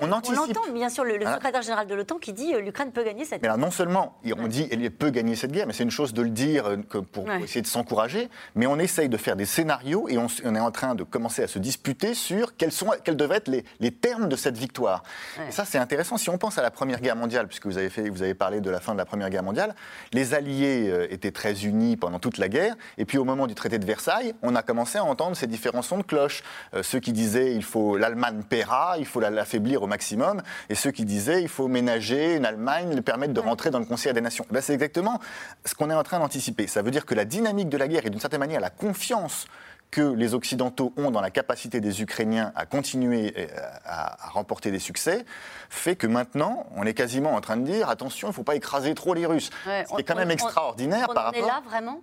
on, 0.02 0.12
entend 0.12 0.72
bien 0.74 0.90
sûr 0.90 1.04
le, 1.04 1.20
secrétaire 1.20 1.62
général 1.62 1.88
de 1.88 1.96
l'OTAN 1.96 2.18
qui 2.18 2.34
dit 2.34 2.54
euh, 2.54 2.62
l'Ukraine 2.62 2.92
peut 2.92 3.04
gagner 3.04 3.26
cette 3.26 3.42
guerre. 3.42 3.58
non 3.58 3.72
seulement 3.72 4.20
on 4.38 4.48
dit 4.48 4.68
elle 4.72 4.90
peut 4.92 5.10
gagner 5.10 5.36
cette 5.36 5.52
guerre, 5.52 5.68
mais 5.68 5.74
c'est 5.74 5.84
une 5.84 5.92
chose 5.92 6.14
de 6.14 6.22
le 6.22 6.30
dire 6.30 6.68
euh, 6.68 6.78
pour 7.12 7.30
essayer 7.32 7.62
de 7.62 7.68
s'encourager, 7.68 8.30
mais 8.56 8.68
on 8.68 8.78
essaye 8.80 9.10
de 9.10 9.18
faire 9.18 9.36
des 9.36 9.46
scénarios 9.46 10.08
et 10.10 10.18
on, 10.18 10.56
est 10.56 10.60
en 10.60 10.72
train 10.72 10.96
de 10.96 11.04
commencer 11.04 11.44
à 11.44 11.48
se 11.48 11.60
disputer 11.60 12.14
sur 12.14 12.56
quels, 12.58 12.72
sont, 12.72 12.92
quels 13.04 13.18
devaient 13.18 13.38
être 13.38 13.50
les, 13.80 13.92
termes 13.92 14.30
de 14.30 14.36
cette 14.36 14.58
victoire. 14.58 15.04
Et 15.48 15.52
ça, 15.52 15.66
c'est 15.66 15.78
intéressant. 15.78 16.18
Si 16.18 16.30
on 16.30 16.38
pense 16.38 16.58
à 16.58 16.62
la 16.62 16.72
Première 16.72 17.02
Guerre 17.02 17.16
mondiale, 17.16 17.48
puisque 17.48 17.66
vous 17.66 17.78
avez, 17.78 17.90
fait, 17.90 18.10
vous 18.10 18.22
avez 18.22 18.34
parlé 18.34 18.62
de 18.62 18.70
la 18.70 18.80
fin 18.80 18.94
de 18.94 18.98
la 18.98 19.06
Première 19.06 19.30
Guerre 19.30 19.44
mondiale, 19.44 19.76
les 20.14 20.34
Alliés 20.34 20.90
euh, 20.90 21.12
étaient 21.12 21.32
très 21.32 21.66
unis 21.66 21.98
pendant 21.98 22.20
toute 22.20 22.38
la 22.38 22.48
guerre, 22.48 22.76
et 22.98 23.06
puis 23.06 23.18
au 23.18 23.26
moment 23.26 23.48
du 23.48 23.56
traité 23.56 23.80
de 23.80 23.86
Versailles, 23.86 24.34
on 24.42 24.56
a 24.56 24.62
commencé 24.62 24.98
à 24.98 25.04
entendre 25.04 25.36
ces 25.36 25.48
différents 25.48 25.82
sons 25.82 25.98
de 25.98 26.04
cloche. 26.04 26.44
Ceux 26.82 27.00
qui 27.00 27.14
disaient 27.14 27.56
il 27.56 27.64
faut 27.64 27.98
l'Allemagne 27.98 28.44
paiera, 28.48 28.96
il 28.98 29.06
faut 29.06 29.20
l'affaiblir 29.20 29.84
au 29.84 29.88
maximum, 29.88 30.42
et 30.70 30.76
ceux 30.76 30.92
qui 30.92 31.06
disaient 31.06 31.42
il 31.42 31.50
faut 31.50 31.68
ménager 31.68 32.36
une 32.36 32.46
Allemagne, 32.46 32.94
lui 32.94 33.02
permettre 33.02 33.34
de 33.34 33.40
rentrer 33.40 33.70
dans 33.70 33.80
le 33.80 33.86
Concert 33.86 34.14
des 34.14 34.22
Nations. 34.22 34.46
Ben, 34.52 34.62
c'est 34.62 34.74
exactement 34.74 35.20
ce 35.66 35.76
qu'on 35.76 35.90
est 35.90 35.96
en 35.96 36.04
train 36.04 36.20
d'anticiper. 36.20 36.68
Ça 36.68 36.82
veut 36.82 36.92
dire 36.92 37.06
que 37.06 37.16
la 37.16 37.26
dynamique 37.26 37.70
de 37.70 37.78
la 37.78 37.88
guerre 37.88 38.06
et 38.06 38.10
d'une 38.10 38.20
certaine 38.20 38.40
manière 38.40 38.60
la 38.60 38.70
confiance 38.70 39.48
que 39.92 40.02
les 40.02 40.34
Occidentaux 40.34 40.94
ont 40.98 41.12
dans 41.12 41.22
la 41.22 41.32
capacité 41.32 41.82
des 41.82 42.02
Ukrainiens 42.02 42.52
à 42.56 42.66
continuer 42.66 43.34
euh, 43.38 43.48
à, 43.86 44.30
remporter 44.30 44.72
des 44.72 44.80
succès, 44.80 45.26
fait 45.70 45.96
que 45.96 46.06
maintenant, 46.06 46.68
on 46.76 46.84
est 46.84 46.94
quasiment 46.94 47.34
en 47.34 47.42
train 47.42 47.58
de 47.58 47.64
dire 47.64 47.90
attention, 47.90 48.28
il 48.28 48.32
ne 48.32 48.36
faut 48.36 48.44
pas 48.44 48.56
écraser 48.56 48.94
trop 48.94 49.14
les 49.14 49.26
Russes. 49.26 49.50
ce 49.66 49.96
qui 49.96 50.02
est 50.02 50.04
quand 50.04 50.16
même 50.16 50.32
extraordinaire 50.32 51.08
par 51.08 51.26
rapport. 51.26 51.42
On 51.42 51.46
est 51.46 51.48
là 51.48 51.62
vraiment? 51.66 52.02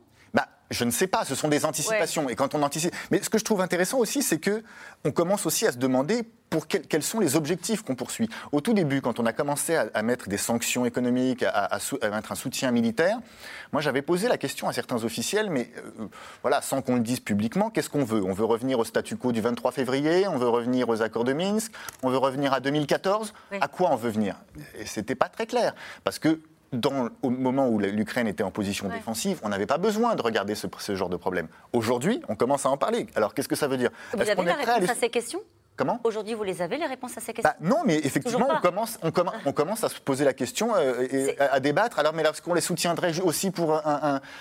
Je 0.71 0.85
ne 0.85 0.91
sais 0.91 1.07
pas, 1.07 1.25
ce 1.25 1.35
sont 1.35 1.49
des 1.49 1.65
anticipations. 1.65 2.29
Et 2.29 2.35
quand 2.35 2.55
on 2.55 2.63
anticipe. 2.63 2.95
Mais 3.11 3.23
ce 3.23 3.31
que 3.31 3.39
je 3.39 3.45
trouve 3.45 3.61
intéressant 3.61 3.99
aussi, 3.99 4.23
c'est 4.23 4.39
que 4.39 4.63
on 5.05 5.13
commence 5.13 5.47
aussi 5.47 5.67
à 5.67 5.73
se 5.73 5.79
demander 5.79 6.25
pour 6.51 6.69
quels 6.69 7.03
sont 7.03 7.19
les 7.19 7.35
objectifs 7.35 7.83
qu'on 7.83 7.97
poursuit. 7.97 8.29
Au 8.53 8.61
tout 8.61 8.73
début, 8.73 9.01
quand 9.01 9.19
on 9.19 9.27
a 9.27 9.33
commencé 9.33 9.75
à, 9.75 10.03
mettre 10.03 10.29
des 10.29 10.37
sanctions 10.37 10.87
économiques, 10.87 11.43
à, 11.43 11.79
mettre 12.11 12.31
un 12.31 12.37
soutien 12.37 12.71
militaire, 12.71 13.19
moi 13.73 13.83
j'avais 13.83 14.03
posé 14.03 14.29
la 14.29 14.39
question 14.39 14.69
à 14.69 14.73
certains 14.73 15.03
officiels, 15.03 15.51
mais 15.51 15.73
euh, 15.77 16.07
voilà, 16.43 16.63
sans 16.63 16.83
qu'on 16.83 16.95
le 16.95 17.01
dise 17.01 17.19
publiquement, 17.19 17.69
qu'est-ce 17.71 17.91
qu'on 17.91 18.05
veut? 18.05 18.23
On 18.23 18.33
veut 18.33 18.45
revenir 18.45 18.79
au 18.79 18.85
statu 18.85 19.17
quo 19.17 19.33
du 19.33 19.41
23 19.41 19.73
février, 19.73 20.29
on 20.29 20.39
veut 20.39 20.49
revenir 20.49 20.89
aux 20.89 21.03
accords 21.03 21.25
de 21.25 21.33
Minsk, 21.33 21.73
on 22.05 22.11
veut 22.11 22.19
revenir 22.19 22.53
à 22.53 22.61
2014. 22.61 23.35
À 23.61 23.67
quoi 23.67 23.91
on 23.91 23.97
veut 23.97 24.11
venir? 24.11 24.37
Et 24.79 24.87
c'était 24.87 25.17
pas 25.17 25.29
très 25.29 25.47
clair, 25.47 25.75
parce 26.05 26.21
que 26.21 26.41
dans, 26.73 27.09
au 27.23 27.31
moment 27.31 27.69
où 27.69 27.79
l'Ukraine 27.79 28.27
était 28.27 28.43
en 28.43 28.51
position 28.51 28.89
défensive, 28.89 29.41
on 29.43 29.49
n'avait 29.49 29.67
pas 29.67 29.79
besoin 29.79 30.15
de 30.15 30.23
regarder 30.23 30.55
ce, 30.55 30.95
genre 30.95 31.09
de 31.09 31.17
problème. 31.17 31.49
Aujourd'hui, 31.73 32.21
on 32.29 32.37
commence 32.37 32.67
à 32.67 32.71
en 32.71 32.77
parler. 32.77 33.07
Alors, 33.15 33.35
qu'est-ce 33.35 33.49
que 33.49 33.57
ça 33.57 33.69
veut 33.69 33.77
dire? 33.77 33.91
Vous 34.13 34.21
avez 34.21 34.45
la 34.45 34.55
réponse 34.55 34.91
à 34.91 34.95
ces 34.95 35.09
questions? 35.09 35.41
Comment 35.77 36.01
Aujourd'hui, 36.05 36.33
vous 36.33 36.43
les 36.43 36.63
avez, 36.63 36.79
les 36.79 36.87
réponses 36.87 37.19
à 37.19 37.21
ces 37.21 37.35
questions 37.35 37.53
bah, 37.61 37.67
Non, 37.69 37.83
mais 37.85 37.97
effectivement, 37.99 38.49
on 38.51 38.61
commence, 38.61 38.99
on, 39.03 39.13
on, 39.45 39.53
commence 39.53 39.85
à 39.85 39.91
se 39.91 40.01
poser 40.01 40.25
la 40.25 40.33
question 40.33 40.75
euh, 40.75 41.07
et 41.11 41.39
à, 41.39 41.61
débattre. 41.61 41.99
Alors, 41.99 42.15
mais 42.15 42.23
est-ce 42.23 42.41
qu'on 42.41 42.55
les 42.55 42.63
soutiendrait 42.63 43.21
aussi 43.21 43.51
pour 43.51 43.83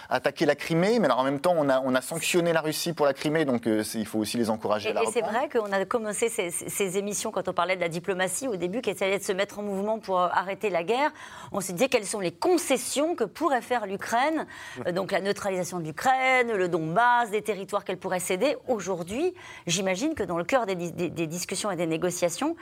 attaquer 0.09 0.45
la 0.45 0.55
Crimée? 0.55 0.97
Mais 0.99 1.05
alors, 1.05 1.19
en 1.19 1.23
même 1.25 1.41
temps, 1.41 1.53
on 1.57 1.67
a, 1.67 1.81
on 1.81 1.93
a 1.93 2.01
sanctionné 2.01 2.53
la 2.53 2.61
Russie 2.61 2.93
pour 2.93 3.05
la 3.05 3.13
Crimée, 3.13 3.43
donc 3.43 3.67
euh, 3.67 3.83
il 3.95 4.05
faut 4.05 4.19
aussi 4.19 4.37
les 4.37 4.49
encourager 4.49 4.89
et, 4.89 4.91
à 4.91 4.95
la 4.95 5.03
Et 5.03 5.07
c'est 5.11 5.21
vrai 5.21 5.49
qu'on 5.49 5.71
a 5.73 5.83
commencé 5.83 6.29
ces, 6.29 6.97
émissions, 6.97 7.31
quand 7.31 7.49
on 7.49 7.53
parlait 7.53 7.75
de 7.75 7.81
la 7.81 7.89
diplomatie 7.89 8.47
au 8.47 8.55
début, 8.55 8.81
qui 8.81 8.91
essayait 8.91 9.19
de 9.19 9.23
se 9.23 9.33
mettre 9.33 9.59
en 9.59 9.63
mouvement 9.63 9.99
pour 9.99 10.21
euh, 10.21 10.27
arrêter 10.31 10.69
la 10.69 10.83
guerre. 10.83 11.11
On 11.51 11.59
s'est 11.59 11.73
dit 11.73 11.89
quelles 11.89 12.05
sont 12.05 12.21
les 12.21 12.31
concessions 12.31 13.13
que 13.15 13.25
pourrait 13.25 13.61
faire 13.61 13.87
l'Ukraine. 13.87 14.45
donc, 14.93 15.11
la 15.11 15.19
neutralisation 15.19 15.79
de 15.79 15.83
l'Ukraine, 15.83 16.53
le 16.53 16.69
Donbass, 16.69 17.29
des 17.29 17.41
territoires 17.41 17.83
qu'elle 17.83 17.97
pourrait 17.97 18.21
céder. 18.21 18.55
Aujourd'hui, 18.69 19.33
j'imagine 19.67 20.15
que 20.15 20.23
dans 20.23 20.37
le 20.37 20.45
cœur 20.45 20.65
des, 20.65 20.75
des 20.75 21.24
discussions 21.27 21.71
et 21.71 21.75
des 21.75 21.87
négociations, 21.87 22.55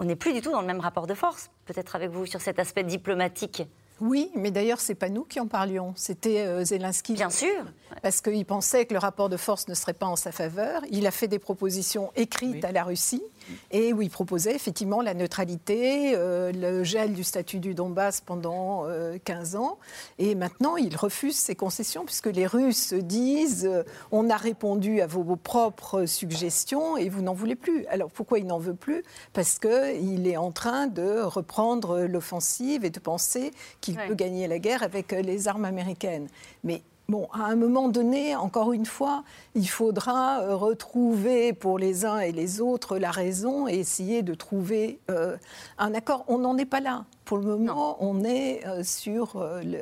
on 0.00 0.04
n'est 0.04 0.16
plus 0.16 0.32
du 0.32 0.40
tout 0.40 0.50
dans 0.50 0.60
le 0.60 0.66
même 0.66 0.80
rapport 0.80 1.06
de 1.06 1.14
force, 1.14 1.50
peut-être 1.66 1.96
avec 1.96 2.10
vous, 2.10 2.26
sur 2.26 2.40
cet 2.40 2.58
aspect 2.58 2.84
diplomatique. 2.84 3.62
Oui, 4.00 4.30
mais 4.34 4.50
d'ailleurs, 4.50 4.80
ce 4.80 4.90
n'est 4.90 4.96
pas 4.96 5.08
nous 5.08 5.22
qui 5.22 5.38
en 5.38 5.46
parlions, 5.46 5.92
c'était 5.94 6.40
euh, 6.40 6.64
Zelensky. 6.64 7.12
Bien 7.12 7.30
sûr. 7.30 7.64
Parce 8.02 8.20
qu'il 8.20 8.44
pensait 8.44 8.84
que 8.84 8.94
le 8.94 8.98
rapport 8.98 9.28
de 9.28 9.36
force 9.36 9.68
ne 9.68 9.74
serait 9.74 9.92
pas 9.92 10.06
en 10.06 10.16
sa 10.16 10.32
faveur. 10.32 10.82
Il 10.90 11.06
a 11.06 11.12
fait 11.12 11.28
des 11.28 11.38
propositions 11.38 12.10
écrites 12.16 12.64
à 12.64 12.72
la 12.72 12.82
Russie 12.82 13.22
et 13.70 13.92
où 13.92 14.02
il 14.02 14.10
proposait 14.10 14.54
effectivement 14.54 15.02
la 15.02 15.14
neutralité, 15.14 16.14
euh, 16.16 16.52
le 16.52 16.84
gel 16.84 17.12
du 17.12 17.24
statut 17.24 17.58
du 17.58 17.74
Donbass 17.74 18.20
pendant 18.20 18.86
15 19.24 19.54
euh, 19.54 19.58
ans. 19.58 19.78
Et 20.18 20.34
maintenant, 20.34 20.76
il 20.76 20.96
refuse 20.96 21.36
ces 21.36 21.54
concessions 21.54 22.04
puisque 22.04 22.26
les 22.26 22.46
Russes 22.46 22.94
disent 22.94 23.66
euh, 23.66 23.82
on 24.10 24.30
a 24.30 24.36
répondu 24.36 25.00
à 25.00 25.06
vos, 25.06 25.22
propres 25.36 26.06
suggestions 26.06 26.96
et 26.96 27.08
vous 27.08 27.22
n'en 27.22 27.34
voulez 27.34 27.56
plus. 27.56 27.86
Alors 27.86 28.10
pourquoi 28.10 28.38
il 28.38 28.46
n'en 28.46 28.58
veut 28.58 28.74
plus? 28.74 29.02
Parce 29.32 29.58
qu'il 29.58 30.26
est 30.26 30.36
en 30.36 30.52
train 30.52 30.86
de 30.86 31.20
reprendre 31.22 32.00
l'offensive 32.00 32.84
et 32.84 32.90
de 32.90 33.00
penser 33.00 33.52
qu'il 33.80 33.96
peut 33.96 34.14
gagner 34.14 34.46
la 34.48 34.58
guerre 34.58 34.82
avec 34.82 35.12
les 35.12 35.48
armes 35.48 35.64
américaines. 35.64 36.28
Mais 36.64 36.82
Bon, 37.08 37.28
à 37.32 37.44
un 37.46 37.56
moment 37.56 37.88
donné, 37.88 38.36
encore 38.36 38.72
une 38.72 38.86
fois, 38.86 39.24
il 39.54 39.68
faudra 39.68 40.40
euh, 40.40 40.54
retrouver 40.54 41.52
pour 41.52 41.78
les 41.78 42.04
uns 42.04 42.20
et 42.20 42.32
les 42.32 42.60
autres 42.60 42.96
la 42.96 43.10
raison 43.10 43.66
et 43.66 43.74
essayer 43.74 44.22
de 44.22 44.34
trouver 44.34 45.00
euh, 45.10 45.36
un 45.78 45.94
accord. 45.94 46.24
On 46.28 46.38
n'en 46.38 46.56
est 46.58 46.64
pas 46.64 46.80
là. 46.80 47.04
Pour 47.24 47.38
le 47.38 47.44
moment, 47.44 47.96
on 48.00 48.24
est 48.24 48.66
euh, 48.66 48.84
sur 48.84 49.44
le. 49.62 49.78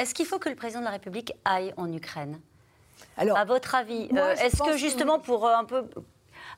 Est-ce 0.00 0.12
qu'il 0.12 0.26
faut 0.26 0.38
que 0.38 0.48
le 0.48 0.56
président 0.56 0.80
de 0.80 0.86
la 0.86 0.90
République 0.90 1.32
aille 1.44 1.72
en 1.76 1.92
Ukraine? 1.92 2.38
Alors, 3.16 3.38
à 3.38 3.44
votre 3.44 3.74
avis, 3.76 4.08
est-ce 4.40 4.62
que 4.62 4.76
justement 4.76 5.20
pour 5.20 5.48
un 5.48 5.64
peu 5.64 5.84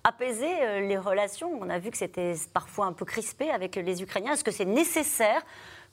apaiser 0.04 0.80
les 0.80 0.96
relations, 0.96 1.50
on 1.60 1.68
a 1.68 1.78
vu 1.78 1.90
que 1.90 1.98
c'était 1.98 2.34
parfois 2.54 2.86
un 2.86 2.92
peu 2.92 3.04
crispé 3.04 3.50
avec 3.50 3.76
les 3.76 4.02
Ukrainiens, 4.02 4.32
est-ce 4.32 4.44
que 4.44 4.50
c'est 4.50 4.64
nécessaire 4.64 5.42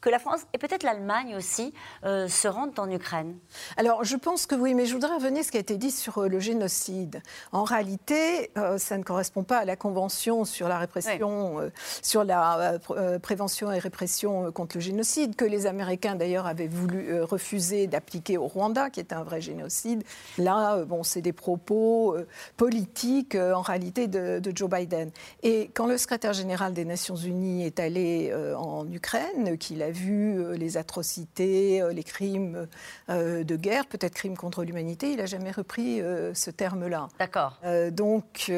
que 0.03 0.09
la 0.09 0.19
France 0.19 0.41
et 0.51 0.57
peut-être 0.57 0.83
l'Allemagne 0.83 1.35
aussi 1.37 1.73
euh, 2.03 2.27
se 2.27 2.49
rendent 2.49 2.77
en 2.77 2.91
Ukraine 2.91 3.37
Alors, 3.77 4.03
je 4.03 4.17
pense 4.17 4.45
que 4.45 4.53
oui, 4.53 4.73
mais 4.73 4.85
je 4.85 4.93
voudrais 4.93 5.15
revenir 5.15 5.39
à 5.39 5.43
ce 5.43 5.51
qui 5.51 5.57
a 5.57 5.61
été 5.61 5.77
dit 5.77 5.91
sur 5.91 6.17
euh, 6.17 6.27
le 6.27 6.41
génocide. 6.41 7.21
En 7.53 7.63
réalité, 7.63 8.51
euh, 8.57 8.77
ça 8.77 8.97
ne 8.97 9.03
correspond 9.03 9.43
pas 9.43 9.59
à 9.59 9.65
la 9.65 9.77
Convention 9.77 10.43
sur 10.43 10.67
la 10.67 10.77
répression, 10.77 11.71
sur 12.01 12.25
la 12.25 12.79
prévention 13.21 13.71
et 13.71 13.79
répression 13.79 14.51
contre 14.51 14.75
le 14.77 14.81
génocide, 14.81 15.37
que 15.37 15.45
les 15.45 15.67
Américains 15.67 16.15
d'ailleurs 16.15 16.47
avaient 16.47 16.67
voulu 16.67 17.21
refuser 17.21 17.87
d'appliquer 17.87 18.37
au 18.37 18.47
Rwanda, 18.47 18.89
qui 18.89 18.99
est 18.99 19.13
un 19.13 19.23
vrai 19.23 19.39
génocide. 19.39 20.03
Là, 20.37 20.83
bon, 20.83 21.03
c'est 21.03 21.21
des 21.21 21.31
propos 21.31 22.17
politiques 22.57 23.35
en 23.35 23.61
réalité 23.61 24.07
de, 24.07 24.39
de, 24.39 24.51
Joe 24.55 24.69
Biden. 24.69 25.11
Et 25.43 25.69
quand 25.73 25.85
le 25.85 25.97
secrétaire 25.97 26.33
général 26.33 26.73
des 26.73 26.85
Nations 26.85 27.15
Unies 27.15 27.65
est 27.65 27.79
allé 27.79 28.33
en 28.57 28.89
Ukraine, 28.91 29.57
qu'il 29.57 29.81
a 29.81 29.92
vu 29.93 30.37
euh, 30.37 30.55
les 30.55 30.77
atrocités, 30.77 31.81
euh, 31.81 31.93
les 31.93 32.03
crimes 32.03 32.67
euh, 33.09 33.43
de 33.43 33.55
guerre, 33.55 33.85
peut-être 33.85 34.13
crimes 34.13 34.37
contre 34.37 34.63
l'humanité. 34.63 35.11
Il 35.11 35.17
n'a 35.17 35.25
jamais 35.25 35.51
repris 35.51 36.01
ce 36.33 36.49
terme-là. 36.49 37.07
D'accord. 37.19 37.59
donc. 37.91 38.51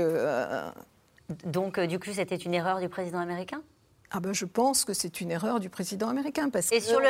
donc, 1.44 1.80
du 1.80 2.00
coup, 2.00 2.12
c'était 2.14 2.36
une 2.36 2.54
erreur 2.54 2.80
du 2.80 2.90
président 2.90 3.20
américain? 3.20 3.62
Ah 4.12 4.20
ben, 4.20 4.34
je 4.34 4.46
pense 4.46 4.86
que 4.86 4.94
c'est 4.94 5.20
une 5.22 5.32
erreur 5.32 5.60
du 5.60 5.70
président 5.70 6.08
américain. 6.08 6.50
Parce 6.50 6.72
et 6.72 6.80
sur, 6.80 7.00
le, 7.00 7.08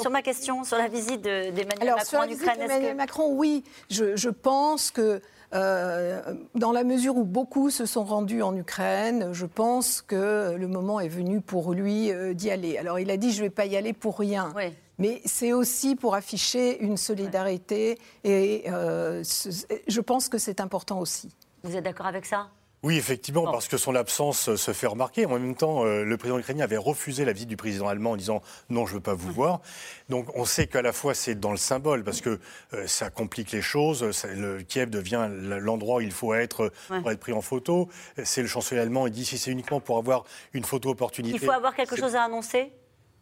sur, 0.00 0.10
ma 0.10 0.22
question, 0.22 0.64
sur 0.64 0.78
la 0.78 0.88
visite 0.88 1.20
d'Emmanuel 1.20 1.94
Macron 1.96 2.18
en 2.18 2.28
Ukraine, 2.28 2.60
Emmanuel 2.60 2.96
Macron, 2.96 3.34
oui, 3.34 3.64
je, 3.90 4.16
je 4.16 4.30
pense 4.30 4.90
que 4.90 5.20
euh, 5.54 6.34
dans 6.54 6.72
la 6.72 6.84
mesure 6.84 7.16
où 7.16 7.24
beaucoup 7.24 7.70
se 7.70 7.84
sont 7.86 8.04
rendus 8.04 8.42
en 8.42 8.56
Ukraine, 8.56 9.32
je 9.32 9.46
pense 9.46 10.00
que 10.00 10.54
le 10.56 10.68
moment 10.68 11.00
est 11.00 11.08
venu 11.08 11.40
pour 11.40 11.74
lui 11.74 12.10
euh, 12.10 12.32
d'y 12.32 12.50
aller. 12.50 12.78
Alors 12.78 12.98
il 12.98 13.10
a 13.10 13.16
dit 13.16 13.32
je 13.32 13.38
ne 13.38 13.46
vais 13.46 13.50
pas 13.50 13.66
y 13.66 13.76
aller 13.76 13.92
pour 13.92 14.18
rien. 14.18 14.52
Mais 14.98 15.20
c'est 15.24 15.52
aussi 15.52 15.96
pour 15.96 16.14
afficher 16.14 16.80
une 16.82 16.96
solidarité 16.96 17.98
et 18.24 18.64
euh, 18.68 19.22
je 19.24 20.00
pense 20.00 20.28
que 20.28 20.38
c'est 20.38 20.60
important 20.60 21.00
aussi. 21.00 21.34
Vous 21.64 21.76
êtes 21.76 21.84
d'accord 21.84 22.06
avec 22.06 22.26
ça? 22.26 22.48
Oui, 22.84 22.96
effectivement, 22.96 23.44
parce 23.44 23.68
que 23.68 23.76
son 23.76 23.94
absence 23.94 24.48
euh, 24.48 24.56
se 24.56 24.72
fait 24.72 24.88
remarquer. 24.88 25.24
En 25.26 25.38
même 25.38 25.54
temps, 25.54 25.84
euh, 25.84 26.02
le 26.02 26.16
président 26.16 26.38
ukrainien 26.40 26.64
avait 26.64 26.76
refusé 26.76 27.24
la 27.24 27.32
visite 27.32 27.48
du 27.48 27.56
président 27.56 27.86
allemand 27.86 28.12
en 28.12 28.16
disant 28.16 28.42
non, 28.70 28.86
je 28.86 28.92
ne 28.92 28.96
veux 28.96 29.02
pas 29.02 29.14
vous 29.14 29.28
hum. 29.28 29.34
voir. 29.34 29.60
Donc 30.08 30.26
on 30.34 30.44
sait 30.44 30.66
qu'à 30.66 30.82
la 30.82 30.92
fois 30.92 31.14
c'est 31.14 31.38
dans 31.38 31.52
le 31.52 31.58
symbole, 31.58 32.02
parce 32.02 32.20
que 32.20 32.40
euh, 32.74 32.86
ça 32.88 33.08
complique 33.08 33.52
les 33.52 33.62
choses. 33.62 34.04
le 34.34 34.62
Kiev 34.62 34.90
devient 34.90 35.28
l'endroit 35.30 35.98
où 35.98 36.00
il 36.00 36.10
faut 36.10 36.34
être 36.34 36.72
pour 36.88 37.10
être 37.10 37.20
pris 37.20 37.32
en 37.32 37.40
photo. 37.40 37.88
C'est 38.24 38.42
le 38.42 38.48
chancelier 38.48 38.80
allemand, 38.80 39.06
il 39.06 39.12
dit 39.12 39.24
si 39.24 39.38
c'est 39.38 39.52
uniquement 39.52 39.80
pour 39.80 39.98
avoir 39.98 40.24
une 40.52 40.64
photo 40.64 40.90
opportunité. 40.90 41.38
Il 41.40 41.46
faut 41.46 41.52
avoir 41.52 41.76
quelque 41.76 41.96
chose 41.96 42.16
à 42.16 42.24
annoncer? 42.24 42.72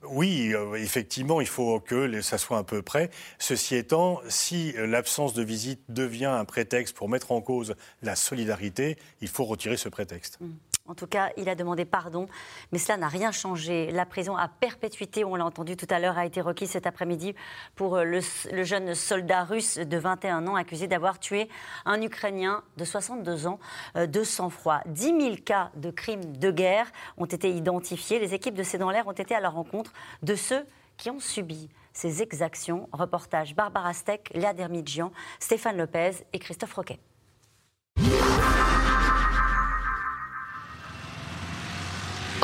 Oui, 0.08 0.52
euh, 0.54 0.74
effectivement, 0.74 1.40
il 1.40 1.46
faut 1.46 1.80
que 1.80 2.20
ça 2.22 2.38
soit 2.38 2.56
un 2.56 2.62
peu 2.62 2.82
près. 2.82 3.10
Ceci 3.38 3.76
étant, 3.76 4.20
si 4.28 4.72
l'absence 4.76 5.34
de 5.34 5.42
visite 5.42 5.80
devient 5.88 6.24
un 6.26 6.44
prétexte 6.44 6.96
pour 6.96 7.08
mettre 7.08 7.32
en 7.32 7.40
cause 7.40 7.74
la 8.02 8.16
solidarité, 8.16 8.96
il 9.20 9.28
faut 9.28 9.44
retirer 9.44 9.76
ce 9.76 9.88
prétexte. 9.88 10.38
Mmh. 10.40 10.48
En 10.90 10.94
tout 10.94 11.06
cas, 11.06 11.30
il 11.36 11.48
a 11.48 11.54
demandé 11.54 11.84
pardon, 11.84 12.26
mais 12.72 12.78
cela 12.78 12.98
n'a 12.98 13.06
rien 13.06 13.30
changé. 13.30 13.92
La 13.92 14.04
prison 14.04 14.36
à 14.36 14.48
perpétuité, 14.48 15.24
on 15.24 15.36
l'a 15.36 15.44
entendu 15.44 15.76
tout 15.76 15.86
à 15.88 16.00
l'heure, 16.00 16.18
a 16.18 16.26
été 16.26 16.40
requise 16.40 16.70
cet 16.70 16.84
après-midi 16.84 17.36
pour 17.76 17.98
le, 17.98 18.18
le, 18.50 18.64
jeune 18.64 18.96
soldat 18.96 19.44
russe 19.44 19.78
de 19.78 19.96
21 19.96 20.48
ans 20.48 20.56
accusé 20.56 20.88
d'avoir 20.88 21.20
tué 21.20 21.48
un 21.84 22.02
Ukrainien 22.02 22.64
de 22.76 22.84
62 22.84 23.46
ans 23.46 23.60
euh, 23.94 24.08
de 24.08 24.24
sang-froid. 24.24 24.80
10 24.86 25.02
000 25.04 25.36
cas 25.44 25.70
de 25.76 25.92
crimes 25.92 26.36
de 26.36 26.50
guerre 26.50 26.90
ont 27.18 27.26
été 27.26 27.50
identifiés. 27.50 28.18
Les 28.18 28.34
équipes 28.34 28.56
de 28.56 28.64
C'est 28.64 28.78
dans 28.78 28.90
l'air 28.90 29.06
ont 29.06 29.12
été 29.12 29.32
à 29.36 29.40
la 29.40 29.48
rencontre 29.48 29.92
de 30.24 30.34
ceux 30.34 30.66
qui 30.96 31.08
ont 31.08 31.20
subi 31.20 31.68
ces 31.92 32.20
exactions. 32.20 32.88
Reportage 32.90 33.54
Barbara 33.54 33.92
Steck, 33.92 34.28
Léa 34.34 34.54
Dermidjian, 34.54 35.12
Stéphane 35.38 35.76
Lopez 35.76 36.24
et 36.32 36.40
Christophe 36.40 36.74
Roquet. 36.74 36.98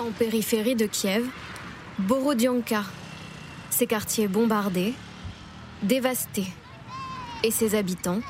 En 0.07 0.13
périphérie 0.13 0.77
de 0.77 0.87
Kiev, 0.87 1.27
Borodianka, 1.99 2.85
ses 3.71 3.89
quartiers 3.89 4.29
bombardés, 4.29 4.95
dévastés, 5.83 6.47
et 7.43 7.51
ses 7.51 7.75
habitants, 7.75 8.21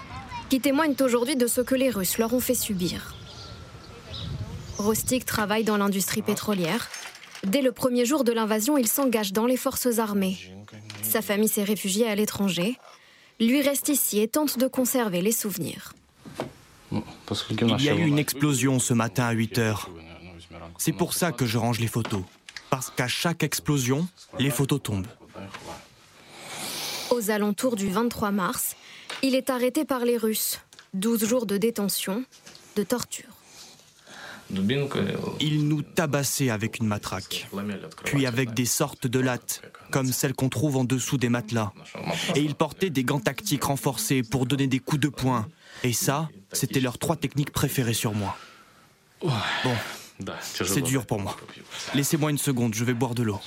qui 0.48 0.60
témoignent 0.60 0.94
aujourd'hui 1.00 1.36
de 1.36 1.46
ce 1.46 1.60
que 1.60 1.74
les 1.74 1.90
Russes 1.90 2.16
leur 2.16 2.32
ont 2.32 2.40
fait 2.40 2.54
subir. 2.54 3.14
Rostik 4.78 5.26
travaille 5.26 5.64
dans 5.64 5.76
l'industrie 5.76 6.22
pétrolière. 6.22 6.88
Dès 7.44 7.60
le 7.60 7.72
premier 7.72 8.06
jour 8.06 8.24
de 8.24 8.32
l'invasion, 8.32 8.78
il 8.78 8.88
s'engage 8.88 9.34
dans 9.34 9.46
les 9.46 9.58
forces 9.58 9.98
armées. 9.98 10.38
Sa 11.02 11.20
famille 11.20 11.48
s'est 11.48 11.62
réfugiée 11.62 12.08
à 12.08 12.14
l'étranger. 12.14 12.78
Lui 13.38 13.60
reste 13.60 13.90
ici 13.90 14.20
et 14.20 14.28
tente 14.28 14.58
de 14.58 14.66
conserver 14.66 15.20
les 15.20 15.32
souvenirs. 15.32 15.92
Il 16.90 17.82
y 17.82 17.90
a 17.90 17.94
eu 17.94 18.06
une 18.06 18.18
explosion 18.18 18.78
ce 18.78 18.94
matin 18.94 19.24
à 19.24 19.32
8 19.32 19.58
heures. 19.58 19.90
C'est 20.78 20.92
pour 20.92 21.14
ça 21.14 21.32
que 21.32 21.46
je 21.46 21.58
range 21.58 21.80
les 21.80 21.86
photos. 21.86 22.22
Parce 22.70 22.90
qu'à 22.90 23.08
chaque 23.08 23.42
explosion, 23.42 24.06
les 24.38 24.50
photos 24.50 24.82
tombent. 24.82 25.06
Aux 27.10 27.30
alentours 27.30 27.76
du 27.76 27.88
23 27.88 28.30
mars, 28.32 28.76
il 29.22 29.34
est 29.34 29.50
arrêté 29.50 29.84
par 29.84 30.04
les 30.04 30.16
Russes. 30.16 30.60
12 30.94 31.24
jours 31.26 31.46
de 31.46 31.56
détention, 31.56 32.24
de 32.74 32.82
torture. 32.82 33.36
Il 35.40 35.66
nous 35.68 35.82
tabassait 35.82 36.50
avec 36.50 36.78
une 36.78 36.86
matraque, 36.86 37.48
puis 38.04 38.26
avec 38.26 38.54
des 38.54 38.64
sortes 38.64 39.06
de 39.06 39.18
lattes, 39.18 39.62
comme 39.90 40.12
celles 40.12 40.34
qu'on 40.34 40.48
trouve 40.48 40.76
en 40.76 40.84
dessous 40.84 41.16
des 41.16 41.28
matelas. 41.28 41.72
Et 42.36 42.40
il 42.40 42.54
portait 42.54 42.90
des 42.90 43.02
gants 43.02 43.20
tactiques 43.20 43.64
renforcés 43.64 44.22
pour 44.22 44.46
donner 44.46 44.68
des 44.68 44.78
coups 44.78 45.00
de 45.00 45.08
poing. 45.08 45.48
Et 45.82 45.92
ça, 45.92 46.28
c'était 46.52 46.80
leurs 46.80 46.98
trois 46.98 47.16
techniques 47.16 47.50
préférées 47.50 47.94
sur 47.94 48.14
moi. 48.14 48.36
Bon, 49.22 49.74
c'est 50.40 50.82
dur 50.82 51.06
pour 51.06 51.20
moi. 51.20 51.36
Laissez-moi 51.94 52.30
une 52.30 52.38
seconde, 52.38 52.74
je 52.74 52.84
vais 52.84 52.94
boire 52.94 53.14
de 53.14 53.22
l'eau. 53.22 53.40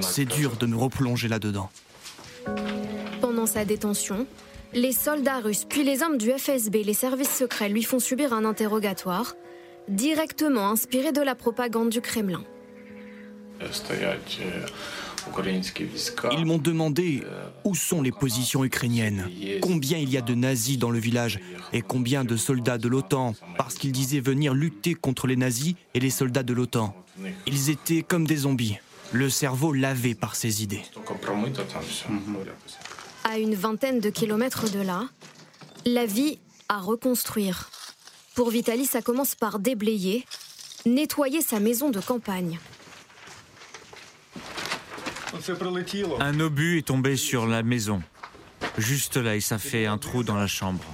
C'est 0.00 0.24
dur 0.24 0.56
de 0.56 0.66
me 0.66 0.76
replonger 0.76 1.28
là-dedans. 1.28 1.70
Pendant 3.20 3.46
sa 3.46 3.64
détention, 3.64 4.26
les 4.72 4.92
soldats 4.92 5.40
russes 5.40 5.64
puis 5.68 5.84
les 5.84 6.02
hommes 6.02 6.18
du 6.18 6.30
FSB, 6.30 6.84
les 6.84 6.94
services 6.94 7.34
secrets, 7.34 7.68
lui 7.68 7.82
font 7.82 7.98
subir 7.98 8.32
un 8.32 8.44
interrogatoire 8.44 9.34
directement 9.88 10.70
inspiré 10.70 11.12
de 11.12 11.20
la 11.20 11.34
propagande 11.34 11.90
du 11.90 12.00
Kremlin. 12.00 12.42
Ils 16.32 16.44
m'ont 16.44 16.58
demandé 16.58 17.22
où 17.64 17.74
sont 17.74 18.02
les 18.02 18.12
positions 18.12 18.64
ukrainiennes, 18.64 19.28
combien 19.60 19.98
il 19.98 20.10
y 20.10 20.16
a 20.16 20.20
de 20.20 20.34
nazis 20.34 20.78
dans 20.78 20.90
le 20.90 20.98
village 20.98 21.40
et 21.72 21.82
combien 21.82 22.24
de 22.24 22.36
soldats 22.36 22.78
de 22.78 22.88
l'OTAN, 22.88 23.34
parce 23.56 23.74
qu'ils 23.74 23.92
disaient 23.92 24.20
venir 24.20 24.54
lutter 24.54 24.94
contre 24.94 25.26
les 25.26 25.36
nazis 25.36 25.74
et 25.94 26.00
les 26.00 26.10
soldats 26.10 26.42
de 26.42 26.52
l'OTAN. 26.52 26.94
Ils 27.46 27.70
étaient 27.70 28.02
comme 28.02 28.26
des 28.26 28.38
zombies, 28.38 28.76
le 29.12 29.30
cerveau 29.30 29.72
lavé 29.72 30.14
par 30.14 30.36
ces 30.36 30.62
idées. 30.62 30.82
À 33.24 33.38
une 33.38 33.54
vingtaine 33.54 34.00
de 34.00 34.10
kilomètres 34.10 34.70
de 34.70 34.80
là, 34.80 35.08
la 35.86 36.06
vie 36.06 36.38
à 36.68 36.78
reconstruire. 36.78 37.70
Pour 38.34 38.50
Vitaly, 38.50 38.86
ça 38.86 39.00
commence 39.00 39.34
par 39.34 39.58
déblayer, 39.58 40.24
nettoyer 40.86 41.40
sa 41.40 41.60
maison 41.60 41.90
de 41.90 42.00
campagne. 42.00 42.58
Un 46.20 46.40
obus 46.40 46.78
est 46.78 46.86
tombé 46.86 47.16
sur 47.16 47.46
la 47.46 47.62
maison, 47.62 48.02
juste 48.78 49.16
là, 49.16 49.36
et 49.36 49.40
ça 49.40 49.58
fait 49.58 49.86
un 49.86 49.98
trou 49.98 50.22
dans 50.22 50.36
la 50.36 50.46
chambre. 50.46 50.84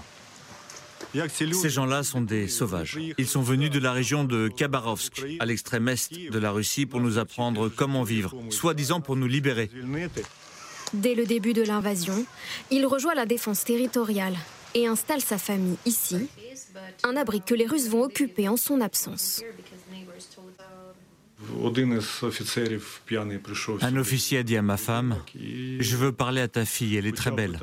Ces 1.12 1.70
gens-là 1.70 2.02
sont 2.02 2.20
des 2.20 2.48
sauvages. 2.48 2.98
Ils 3.18 3.26
sont 3.26 3.42
venus 3.42 3.70
de 3.70 3.78
la 3.78 3.92
région 3.92 4.24
de 4.24 4.48
Khabarovsk, 4.48 5.24
à 5.40 5.46
l'extrême 5.46 5.88
est 5.88 6.30
de 6.30 6.38
la 6.38 6.50
Russie, 6.50 6.86
pour 6.86 7.00
nous 7.00 7.18
apprendre 7.18 7.68
comment 7.68 8.02
vivre, 8.02 8.34
soi-disant 8.50 9.00
pour 9.00 9.16
nous 9.16 9.26
libérer. 9.26 9.70
Dès 10.92 11.14
le 11.14 11.26
début 11.26 11.52
de 11.52 11.62
l'invasion, 11.62 12.24
il 12.70 12.86
rejoint 12.86 13.14
la 13.14 13.26
défense 13.26 13.64
territoriale 13.64 14.36
et 14.74 14.86
installe 14.86 15.20
sa 15.20 15.38
famille 15.38 15.76
ici, 15.84 16.28
un 17.04 17.16
abri 17.16 17.40
que 17.40 17.54
les 17.54 17.66
Russes 17.66 17.88
vont 17.88 18.02
occuper 18.02 18.48
en 18.48 18.56
son 18.56 18.80
absence. 18.80 19.42
Un 23.82 23.96
officier 23.96 24.38
a 24.38 24.42
dit 24.42 24.56
à 24.56 24.62
ma 24.62 24.76
femme, 24.76 25.16
je 25.34 25.96
veux 25.96 26.12
parler 26.12 26.40
à 26.40 26.48
ta 26.48 26.64
fille, 26.64 26.96
elle 26.96 27.06
est 27.06 27.16
très 27.16 27.30
belle. 27.30 27.58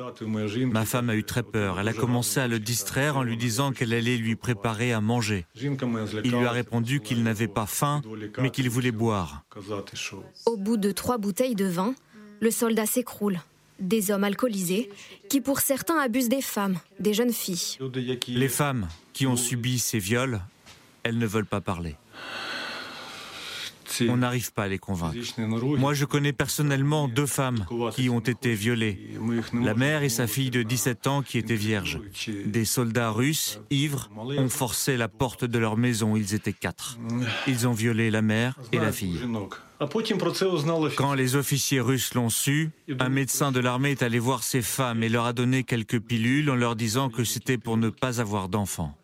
Ma 0.72 0.84
femme 0.84 1.10
a 1.10 1.14
eu 1.14 1.24
très 1.24 1.42
peur. 1.42 1.78
Elle 1.78 1.88
a 1.88 1.92
commencé 1.92 2.40
à 2.40 2.48
le 2.48 2.58
distraire 2.58 3.16
en 3.16 3.22
lui 3.22 3.36
disant 3.36 3.72
qu'elle 3.72 3.92
allait 3.92 4.16
lui 4.16 4.36
préparer 4.36 4.92
à 4.92 5.00
manger. 5.00 5.46
Il 5.54 6.30
lui 6.30 6.44
a 6.44 6.50
répondu 6.50 7.00
qu'il 7.00 7.22
n'avait 7.22 7.48
pas 7.48 7.66
faim, 7.66 8.02
mais 8.38 8.50
qu'il 8.50 8.68
voulait 8.68 8.92
boire. 8.92 9.44
Au 10.46 10.56
bout 10.56 10.76
de 10.76 10.90
trois 10.90 11.18
bouteilles 11.18 11.54
de 11.54 11.66
vin, 11.66 11.94
le 12.40 12.50
soldat 12.50 12.86
s'écroule. 12.86 13.40
Des 13.80 14.10
hommes 14.10 14.24
alcoolisés 14.24 14.90
qui 15.30 15.40
pour 15.40 15.60
certains 15.60 15.98
abusent 15.98 16.28
des 16.28 16.42
femmes, 16.42 16.78
des 16.98 17.14
jeunes 17.14 17.32
filles. 17.32 17.78
Les 18.26 18.48
femmes 18.48 18.88
qui 19.12 19.26
ont 19.26 19.36
subi 19.36 19.78
ces 19.78 20.00
viols, 20.00 20.40
elles 21.04 21.16
ne 21.16 21.26
veulent 21.26 21.46
pas 21.46 21.60
parler. 21.60 21.94
On 24.08 24.18
n'arrive 24.18 24.52
pas 24.52 24.64
à 24.64 24.68
les 24.68 24.78
convaincre. 24.78 25.16
Moi, 25.78 25.94
je 25.94 26.04
connais 26.04 26.32
personnellement 26.32 27.08
deux 27.08 27.26
femmes 27.26 27.66
qui 27.92 28.08
ont 28.08 28.20
été 28.20 28.54
violées. 28.54 28.98
La 29.52 29.74
mère 29.74 30.02
et 30.02 30.08
sa 30.08 30.26
fille 30.26 30.50
de 30.50 30.62
17 30.62 31.06
ans 31.06 31.22
qui 31.22 31.38
étaient 31.38 31.54
vierges. 31.54 32.00
Des 32.46 32.64
soldats 32.64 33.10
russes, 33.10 33.60
ivres, 33.70 34.10
ont 34.16 34.48
forcé 34.48 34.96
la 34.96 35.08
porte 35.08 35.44
de 35.44 35.58
leur 35.58 35.76
maison. 35.76 36.16
Ils 36.16 36.34
étaient 36.34 36.52
quatre. 36.52 36.98
Ils 37.46 37.66
ont 37.66 37.72
violé 37.72 38.10
la 38.10 38.22
mère 38.22 38.58
et 38.72 38.78
la 38.78 38.92
fille. 38.92 39.18
Quand 40.96 41.14
les 41.14 41.36
officiers 41.36 41.80
russes 41.80 42.14
l'ont 42.14 42.30
su, 42.30 42.70
un 42.98 43.08
médecin 43.08 43.52
de 43.52 43.60
l'armée 43.60 43.92
est 43.92 44.02
allé 44.02 44.18
voir 44.18 44.42
ces 44.42 44.62
femmes 44.62 45.04
et 45.04 45.08
leur 45.08 45.26
a 45.26 45.32
donné 45.32 45.62
quelques 45.62 46.00
pilules 46.00 46.50
en 46.50 46.56
leur 46.56 46.74
disant 46.74 47.10
que 47.10 47.22
c'était 47.22 47.58
pour 47.58 47.76
ne 47.76 47.88
pas 47.88 48.20
avoir 48.20 48.48
d'enfants. 48.48 48.96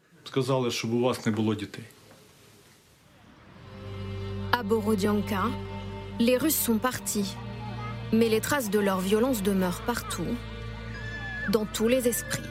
Borodianka, 4.65 5.45
les 6.19 6.39
Russes 6.39 6.57
sont 6.57 6.79
partis, 6.79 7.37
mais 8.13 8.31
les 8.31 8.41
traces 8.41 8.71
de 8.71 8.79
leur 8.79 8.99
violence 9.01 9.43
demeurent 9.43 9.83
partout, 9.83 10.27
dans 11.51 11.67
tous 11.67 11.87
les 11.87 12.09
esprits. 12.09 12.43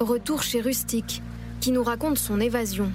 Retour 0.00 0.42
chez 0.42 0.60
Rustic, 0.60 1.22
qui 1.60 1.70
nous 1.70 1.84
raconte 1.84 2.18
son 2.18 2.40
évasion. 2.40 2.90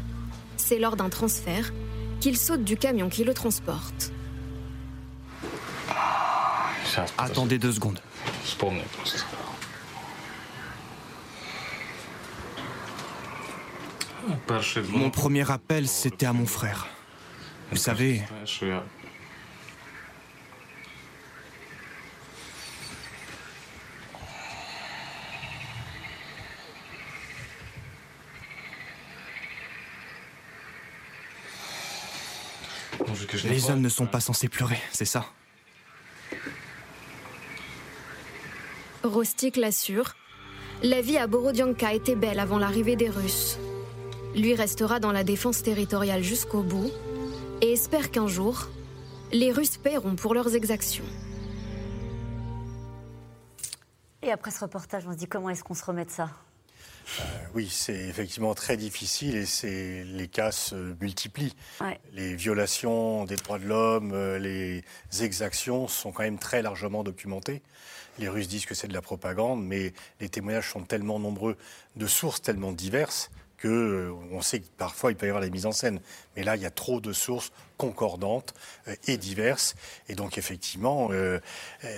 C'est 0.58 0.80
lors 0.80 0.98
d'un 0.98 1.10
transfert 1.10 1.72
qu'il 2.20 2.38
saute 2.38 2.64
du 2.64 2.76
camion 2.76 3.10
qui 3.10 3.24
le 3.24 3.34
transporte. 3.34 4.12
Attendez 7.18 7.58
deux 7.58 7.72
secondes. 7.72 8.00
Mon 14.90 15.10
premier 15.10 15.50
appel, 15.50 15.88
c'était 15.88 16.26
à 16.26 16.34
mon 16.34 16.46
frère. 16.46 16.88
Vous 17.72 17.78
savez, 17.78 18.22
Les 33.46 33.70
hommes 33.70 33.82
ne 33.82 33.90
sont 33.90 34.06
pas 34.06 34.20
censés 34.20 34.50
pleurer, 34.50 34.80
c'est 34.92 35.06
ça 35.06 35.26
Rostik 39.04 39.58
l'assure. 39.58 40.16
La 40.84 41.02
vie 41.02 41.18
à 41.18 41.28
Borodianka 41.28 41.94
était 41.94 42.16
belle 42.16 42.40
avant 42.40 42.60
l'arrivée 42.60 42.96
des 42.96 43.10
Russes. 43.10 43.58
Lui 44.36 44.56
restera 44.56 45.00
dans 45.02 45.12
la 45.12 45.26
défense 45.26 45.62
territoriale 45.62 46.24
jusqu'au 46.24 46.64
bout 46.64 46.90
et 47.62 47.74
espère 47.74 48.12
qu'un 48.12 48.28
jour, 48.28 48.70
les 49.34 49.52
Russes 49.52 49.78
paieront 49.78 50.16
pour 50.16 50.34
leurs 50.34 50.56
exactions. 50.56 51.04
Et 54.24 54.32
après 54.32 54.52
ce 54.52 54.62
reportage, 54.62 55.04
on 55.06 55.12
se 55.12 55.18
dit 55.18 55.28
comment 55.28 55.50
est-ce 55.50 55.64
qu'on 55.64 55.74
se 55.74 55.84
remet 55.84 56.06
de 56.06 56.12
ça? 56.12 56.30
Euh, 57.20 57.24
oui, 57.56 57.68
c'est 57.70 58.08
effectivement 58.08 58.54
très 58.56 58.78
difficile 58.78 59.36
et 59.64 60.04
les 60.06 60.28
cas 60.30 60.52
se 60.52 60.96
multiplient. 61.02 61.56
Les 62.14 62.34
violations 62.36 63.26
des 63.26 63.36
droits 63.36 63.60
de 63.60 63.66
l'homme, 63.66 64.12
euh, 64.14 64.40
les 64.40 64.84
exactions 65.22 65.90
sont 65.90 66.14
quand 66.14 66.24
même 66.24 66.40
très 66.40 66.62
largement 66.62 67.04
documentées. 67.04 67.62
Les 68.18 68.30
Russes 68.30 68.48
disent 68.48 68.66
que 68.66 68.76
c'est 68.76 68.88
de 68.88 68.94
la 68.94 69.02
propagande, 69.02 69.66
mais 69.66 69.94
les 70.22 70.30
témoignages 70.30 70.70
sont 70.70 70.84
tellement 70.84 71.20
nombreux, 71.20 71.58
de 71.98 72.08
sources 72.08 72.42
tellement 72.42 72.72
diverses, 72.72 73.30
qu'on 73.62 73.68
euh, 73.70 74.42
sait 74.42 74.60
que 74.60 74.68
parfois 74.78 75.12
il 75.12 75.16
peut 75.16 75.26
y 75.26 75.30
avoir 75.30 75.44
des 75.44 75.52
mises 75.52 75.66
en 75.66 75.72
scène. 75.72 76.00
Mais 76.36 76.44
là, 76.44 76.56
il 76.56 76.62
y 76.62 76.66
a 76.66 76.72
trop 76.72 77.00
de 77.00 77.14
sources 77.14 77.52
concordantes 77.82 78.54
euh, 78.88 78.96
et 79.08 79.18
diverses. 79.18 79.76
Et 80.08 80.14
donc, 80.14 80.38
effectivement, 80.38 81.10
euh, 81.12 81.40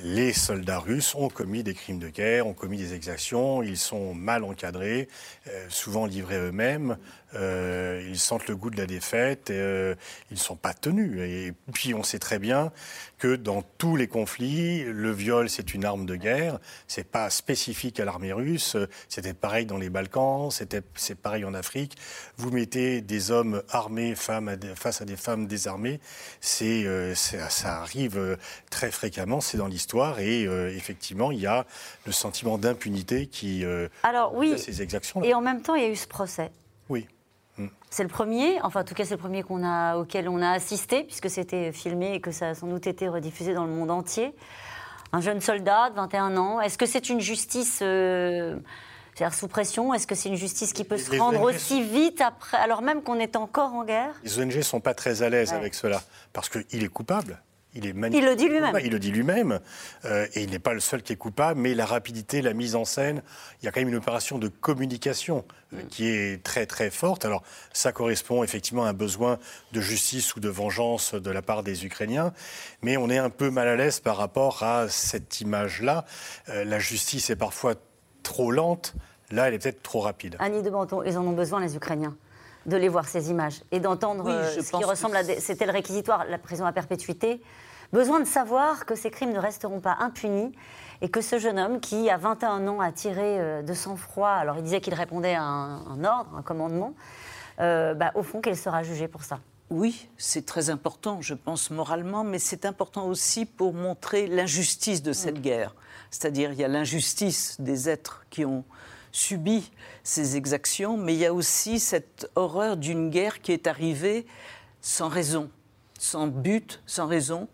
les 0.02 0.32
soldats 0.32 0.80
russes 0.80 1.14
ont 1.16 1.28
commis 1.28 1.62
des 1.62 1.74
crimes 1.74 2.00
de 2.00 2.08
guerre, 2.08 2.48
ont 2.48 2.54
commis 2.54 2.78
des 2.78 2.94
exactions, 2.94 3.62
ils 3.62 3.78
sont 3.78 4.14
mal 4.14 4.46
encadrés, 4.46 5.10
souvent 5.68 6.06
livrés 6.06 6.38
eux-mêmes, 6.38 6.98
ils 7.34 8.20
sentent 8.20 8.48
le 8.48 8.56
goût 8.56 8.70
de 8.70 8.78
la 8.78 8.86
défaite, 8.86 9.50
ils 9.50 9.96
ne 10.32 10.38
sont 10.38 10.56
pas 10.56 10.74
tenus. 10.74 11.20
Et 11.20 11.54
puis, 11.74 11.94
on 11.94 12.04
sait 12.04 12.20
très 12.20 12.40
bien 12.40 12.72
que 13.18 13.36
dans 13.36 13.62
tous 13.78 13.96
les 13.96 14.08
conflits, 14.08 14.84
le 14.84 15.12
viol, 15.12 15.50
c'est 15.50 15.74
une 15.74 15.86
arme 15.86 16.06
de 16.06 16.16
guerre. 16.16 16.60
C'est 16.88 17.10
pas 17.10 17.30
spécifique 17.30 18.00
à 18.00 18.06
l'armée 18.06 18.34
russe. 18.34 18.78
C'était 19.10 19.34
pareil 19.34 19.66
dans 19.66 19.78
les 19.78 19.90
Balkans, 19.90 20.50
c'est 20.52 21.16
pareil 21.16 21.46
en 21.46 21.54
Afrique. 21.54 21.98
Vous 22.38 22.52
mettez 22.52 23.02
des 23.02 23.32
hommes 23.32 23.64
armés 23.70 24.16
face 24.16 25.02
à 25.02 25.06
des 25.06 25.16
femmes 25.16 25.48
désarmées, 25.48 25.73
c'est, 26.42 26.86
euh, 26.86 27.14
ça 27.16 27.82
arrive 27.82 28.18
euh, 28.18 28.38
très 28.70 28.92
fréquemment, 28.92 29.42
c'est 29.42 29.58
dans 29.58 29.68
l'histoire, 29.68 30.20
et 30.20 30.46
euh, 30.46 30.76
effectivement, 30.76 31.32
il 31.32 31.40
y 31.40 31.48
a 31.48 31.66
le 32.06 32.12
sentiment 32.12 32.58
d'impunité 32.58 33.28
qui 33.28 33.66
Alors 34.04 34.36
oui, 34.36 34.58
ces 34.58 34.82
exactions. 34.82 35.24
Et 35.24 35.34
en 35.34 35.42
même 35.42 35.62
temps, 35.62 35.76
il 35.76 35.84
y 35.84 35.86
a 35.86 35.90
eu 35.90 35.96
ce 35.96 36.08
procès. 36.08 36.52
Oui. 36.90 37.08
Mm. 37.58 37.68
C'est 37.90 38.04
le 38.04 38.10
premier, 38.10 38.60
enfin 38.62 38.82
en 38.82 38.84
tout 38.84 38.96
cas 38.96 39.06
c'est 39.06 39.16
le 39.16 39.20
premier 39.20 39.44
qu'on 39.44 39.64
a, 39.64 39.98
auquel 39.98 40.28
on 40.28 40.42
a 40.42 40.52
assisté, 40.52 41.04
puisque 41.04 41.30
c'était 41.30 41.72
filmé 41.72 42.16
et 42.16 42.22
que 42.22 42.32
ça 42.32 42.50
a 42.50 42.56
sans 42.56 42.68
doute 42.68 42.88
été 42.88 43.08
rediffusé 43.08 43.54
dans 43.54 43.66
le 43.66 43.72
monde 43.72 43.92
entier. 43.92 44.34
Un 45.12 45.22
jeune 45.22 45.42
soldat 45.42 45.92
de 45.92 45.96
21 45.96 46.38
ans, 46.38 46.60
est-ce 46.60 46.78
que 46.78 46.88
c'est 46.88 47.10
une 47.10 47.20
justice 47.20 47.84
c'est-à-dire 49.16 49.38
sous 49.38 49.47
pression 49.47 49.93
Est-ce 49.93 50.07
que 50.07 50.16
c'est 50.16 50.30
une 50.30 50.36
justice 50.36 50.74
qui 50.74 50.84
peut 50.84 50.97
se 50.97 51.16
rendre 51.18 51.41
aussi 51.41 51.84
vite 51.84 52.22
après, 52.22 52.57
alors 52.57 52.82
même 52.82 53.03
qu'on 53.03 53.20
est 53.20 53.36
encore 53.36 53.74
en 53.74 53.86
guerre 53.86 54.16
Les 54.24 54.39
ONG 54.39 54.55
ne 54.55 54.61
sont 54.61 54.80
pas 54.80 54.93
très 54.93 55.22
à 55.22 55.30
l'aise 55.30 55.53
avec 55.53 55.76
cela, 55.76 56.01
parce 56.34 56.49
qu'il 56.49 56.84
est 56.84 56.89
coupable. 56.89 57.41
Il, 57.76 57.88
est 57.88 57.95
il 58.14 58.24
le 58.24 58.36
dit 58.36 58.47
lui-même. 58.47 58.78
Il 58.84 58.91
le 58.91 58.99
dit 58.99 59.11
lui-même. 59.11 59.59
Euh, 60.05 60.28
et 60.36 60.43
il 60.43 60.51
n'est 60.51 60.59
pas 60.59 60.74
le 60.74 60.80
seul 60.80 61.01
qui 61.01 61.14
est 61.14 61.18
coupable, 61.18 61.59
mais 61.59 61.74
la 61.74 61.88
rapidité, 61.88 62.43
la 62.43 62.53
mise 62.53 62.76
en 62.76 62.86
scène, 62.86 63.24
il 63.61 63.66
y 63.66 63.68
a 63.68 63.72
quand 63.72 63.80
même 63.80 63.89
une 63.89 63.95
opération 63.95 64.38
de 64.38 64.47
communication 64.47 65.43
euh, 65.74 65.78
mm. 65.78 65.88
qui 65.88 66.07
est 66.07 66.43
très 66.43 66.68
très 66.68 66.91
forte. 66.91 67.26
Alors 67.26 67.41
ça 67.74 67.91
correspond 67.91 68.43
effectivement 68.43 68.86
à 68.86 68.89
un 68.89 68.93
besoin 68.93 69.39
de 69.72 69.82
justice 69.82 70.36
ou 70.36 70.39
de 70.39 70.49
vengeance 70.49 71.16
de 71.16 71.32
la 71.32 71.41
part 71.41 71.64
des 71.64 71.84
Ukrainiens, 71.84 72.32
mais 72.84 72.95
on 72.95 73.09
est 73.09 73.18
un 73.18 73.32
peu 73.32 73.49
mal 73.49 73.68
à 73.68 73.76
l'aise 73.76 73.99
par 73.99 74.18
rapport 74.18 74.61
à 74.61 74.88
cette 74.88 75.41
image-là. 75.41 76.05
Euh, 76.49 76.64
la 76.66 76.78
justice 76.78 77.32
est 77.32 77.36
parfois 77.36 77.74
trop 78.24 78.52
lente, 78.52 78.94
là, 79.32 79.48
elle 79.48 79.54
est 79.54 79.60
peut-être 79.60 79.84
trop 79.84 80.00
rapide. 80.00 80.36
Annie 80.40 80.62
de 80.62 80.70
Banton, 80.70 81.04
ils 81.04 81.18
en 81.18 81.26
ont 81.26 81.34
besoin, 81.34 81.60
les 81.60 81.76
Ukrainiens 81.76 82.16
de 82.66 82.78
les 82.78 82.90
voir 82.90 83.08
ces 83.08 83.30
images 83.30 83.62
et 83.72 83.80
d'entendre 83.80 84.30
euh, 84.30 84.62
ce 84.62 84.72
qui 84.72 84.84
ressemble 84.84 85.18
à 85.18 85.24
c'était 85.24 85.66
le 85.66 85.72
réquisitoire, 85.72 86.26
la 86.30 86.38
prison 86.38 86.66
à 86.66 86.72
perpétuité. 86.72 87.42
Besoin 87.92 88.20
de 88.20 88.26
savoir 88.26 88.86
que 88.86 88.96
ces 88.96 89.12
crimes 89.12 89.34
ne 89.34 89.40
resteront 89.40 89.80
pas 89.80 89.98
impunis 90.00 90.52
et 91.02 91.10
que 91.10 91.22
ce 91.22 91.38
jeune 91.38 91.60
homme 91.60 91.80
qui, 91.80 92.10
à 92.10 92.18
21 92.18 92.68
ans, 92.68 92.80
a 92.80 92.92
tiré 92.92 93.40
euh, 93.40 93.62
de 93.62 93.74
sang-froid, 93.74 94.30
alors 94.30 94.58
il 94.58 94.64
disait 94.64 94.82
qu'il 94.82 94.94
répondait 94.94 95.36
à 95.36 95.44
un, 95.44 96.04
ordre, 96.04 96.32
un 96.36 96.42
commandement, 96.42 96.94
euh, 97.60 97.94
bah, 97.94 98.12
au 98.16 98.24
fond, 98.24 98.42
qu'il 98.42 98.58
sera 98.58 98.82
jugé 98.84 99.08
pour 99.08 99.24
ça. 99.24 99.40
Oui, 99.70 100.08
c'est 100.18 100.46
très 100.46 100.70
important, 100.70 101.22
je 101.22 101.34
pense, 101.34 101.70
moralement, 101.70 102.24
mais 102.24 102.40
c'est 102.40 102.66
important 102.66 103.06
aussi 103.08 103.46
pour 103.46 103.74
montrer 103.74 104.28
l'injustice 104.28 105.04
de 105.04 105.14
cette 105.14 105.40
mm. 105.40 105.42
guerre. 105.42 105.76
C'est-à-dire, 106.14 106.51
il 106.51 106.59
y 106.59 106.64
a 106.64 106.68
l'injustice 106.68 107.59
des 107.59 107.89
êtres 107.89 108.24
qui 108.30 108.45
ont 108.45 108.64
subi 109.11 109.72
ces 110.03 110.38
exactions, 110.38 110.95
mais 110.95 111.16
il 111.16 111.20
y 111.20 111.26
a 111.26 111.34
aussi 111.34 111.80
cette 111.80 112.30
horreur 112.36 112.78
d'une 112.78 113.09
guerre 113.09 113.41
qui 113.41 113.51
est 113.51 113.66
arrivée 113.66 114.28
sans 114.80 115.07
raison, 115.07 115.49
sans 115.97 116.28
but, 116.28 116.84
sans 116.86 117.07
raison. 117.07 117.47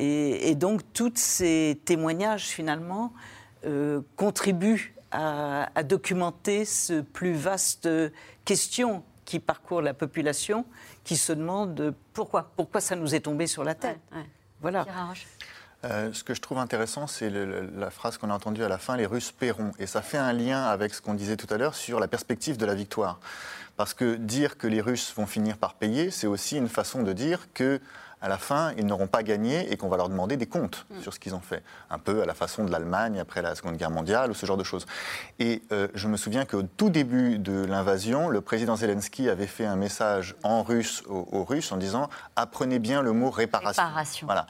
Et, 0.00 0.56
donc, 0.56 0.80
tous 0.92 1.12
ces 1.14 1.80
témoignages, 1.84 2.46
finalement, 2.46 3.12
euh, 3.64 4.00
contribuent 4.16 4.92
à, 5.12 5.70
à, 5.76 5.84
documenter 5.84 6.64
ce 6.64 7.02
plus 7.02 7.34
vaste 7.34 7.88
question 8.44 9.04
qui 9.24 9.38
parcourt 9.38 9.82
la 9.82 9.94
population, 9.94 10.64
qui 11.04 11.16
se 11.16 11.32
demande 11.32 11.94
pourquoi, 12.12 12.50
pourquoi 12.56 12.80
ça 12.80 12.96
nous 12.96 13.14
est 13.14 13.20
tombé 13.20 13.46
sur 13.46 13.62
la 13.62 13.76
tête. 13.76 14.00
Voilà. 14.60 14.84
Euh, 15.84 16.12
ce 16.12 16.24
que 16.24 16.34
je 16.34 16.40
trouve 16.40 16.58
intéressant, 16.58 17.06
c'est 17.06 17.30
la 17.30 17.90
phrase 17.90 18.18
qu'on 18.18 18.30
a 18.30 18.34
entendue 18.34 18.62
à 18.62 18.68
la 18.68 18.78
fin, 18.78 18.96
les 18.96 19.06
Russes 19.06 19.32
paieront. 19.32 19.72
Et 19.78 19.86
ça 19.86 20.02
fait 20.02 20.18
un 20.18 20.32
lien 20.32 20.64
avec 20.64 20.92
ce 20.92 21.00
qu'on 21.00 21.14
disait 21.14 21.36
tout 21.36 21.52
à 21.52 21.56
l'heure 21.56 21.74
sur 21.74 22.00
la 22.00 22.08
perspective 22.08 22.56
de 22.56 22.66
la 22.66 22.74
victoire. 22.74 23.18
Parce 23.76 23.94
que 23.94 24.16
dire 24.16 24.58
que 24.58 24.66
les 24.66 24.82
Russes 24.82 25.12
vont 25.16 25.26
finir 25.26 25.56
par 25.56 25.74
payer, 25.74 26.10
c'est 26.10 26.26
aussi 26.26 26.58
une 26.58 26.68
façon 26.68 27.02
de 27.02 27.14
dire 27.14 27.48
que 27.54 27.80
à 28.20 28.28
la 28.28 28.38
fin, 28.38 28.72
ils 28.76 28.86
n'auront 28.86 29.06
pas 29.06 29.22
gagné 29.22 29.72
et 29.72 29.76
qu'on 29.76 29.88
va 29.88 29.96
leur 29.96 30.08
demander 30.08 30.36
des 30.36 30.46
comptes 30.46 30.86
mm. 30.90 31.02
sur 31.02 31.14
ce 31.14 31.20
qu'ils 31.20 31.34
ont 31.34 31.40
fait. 31.40 31.62
Un 31.90 31.98
peu 31.98 32.22
à 32.22 32.26
la 32.26 32.34
façon 32.34 32.64
de 32.64 32.70
l'Allemagne 32.70 33.18
après 33.18 33.42
la 33.42 33.54
Seconde 33.54 33.76
Guerre 33.76 33.90
mondiale 33.90 34.30
ou 34.30 34.34
ce 34.34 34.46
genre 34.46 34.56
de 34.56 34.64
choses. 34.64 34.86
Et 35.38 35.62
euh, 35.72 35.88
je 35.94 36.08
me 36.08 36.16
souviens 36.16 36.44
qu'au 36.44 36.62
tout 36.62 36.90
début 36.90 37.38
de 37.38 37.64
l'invasion, 37.64 38.28
le 38.28 38.40
président 38.40 38.76
Zelensky 38.76 39.28
avait 39.28 39.46
fait 39.46 39.64
un 39.64 39.76
message 39.76 40.36
en 40.42 40.62
russe 40.62 41.02
aux, 41.08 41.44
Russes 41.44 41.72
en 41.72 41.78
disant 41.78 42.10
apprenez 42.36 42.78
bien 42.78 43.02
le 43.02 43.12
mot 43.12 43.30
réparation. 43.30 43.82
réparation. 43.82 44.26
Voilà. 44.26 44.46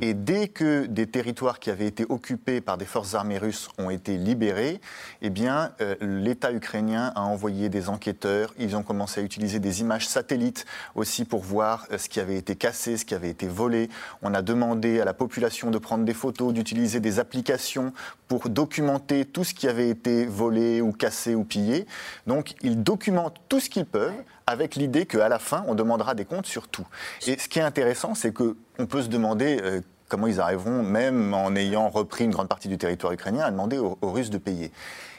Et 0.00 0.14
dès 0.14 0.48
que 0.48 0.86
des 0.86 1.06
territoires 1.06 1.58
qui 1.58 1.70
avaient 1.70 1.86
été 1.86 2.04
occupés 2.08 2.60
par 2.60 2.76
des 2.76 2.84
forces 2.84 3.14
armées 3.14 3.38
russes 3.38 3.68
ont 3.78 3.90
été 3.90 4.18
libérés, 4.18 4.80
eh 5.22 5.30
bien, 5.30 5.72
euh, 5.80 5.96
l'État 6.00 6.52
ukrainien 6.52 7.12
a 7.14 7.22
envoyé 7.22 7.68
des 7.68 7.88
enquêteurs. 7.88 8.52
Ils 8.58 8.76
ont 8.76 8.82
commencé 8.82 9.20
à 9.20 9.24
utiliser 9.24 9.58
des 9.58 9.80
images 9.80 10.06
satellites 10.06 10.66
aussi 10.94 11.24
pour 11.24 11.42
voir 11.42 11.86
euh, 11.90 11.98
ce 11.98 12.08
qui 12.08 12.20
avait 12.20 12.36
été 12.36 12.56
cassé, 12.56 12.96
ce 12.96 13.04
qui 13.04 13.13
avait 13.14 13.30
été 13.30 13.46
volé. 13.46 13.88
On 14.22 14.34
a 14.34 14.42
demandé 14.42 15.00
à 15.00 15.04
la 15.04 15.14
population 15.14 15.70
de 15.70 15.78
prendre 15.78 16.04
des 16.04 16.14
photos, 16.14 16.52
d'utiliser 16.52 17.00
des 17.00 17.18
applications 17.18 17.92
pour 18.28 18.48
documenter 18.48 19.24
tout 19.24 19.44
ce 19.44 19.54
qui 19.54 19.68
avait 19.68 19.88
été 19.88 20.26
volé 20.26 20.80
ou 20.80 20.92
cassé 20.92 21.34
ou 21.34 21.44
pillé. 21.44 21.86
Donc 22.26 22.54
ils 22.62 22.82
documentent 22.82 23.40
tout 23.48 23.60
ce 23.60 23.70
qu'ils 23.70 23.86
peuvent 23.86 24.12
avec 24.46 24.76
l'idée 24.76 25.06
qu'à 25.06 25.28
la 25.28 25.38
fin, 25.38 25.64
on 25.66 25.74
demandera 25.74 26.14
des 26.14 26.24
comptes 26.24 26.46
sur 26.46 26.68
tout. 26.68 26.86
Et 27.26 27.38
ce 27.38 27.48
qui 27.48 27.58
est 27.58 27.62
intéressant, 27.62 28.14
c'est 28.14 28.32
qu'on 28.32 28.86
peut 28.88 29.02
se 29.02 29.08
demander 29.08 29.58
euh, 29.62 29.80
comment 30.08 30.26
ils 30.26 30.40
arriveront, 30.40 30.82
même 30.82 31.32
en 31.32 31.54
ayant 31.56 31.88
repris 31.88 32.24
une 32.24 32.30
grande 32.30 32.48
partie 32.48 32.68
du 32.68 32.78
territoire 32.78 33.12
ukrainien, 33.12 33.44
à 33.44 33.50
demander 33.50 33.78
aux 33.78 33.96
Russes 34.02 34.30
de 34.30 34.38
payer. 34.38 34.70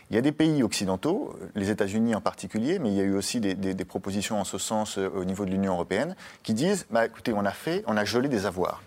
Il 0.10 0.16
y 0.16 0.20
a 0.20 0.22
des 0.22 0.32
pays 0.32 0.62
occidentaux, 0.62 1.36
les 1.56 1.72
États-Unis 1.72 2.14
en 2.14 2.22
particulier, 2.22 2.78
mais 2.80 2.90
il 2.90 2.96
y 2.96 3.02
a 3.02 3.04
eu 3.04 3.16
aussi 3.16 3.40
des, 3.40 3.86
propositions 3.86 4.40
en 4.40 4.44
ce 4.44 4.58
sens 4.58 4.98
euh, 4.98 5.10
au 5.16 5.26
niveau 5.26 5.46
de 5.46 5.52
l'Union 5.52 5.74
européenne, 5.74 6.16
qui 6.44 6.54
disent 6.54 6.86
bah, 6.90 7.06
écoutez, 7.06 7.34
on 7.34 7.46
a 7.46 7.52
fait, 7.52 7.84
on 7.88 7.98
a 7.98 8.06
gelé 8.06 8.28
des 8.28 8.46
avoirs. 8.46 8.82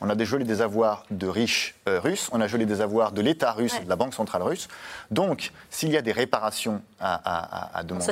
On 0.00 0.08
a 0.08 0.24
gelé 0.24 0.44
des 0.44 0.62
avoirs 0.62 1.04
de 1.10 1.26
riches 1.26 1.74
euh, 1.88 1.98
russes, 1.98 2.28
on 2.32 2.40
a 2.40 2.46
gelé 2.46 2.66
des 2.66 2.80
avoirs 2.80 3.10
de 3.12 3.20
l'État 3.20 3.50
russe, 3.52 3.80
de 3.82 3.88
la 3.88 3.96
Banque 3.96 4.14
centrale 4.14 4.42
russe. 4.42 4.68
Donc, 5.10 5.52
s'il 5.70 5.90
y 5.90 5.96
a 5.96 6.02
des 6.02 6.12
réparations 6.12 6.82
à, 7.00 7.82
demander, 7.84 8.04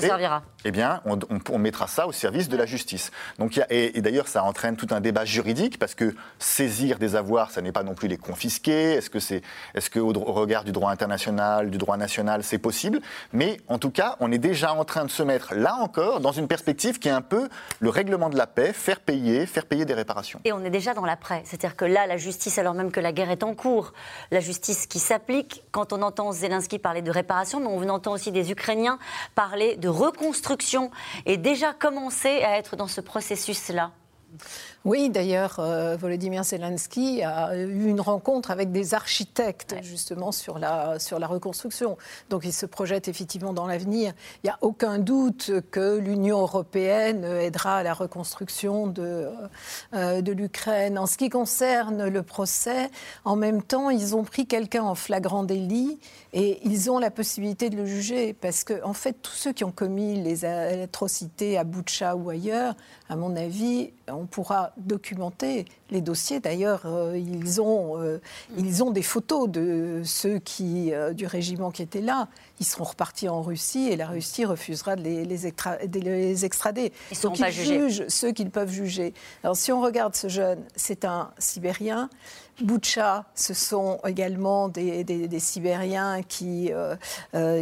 eh 0.66 0.72
bien, 0.72 1.00
on, 1.04 1.58
mettra 1.60 1.86
ça 1.86 2.08
au 2.08 2.12
service 2.12 2.48
de 2.48 2.56
la 2.56 2.66
justice. 2.66 3.12
Donc, 3.38 3.60
et, 3.70 4.00
d'ailleurs, 4.00 4.26
ça 4.26 4.42
entraîne 4.42 4.74
tout 4.74 4.88
un 4.90 5.00
débat 5.00 5.24
juridique 5.24 5.78
parce 5.78 5.94
que 5.94 6.12
saisir 6.40 6.98
des 6.98 7.14
avoirs, 7.14 7.52
ça 7.52 7.62
n'est 7.62 7.70
pas 7.70 7.84
non 7.84 7.94
plus 7.94 8.08
les 8.08 8.16
confisquer. 8.16 8.94
Est-ce 8.94 9.08
que 9.08 9.20
c'est, 9.20 9.42
est-ce 9.76 9.90
que 9.90 10.00
au, 10.00 10.12
regard 10.12 10.64
du 10.64 10.72
droit 10.72 10.90
international, 10.90 11.70
du 11.70 11.78
droit 11.78 11.96
national, 11.96 12.42
c'est 12.42 12.58
possible? 12.58 12.98
Mais 13.32 13.58
en 13.68 13.78
tout 13.78 13.92
cas, 13.92 14.16
on 14.18 14.32
est 14.32 14.38
déjà 14.38 14.74
en 14.74 14.84
train 14.84 15.04
de 15.04 15.10
se 15.10 15.22
mettre 15.22 15.54
là 15.54 15.76
encore 15.76 16.18
dans 16.18 16.32
une 16.32 16.48
perspective 16.48 16.98
qui 16.98 17.06
est 17.06 17.12
un 17.12 17.22
peu 17.22 17.48
le 17.78 17.88
règlement 17.88 18.28
de 18.28 18.36
la 18.36 18.48
paix, 18.48 18.72
faire 18.72 18.98
payer, 18.98 19.46
faire 19.46 19.66
payer 19.66 19.84
des 19.84 19.94
réparations. 19.94 20.40
Et 20.44 20.52
on 20.52 20.64
est 20.64 20.70
déjà 20.70 20.94
dans 20.94 21.06
l'après, 21.06 21.42
c'est-à-dire 21.44 21.76
que 21.76 21.84
là, 21.84 22.08
la 22.08 22.16
justice, 22.16 22.58
alors 22.58 22.74
même 22.74 22.90
que 22.90 22.98
la 22.98 23.12
guerre 23.12 23.30
est 23.30 23.44
en 23.44 23.54
cours, 23.54 23.92
la 24.32 24.40
justice 24.40 24.88
qui 24.88 24.98
s'applique. 24.98 25.62
Quand 25.70 25.92
on 25.92 26.02
entend 26.02 26.32
Zelensky 26.32 26.80
parler 26.80 27.02
de 27.02 27.12
réparation, 27.12 27.60
mais 27.60 27.68
on 27.68 27.88
entend 27.88 28.10
aussi 28.10 28.32
des 28.32 28.50
Ukrainiens 28.50 28.98
parler 29.36 29.76
de 29.76 29.88
reconstruction 29.88 30.55
et 31.24 31.36
déjà 31.36 31.72
commencer 31.72 32.42
à 32.42 32.58
être 32.58 32.76
dans 32.76 32.88
ce 32.88 33.00
processus-là. 33.00 33.92
Oui, 34.86 35.10
d'ailleurs, 35.10 35.56
euh, 35.58 35.96
Volodymyr 35.96 36.44
Zelensky 36.44 37.20
a 37.24 37.56
eu 37.56 37.88
une 37.88 38.00
rencontre 38.00 38.52
avec 38.52 38.70
des 38.70 38.94
architectes 38.94 39.74
justement 39.82 40.30
sur 40.30 40.60
la, 40.60 41.00
sur 41.00 41.18
la 41.18 41.26
reconstruction. 41.26 41.98
Donc 42.30 42.44
il 42.44 42.52
se 42.52 42.66
projette 42.66 43.08
effectivement 43.08 43.52
dans 43.52 43.66
l'avenir. 43.66 44.12
Il 44.44 44.46
n'y 44.46 44.50
a 44.50 44.58
aucun 44.60 45.00
doute 45.00 45.50
que 45.72 45.98
l'Union 45.98 46.38
européenne 46.38 47.24
aidera 47.24 47.78
à 47.78 47.82
la 47.82 47.94
reconstruction 47.94 48.86
de, 48.86 49.28
euh, 49.92 50.22
de 50.22 50.30
l'Ukraine. 50.30 51.00
En 51.00 51.06
ce 51.06 51.16
qui 51.16 51.30
concerne 51.30 52.06
le 52.06 52.22
procès, 52.22 52.88
en 53.24 53.34
même 53.34 53.64
temps, 53.64 53.90
ils 53.90 54.14
ont 54.14 54.22
pris 54.22 54.46
quelqu'un 54.46 54.84
en 54.84 54.94
flagrant 54.94 55.42
délit 55.42 55.98
et 56.32 56.60
ils 56.62 56.92
ont 56.92 57.00
la 57.00 57.10
possibilité 57.10 57.70
de 57.70 57.76
le 57.76 57.86
juger 57.86 58.34
parce 58.34 58.62
que, 58.62 58.80
en 58.84 58.92
fait, 58.92 59.14
tous 59.20 59.34
ceux 59.34 59.52
qui 59.52 59.64
ont 59.64 59.72
commis 59.72 60.22
les 60.22 60.44
atrocités 60.44 61.58
à 61.58 61.64
Boucha 61.64 62.14
ou 62.14 62.30
ailleurs, 62.30 62.76
à 63.08 63.16
mon 63.16 63.34
avis, 63.34 63.90
on 64.06 64.26
pourra 64.26 64.72
documenter 64.76 65.64
les 65.90 66.00
dossiers. 66.00 66.40
D'ailleurs, 66.40 66.82
euh, 66.84 67.16
ils, 67.18 67.60
ont, 67.60 68.00
euh, 68.00 68.20
ils 68.56 68.82
ont 68.82 68.90
des 68.90 69.02
photos 69.02 69.48
de 69.48 70.02
ceux 70.04 70.38
qui, 70.38 70.92
euh, 70.92 71.12
du 71.12 71.26
régiment 71.26 71.70
qui 71.70 71.82
étaient 71.82 72.00
là. 72.00 72.28
Ils 72.60 72.66
seront 72.66 72.84
repartis 72.84 73.28
en 73.28 73.42
Russie 73.42 73.88
et 73.88 73.96
la 73.96 74.06
Russie 74.06 74.44
refusera 74.44 74.96
de 74.96 75.02
les, 75.02 75.24
les, 75.24 76.44
extrader. 76.44 76.92
Ils 77.10 77.20
Donc 77.20 77.38
ils 77.38 77.50
jugent 77.50 78.08
ceux 78.08 78.32
qu'ils 78.32 78.50
peuvent 78.50 78.72
juger. 78.72 79.14
Alors 79.42 79.56
si 79.56 79.72
on 79.72 79.80
regarde 79.80 80.14
ce 80.14 80.28
jeune, 80.28 80.62
c'est 80.74 81.04
un 81.04 81.30
Sibérien. 81.38 82.08
Boucha, 82.62 83.26
ce 83.34 83.52
sont 83.52 84.00
également 84.06 84.68
des, 84.68 85.28
Sibériens 85.38 86.22
qui, 86.22 86.70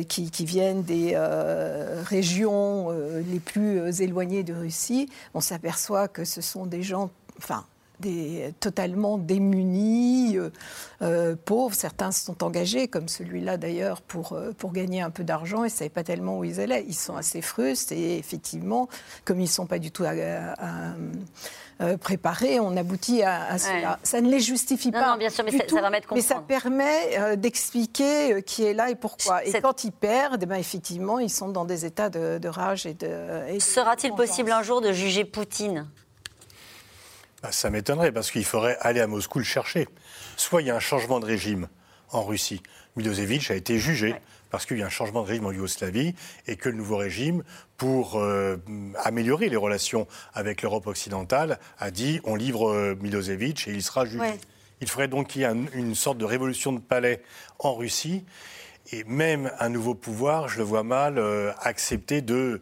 qui, 0.09 0.31
qui, 0.31 0.45
viennent 0.45 0.83
des 0.83 1.17
régions 2.05 2.91
les 2.91 3.41
plus 3.41 4.01
éloignées 4.01 4.45
de 4.45 4.55
Russie. 4.55 5.09
On 5.35 5.41
s'aperçoit 5.41 6.07
que 6.07 6.25
ce 6.25 6.41
sont 6.41 6.67
des 6.67 6.83
gens, 6.83 7.11
enfin, 7.39 7.65
des, 8.01 8.53
totalement 8.61 9.19
démunis, 9.19 10.37
euh, 10.37 10.51
euh, 11.03 11.37
pauvres. 11.43 11.75
Certains 11.75 12.11
se 12.11 12.25
sont 12.25 12.43
engagés, 12.43 12.89
comme 12.89 13.09
celui-là 13.09 13.57
d'ailleurs, 13.57 14.03
pour, 14.03 14.33
euh, 14.33 14.53
pour 14.53 14.73
gagner 14.73 15.01
un 15.01 15.11
peu 15.11 15.25
d'argent 15.25 15.65
et 15.65 15.69
ne 15.69 15.73
savaient 15.73 15.91
pas 15.91 16.05
tellement 16.05 16.39
où 16.39 16.45
ils 16.45 16.61
allaient. 16.61 16.85
Ils 16.87 16.95
sont 16.95 17.17
assez 17.17 17.43
frustres 17.43 17.93
et 17.93 18.19
effectivement, 18.19 18.89
comme 19.25 19.39
ils 19.39 19.45
ne 19.45 19.49
sont 19.49 19.67
pas 19.67 19.79
du 19.79 19.91
tout 19.91 20.05
préparés, 22.01 22.61
on 22.61 22.77
aboutit 22.77 23.23
à, 23.23 23.59
cela. 23.59 23.99
Ça 24.03 24.21
ne 24.21 24.31
les 24.31 24.41
justifie 24.41 24.93
pas. 24.93 25.11
Non, 25.11 25.17
bien 25.17 25.31
sûr, 25.31 25.45
mais 25.45 25.51
ça, 25.51 25.81
va 25.81 25.91
mettre 25.91 26.15
Mais 26.15 26.21
ça 26.21 26.37
permet 26.37 27.37
d'expliquer 27.37 28.43
qui 28.43 28.65
est 28.65 28.75
là 28.75 28.91
et 28.91 28.95
pourquoi. 28.95 29.45
Et 29.45 29.61
quand 29.61 29.85
ils 29.85 29.93
perdent, 29.93 30.43
eh 30.43 30.47
ben, 30.47 30.57
effectivement, 30.57 31.19
ils 31.19 31.31
sont 31.31 31.49
dans 31.49 31.65
des 31.65 31.85
états 31.85 32.11
de, 32.11 32.49
rage 32.49 32.87
et 32.87 32.95
de. 32.95 33.59
Sera-t-il 33.59 34.15
possible 34.15 34.53
un 34.53 34.63
jour 34.63 34.81
de 34.81 34.93
juger 34.93 35.25
Poutine? 35.25 35.87
Bah, 37.45 37.53
ça 37.53 37.69
m'étonnerait 37.69 38.11
parce 38.11 38.31
qu'il 38.31 38.45
faudrait 38.47 38.79
aller 38.81 39.03
à 39.03 39.07
Moscou 39.07 39.39
le 39.39 39.45
chercher. 39.45 39.87
Soit 40.39 40.63
il 40.63 40.69
y 40.69 40.71
a 40.71 40.77
un 40.77 40.81
changement 40.81 41.21
de 41.21 41.27
régime 41.27 41.69
en 42.11 42.25
Russie. 42.25 42.63
Milosevic 42.97 43.51
a 43.51 43.55
été 43.55 43.79
jugé 43.79 44.15
parce 44.55 44.67
qu'il 44.67 44.79
y 44.79 44.85
a 44.85 44.87
un 44.87 44.89
changement 44.89 45.23
de 45.23 45.27
régime 45.27 45.47
en 45.47 45.51
Yougoslavie 45.51 46.15
et 46.47 46.55
que 46.55 46.69
le 46.69 46.77
nouveau 46.77 46.97
régime, 46.97 47.43
pour 47.77 48.21
euh, 48.21 48.57
améliorer 49.03 49.49
les 49.49 49.57
relations 49.57 50.07
avec 50.33 50.63
l'Europe 50.63 50.87
occidentale, 50.87 51.59
a 51.81 51.91
dit 51.91 52.21
on 52.23 52.37
livre 52.37 52.71
euh, 52.71 52.95
Milosevic 53.03 53.67
et 53.67 53.73
il 53.73 53.83
sera 53.83 54.05
jugé. 54.05 54.35
Il 54.81 54.89
faudrait 54.89 55.09
donc 55.09 55.27
qu'il 55.27 55.43
y 55.43 55.45
ait 55.45 55.53
une 55.73 55.97
sorte 55.97 56.19
de 56.19 56.25
révolution 56.25 56.73
de 56.73 56.79
palais 56.79 57.21
en 57.59 57.75
Russie. 57.75 58.25
Et 58.93 59.03
même 59.03 59.51
un 59.59 59.71
nouveau 59.71 59.97
pouvoir, 59.97 60.49
je 60.49 60.59
le 60.59 60.63
vois 60.63 60.85
mal, 60.85 61.19
euh, 61.19 61.51
accepter 61.61 62.23
de 62.23 62.61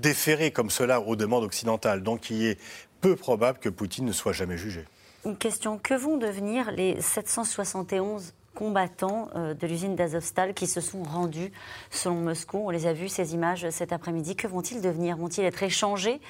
déférer 0.00 0.52
comme 0.52 0.70
cela 0.70 1.00
aux 1.00 1.16
demandes 1.16 1.42
occidentales. 1.42 2.04
Donc 2.04 2.30
il 2.30 2.46
ait 2.46 2.58
peu 3.00 3.16
probable 3.16 3.58
que 3.58 3.68
Poutine 3.68 4.04
ne 4.04 4.12
soit 4.12 4.32
jamais 4.32 4.58
jugé. 4.58 4.84
Une 5.24 5.36
question, 5.36 5.76
que 5.76 5.94
vont 5.94 6.18
devenir 6.18 6.70
les 6.70 7.00
771 7.00 8.32
combattants 8.56 9.28
euh, 9.36 9.54
de 9.54 9.66
l'usine 9.66 9.94
d'Azovstal 9.94 10.54
qui 10.54 10.66
se 10.66 10.80
sont 10.80 11.02
rendus 11.04 11.52
selon 11.90 12.16
Moscou. 12.16 12.58
On 12.64 12.70
les 12.70 12.86
a 12.86 12.92
vus, 12.92 13.08
ces 13.08 13.34
images, 13.34 13.68
cet 13.70 13.92
après-midi. 13.92 14.34
Que 14.34 14.48
vont-ils 14.48 14.80
devenir? 14.80 15.16
Vont-ils 15.16 15.44
être 15.44 15.62
échangés 15.62 16.20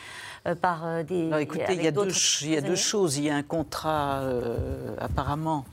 euh, 0.47 0.55
par 0.55 0.85
euh, 0.85 1.03
des... 1.05 1.31
écoutez, 1.41 1.64
il 1.70 1.83
y 1.83 1.87
a, 1.87 1.93
deux, 1.93 2.09
il 2.43 2.51
y 2.51 2.57
a 2.57 2.61
deux 2.61 2.77
choses. 2.77 3.16
Il 3.16 3.24
y 3.24 3.31
a 3.31 3.37
un 3.37 3.43
contrat, 3.43 4.22
apparemment, 4.99 5.64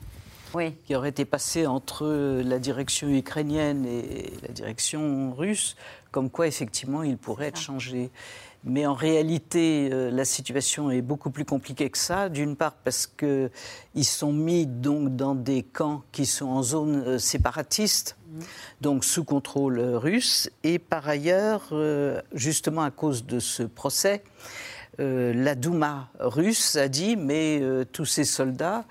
oui. 0.54 0.76
qui 0.86 0.96
aurait 0.96 1.10
été 1.10 1.26
passé 1.26 1.66
entre 1.66 2.06
la 2.06 2.60
direction 2.60 3.10
ukrainienne 3.10 3.86
et 3.86 4.32
la 4.44 4.54
direction 4.54 5.34
russe, 5.34 5.76
comme 6.12 6.30
quoi, 6.30 6.48
effectivement, 6.48 7.02
il 7.02 7.18
pourrait 7.18 7.48
être 7.48 7.60
changé. 7.60 8.12
Mais 8.66 8.86
en 8.86 8.94
réalité, 8.94 9.90
euh, 9.92 10.10
la 10.10 10.24
situation 10.24 10.90
est 10.90 11.02
beaucoup 11.02 11.32
plus 11.32 11.44
compliquée 11.44 11.90
que 11.90 11.98
ça. 11.98 12.30
D'une 12.30 12.56
part 12.56 12.74
parce 12.74 13.08
qu'ils 13.08 14.06
sont 14.06 14.32
mis 14.32 14.66
donc 14.66 15.16
dans 15.16 15.36
des 15.36 15.64
camps 15.64 16.04
qui 16.12 16.26
sont 16.26 16.46
en 16.46 16.64
zone 16.64 17.04
euh, 17.06 17.20
séparatiste, 17.20 18.16
mmh. 18.28 18.40
donc 18.80 19.04
sous 19.04 19.26
contrôle 19.26 19.80
euh, 19.80 19.98
russe. 19.98 20.50
Et 20.64 20.80
par 20.80 21.08
ailleurs, 21.10 21.74
justement 22.34 22.84
à 22.84 22.92
cause 22.92 23.26
de 23.26 23.40
ce 23.40 23.64
procès, 23.64 24.24
euh, 25.00 25.34
la 25.34 25.56
Douma 25.56 26.10
russe 26.20 26.76
a 26.76 26.88
dit 26.88 27.16
mais 27.16 27.60
euh, 27.62 27.84
tous 27.84 28.06
ces 28.06 28.24
soldats, 28.24 28.86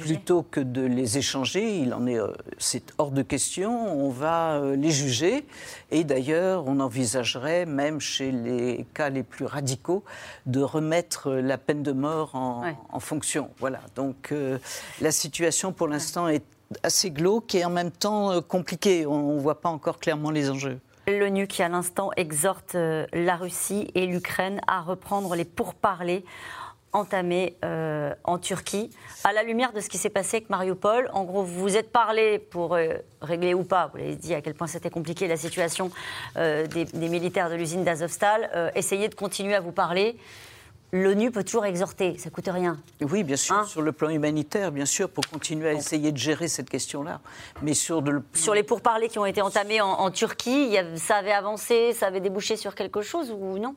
plutôt 0.00 0.42
que 0.42 0.60
de 0.60 0.82
les 0.82 1.18
échanger, 1.18 1.78
il 1.78 1.94
en 1.94 2.06
est, 2.06 2.18
euh, 2.18 2.32
c'est 2.58 2.92
hors 2.98 3.12
de 3.12 3.22
question, 3.22 3.72
on 3.72 4.10
va 4.10 4.60
les 4.76 4.90
juger. 4.90 5.46
Et 5.90 6.02
d'ailleurs, 6.02 6.64
on 6.66 6.80
envisagerait 6.80 7.66
même 7.66 8.00
chez 8.00 8.32
les 8.32 8.84
cas 8.94 9.10
les 9.10 9.22
plus 9.22 9.44
radicaux 9.44 10.02
de 10.46 10.60
remettre 10.60 11.30
la 11.30 11.58
peine 11.58 11.82
de 11.82 11.92
mort 11.92 12.34
en, 12.34 12.64
en 12.90 13.00
fonction. 13.00 13.50
Voilà. 13.58 13.80
Donc 13.94 14.34
la 15.00 15.12
situation 15.12 15.72
pour 15.72 15.88
l'instant 15.88 16.28
est 16.28 16.44
assez 16.82 17.10
glauque 17.10 17.54
et 17.54 17.64
en 17.64 17.70
même 17.70 17.90
temps 17.92 18.42
compliquée. 18.42 19.06
On 19.06 19.34
ne 19.34 19.40
voit 19.40 19.60
pas 19.60 19.68
encore 19.68 19.98
clairement 19.98 20.30
les 20.30 20.50
enjeux. 20.50 20.80
L'ONU 21.06 21.46
qui 21.46 21.62
à 21.62 21.68
l'instant 21.68 22.10
exhorte 22.16 22.76
euh, 22.76 23.06
la 23.12 23.36
Russie 23.36 23.90
et 23.94 24.06
l'Ukraine 24.06 24.60
à 24.66 24.80
reprendre 24.80 25.34
les 25.34 25.44
pourparlers 25.44 26.24
entamés 26.92 27.56
euh, 27.64 28.14
en 28.22 28.38
Turquie. 28.38 28.90
À 29.24 29.32
la 29.32 29.42
lumière 29.42 29.72
de 29.72 29.80
ce 29.80 29.88
qui 29.88 29.98
s'est 29.98 30.10
passé 30.10 30.36
avec 30.38 30.48
Mariupol, 30.48 31.10
en 31.12 31.24
gros, 31.24 31.42
vous 31.42 31.60
vous 31.60 31.76
êtes 31.76 31.90
parlé 31.90 32.38
pour 32.38 32.74
euh, 32.74 32.94
régler 33.20 33.52
ou 33.52 33.64
pas, 33.64 33.88
vous 33.88 33.98
l'avez 33.98 34.16
dit 34.16 34.32
à 34.32 34.40
quel 34.40 34.54
point 34.54 34.68
c'était 34.68 34.90
compliqué 34.90 35.26
la 35.26 35.36
situation 35.36 35.90
des, 36.36 36.86
militaires 36.94 37.50
de 37.50 37.56
l'usine 37.56 37.84
d'Azovstal, 37.84 38.72
essayez 38.76 39.08
de 39.08 39.14
continuer 39.14 39.54
à 39.54 39.60
vous 39.60 39.72
parler 39.72 40.16
l'ONU 40.94 41.30
peut 41.30 41.44
toujours 41.44 41.64
exhorter, 41.64 42.16
ça 42.18 42.30
coûte 42.30 42.48
rien. 42.48 42.78
Oui, 43.00 43.24
bien 43.24 43.36
sûr, 43.36 43.56
hein 43.56 43.66
sur 43.66 43.82
le 43.82 43.92
plan 43.92 44.08
humanitaire, 44.10 44.70
bien 44.70 44.86
sûr, 44.86 45.10
pour 45.10 45.26
continuer 45.26 45.68
à 45.68 45.72
essayer 45.72 46.12
de 46.12 46.16
gérer 46.16 46.48
cette 46.48 46.70
question-là. 46.70 47.20
Mais 47.62 47.74
sur, 47.74 48.02
sur 48.32 48.54
les 48.54 48.62
pourparlers 48.62 49.08
qui 49.08 49.18
ont 49.18 49.26
été 49.26 49.42
entamés 49.42 49.80
en, 49.80 50.10
Turquie, 50.10 50.76
ça 50.96 51.16
avait 51.16 51.32
avancé, 51.32 51.92
ça 51.92 52.06
avait 52.06 52.20
débouché 52.20 52.56
sur 52.56 52.74
quelque 52.74 53.02
chose 53.02 53.32
ou 53.32 53.58
non? 53.58 53.74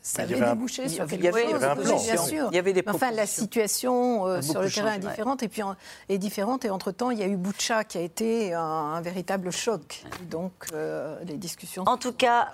Ça 0.00 0.22
avait 0.22 0.40
débouché 0.40 0.88
sur 0.88 1.06
quelque 1.06 1.30
chose, 1.30 2.04
bien 2.04 2.16
sûr. 2.16 2.48
Il 2.50 2.54
y 2.54 2.58
avait 2.58 2.72
des 2.72 2.82
enfin, 2.86 3.10
la 3.10 3.26
situation 3.26 4.26
euh, 4.26 4.40
sur 4.40 4.62
le 4.62 4.70
terrain 4.70 4.94
est 4.94 4.98
différente 4.98 5.42
et 5.42 5.48
puis 5.48 5.60
est 6.08 6.16
différente 6.16 6.64
et 6.64 6.70
entre 6.70 6.90
temps 6.90 7.10
il 7.10 7.18
y 7.18 7.22
a 7.22 7.26
eu 7.26 7.36
Boucha 7.36 7.84
qui 7.84 7.98
a 7.98 8.00
été 8.00 8.54
un, 8.54 9.00
véritable 9.02 9.50
choc. 9.50 10.04
Donc 10.30 10.52
euh, 10.72 11.18
les 11.26 11.36
discussions. 11.36 11.82
En 11.86 11.98
tout 11.98 12.12
cas, 12.12 12.48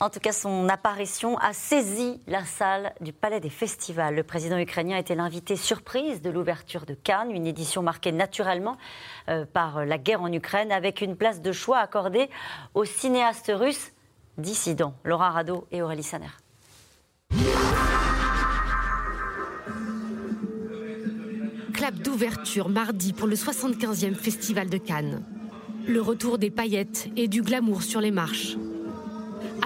en 0.00 0.10
tout 0.10 0.20
cas, 0.20 0.32
son 0.32 0.68
apparition 0.68 1.38
a 1.38 1.52
saisi 1.52 2.20
la 2.28 2.44
salle 2.44 2.92
du 3.00 3.12
Palais 3.12 3.40
des 3.40 3.50
Festivals. 3.50 4.14
Le 4.14 4.22
président 4.22 4.56
ukrainien 4.56 4.96
était 4.96 5.16
l'invité 5.16 5.56
surprise 5.56 6.22
de 6.22 6.30
l'ouverture 6.30 6.86
de 6.86 6.94
Cannes, 6.94 7.32
une 7.32 7.46
édition 7.46 7.82
marquée 7.82 8.12
naturellement 8.12 8.76
euh, 9.28 9.44
par 9.44 9.84
la 9.84 9.98
guerre 9.98 10.22
en 10.22 10.32
Ukraine, 10.32 10.70
avec 10.70 11.00
une 11.00 11.16
place 11.16 11.40
de 11.40 11.50
choix 11.50 11.78
accordée 11.78 12.30
aux 12.74 12.84
cinéastes 12.84 13.50
russes 13.52 13.92
dissidents, 14.36 14.94
Laura 15.02 15.30
Rado 15.30 15.66
et 15.72 15.82
Aurélie 15.82 16.04
Saner. 16.04 16.28
Clap 21.74 21.94
d'ouverture 21.94 22.68
mardi 22.68 23.12
pour 23.12 23.26
le 23.26 23.34
75e 23.34 24.14
Festival 24.14 24.70
de 24.70 24.78
Cannes. 24.78 25.24
Le 25.88 26.00
retour 26.00 26.38
des 26.38 26.50
paillettes 26.50 27.08
et 27.16 27.26
du 27.26 27.42
glamour 27.42 27.82
sur 27.82 28.00
les 28.00 28.10
marches 28.10 28.56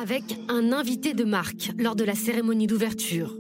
avec 0.01 0.23
un 0.49 0.73
invité 0.73 1.15
de 1.15 1.25
marque 1.25 1.71
lors 1.79 1.97
de 1.97 2.05
la 2.05 2.15
cérémonie 2.15 2.67
d'ouverture. 2.67 3.37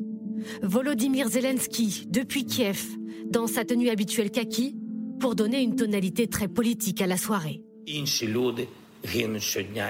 Volodymyr 0.62 1.28
Zelensky, 1.28 2.06
depuis 2.08 2.46
Kiev, 2.46 2.84
dans 3.26 3.46
sa 3.46 3.64
tenue 3.64 3.88
habituelle 3.88 4.30
kaki, 4.30 4.76
pour 5.20 5.34
donner 5.34 5.60
une 5.60 5.76
tonalité 5.76 6.26
très 6.26 6.48
politique 6.48 7.00
à 7.00 7.06
la 7.06 7.16
soirée. 7.16 7.62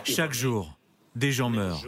Chaque 0.04 0.34
jour, 0.34 0.78
des 1.16 1.32
gens 1.32 1.50
meurent. 1.50 1.84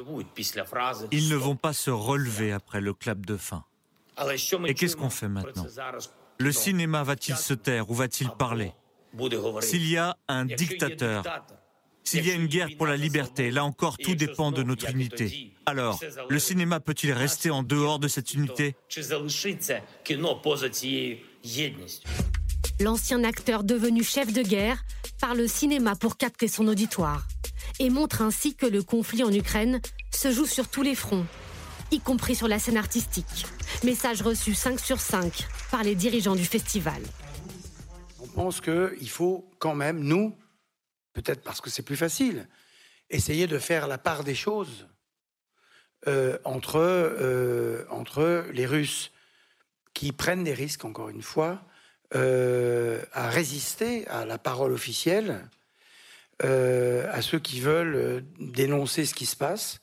Ils 1.12 1.28
ne 1.28 1.36
vont 1.36 1.56
pas 1.56 1.72
se 1.72 1.90
relever 1.90 2.52
après 2.52 2.80
le 2.80 2.94
clap 2.94 3.24
de 3.26 3.36
fin. 3.36 3.64
Et 4.66 4.74
qu'est-ce 4.74 4.96
qu'on 4.96 5.10
fait 5.10 5.28
maintenant? 5.28 5.66
Le 6.38 6.52
cinéma 6.52 7.02
va-t-il 7.02 7.36
se 7.36 7.54
taire 7.54 7.90
ou 7.90 7.94
va-t-il 7.94 8.30
parler? 8.30 8.72
S'il 9.60 9.88
y 9.88 9.96
a 9.96 10.16
un 10.28 10.44
dictateur 10.44 11.24
S'il 12.04 12.26
y 12.26 12.30
a 12.30 12.34
une 12.34 12.46
guerre 12.46 12.68
pour 12.76 12.86
la 12.86 12.96
liberté, 12.96 13.50
là 13.50 13.64
encore, 13.64 13.96
tout 13.96 14.14
dépend 14.14 14.52
de 14.52 14.62
notre 14.62 14.90
unité. 14.90 15.52
Alors, 15.66 15.98
le 16.28 16.38
cinéma 16.38 16.78
peut-il 16.78 17.12
rester 17.12 17.50
en 17.50 17.62
dehors 17.62 17.98
de 17.98 18.08
cette 18.08 18.34
unité? 18.34 18.76
L'ancien 22.80 23.24
acteur 23.24 23.64
devenu 23.64 24.04
chef 24.04 24.32
de 24.32 24.42
guerre 24.42 24.84
parle 25.20 25.38
le 25.38 25.48
cinéma 25.48 25.96
pour 25.96 26.16
capter 26.16 26.48
son 26.48 26.68
auditoire 26.68 27.26
et 27.78 27.88
montre 27.88 28.20
ainsi 28.20 28.54
que 28.54 28.66
le 28.66 28.82
conflit 28.82 29.24
en 29.24 29.32
Ukraine 29.32 29.80
se 30.10 30.30
joue 30.30 30.46
sur 30.46 30.68
tous 30.68 30.82
les 30.82 30.94
fronts, 30.94 31.26
y 31.90 32.00
compris 32.00 32.34
sur 32.34 32.48
la 32.48 32.58
scène 32.58 32.76
artistique. 32.76 33.46
Message 33.82 34.22
reçu 34.22 34.54
5 34.54 34.78
sur 34.78 35.00
5 35.00 35.46
par 35.70 35.82
les 35.82 35.94
dirigeants 35.94 36.36
du 36.36 36.44
festival. 36.44 37.02
On 38.20 38.26
pense 38.26 38.60
qu'il 38.60 39.08
faut 39.08 39.48
quand 39.58 39.74
même, 39.74 40.00
nous, 40.00 40.34
peut-être 41.14 41.42
parce 41.42 41.60
que 41.60 41.70
c'est 41.70 41.82
plus 41.82 41.96
facile, 41.96 42.46
essayer 43.08 43.46
de 43.46 43.58
faire 43.58 43.86
la 43.86 43.98
part 43.98 44.24
des 44.24 44.34
choses 44.34 44.86
euh, 46.06 46.36
entre, 46.44 46.76
euh, 46.76 47.84
entre 47.88 48.44
les 48.52 48.66
Russes 48.66 49.10
qui 49.94 50.12
prennent 50.12 50.44
des 50.44 50.52
risques, 50.52 50.84
encore 50.84 51.08
une 51.08 51.22
fois, 51.22 51.62
euh, 52.14 53.02
à 53.12 53.30
résister 53.30 54.06
à 54.08 54.26
la 54.26 54.36
parole 54.36 54.72
officielle, 54.72 55.48
à 56.42 57.22
ceux 57.22 57.38
qui 57.38 57.60
veulent 57.60 58.24
dénoncer 58.40 59.06
ce 59.06 59.14
qui 59.14 59.24
se 59.24 59.36
passe, 59.36 59.80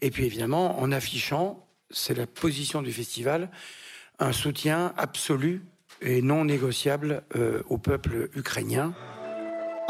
et 0.00 0.10
puis 0.10 0.24
évidemment 0.24 0.80
en 0.80 0.92
affichant, 0.92 1.68
c'est 1.90 2.14
la 2.14 2.28
position 2.28 2.80
du 2.80 2.92
festival, 2.92 3.50
un 4.20 4.32
soutien 4.32 4.94
absolu 4.96 5.62
et 6.00 6.22
non 6.22 6.44
négociable 6.44 7.24
au 7.68 7.76
peuple 7.76 8.30
ukrainien 8.34 8.94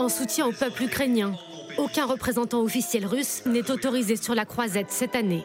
en 0.00 0.08
soutien 0.08 0.46
au 0.46 0.52
peuple 0.52 0.84
ukrainien. 0.84 1.34
Aucun 1.76 2.06
représentant 2.06 2.62
officiel 2.62 3.06
russe 3.06 3.42
n'est 3.44 3.70
autorisé 3.70 4.16
sur 4.16 4.34
la 4.34 4.46
croisette 4.46 4.90
cette 4.90 5.14
année. 5.14 5.44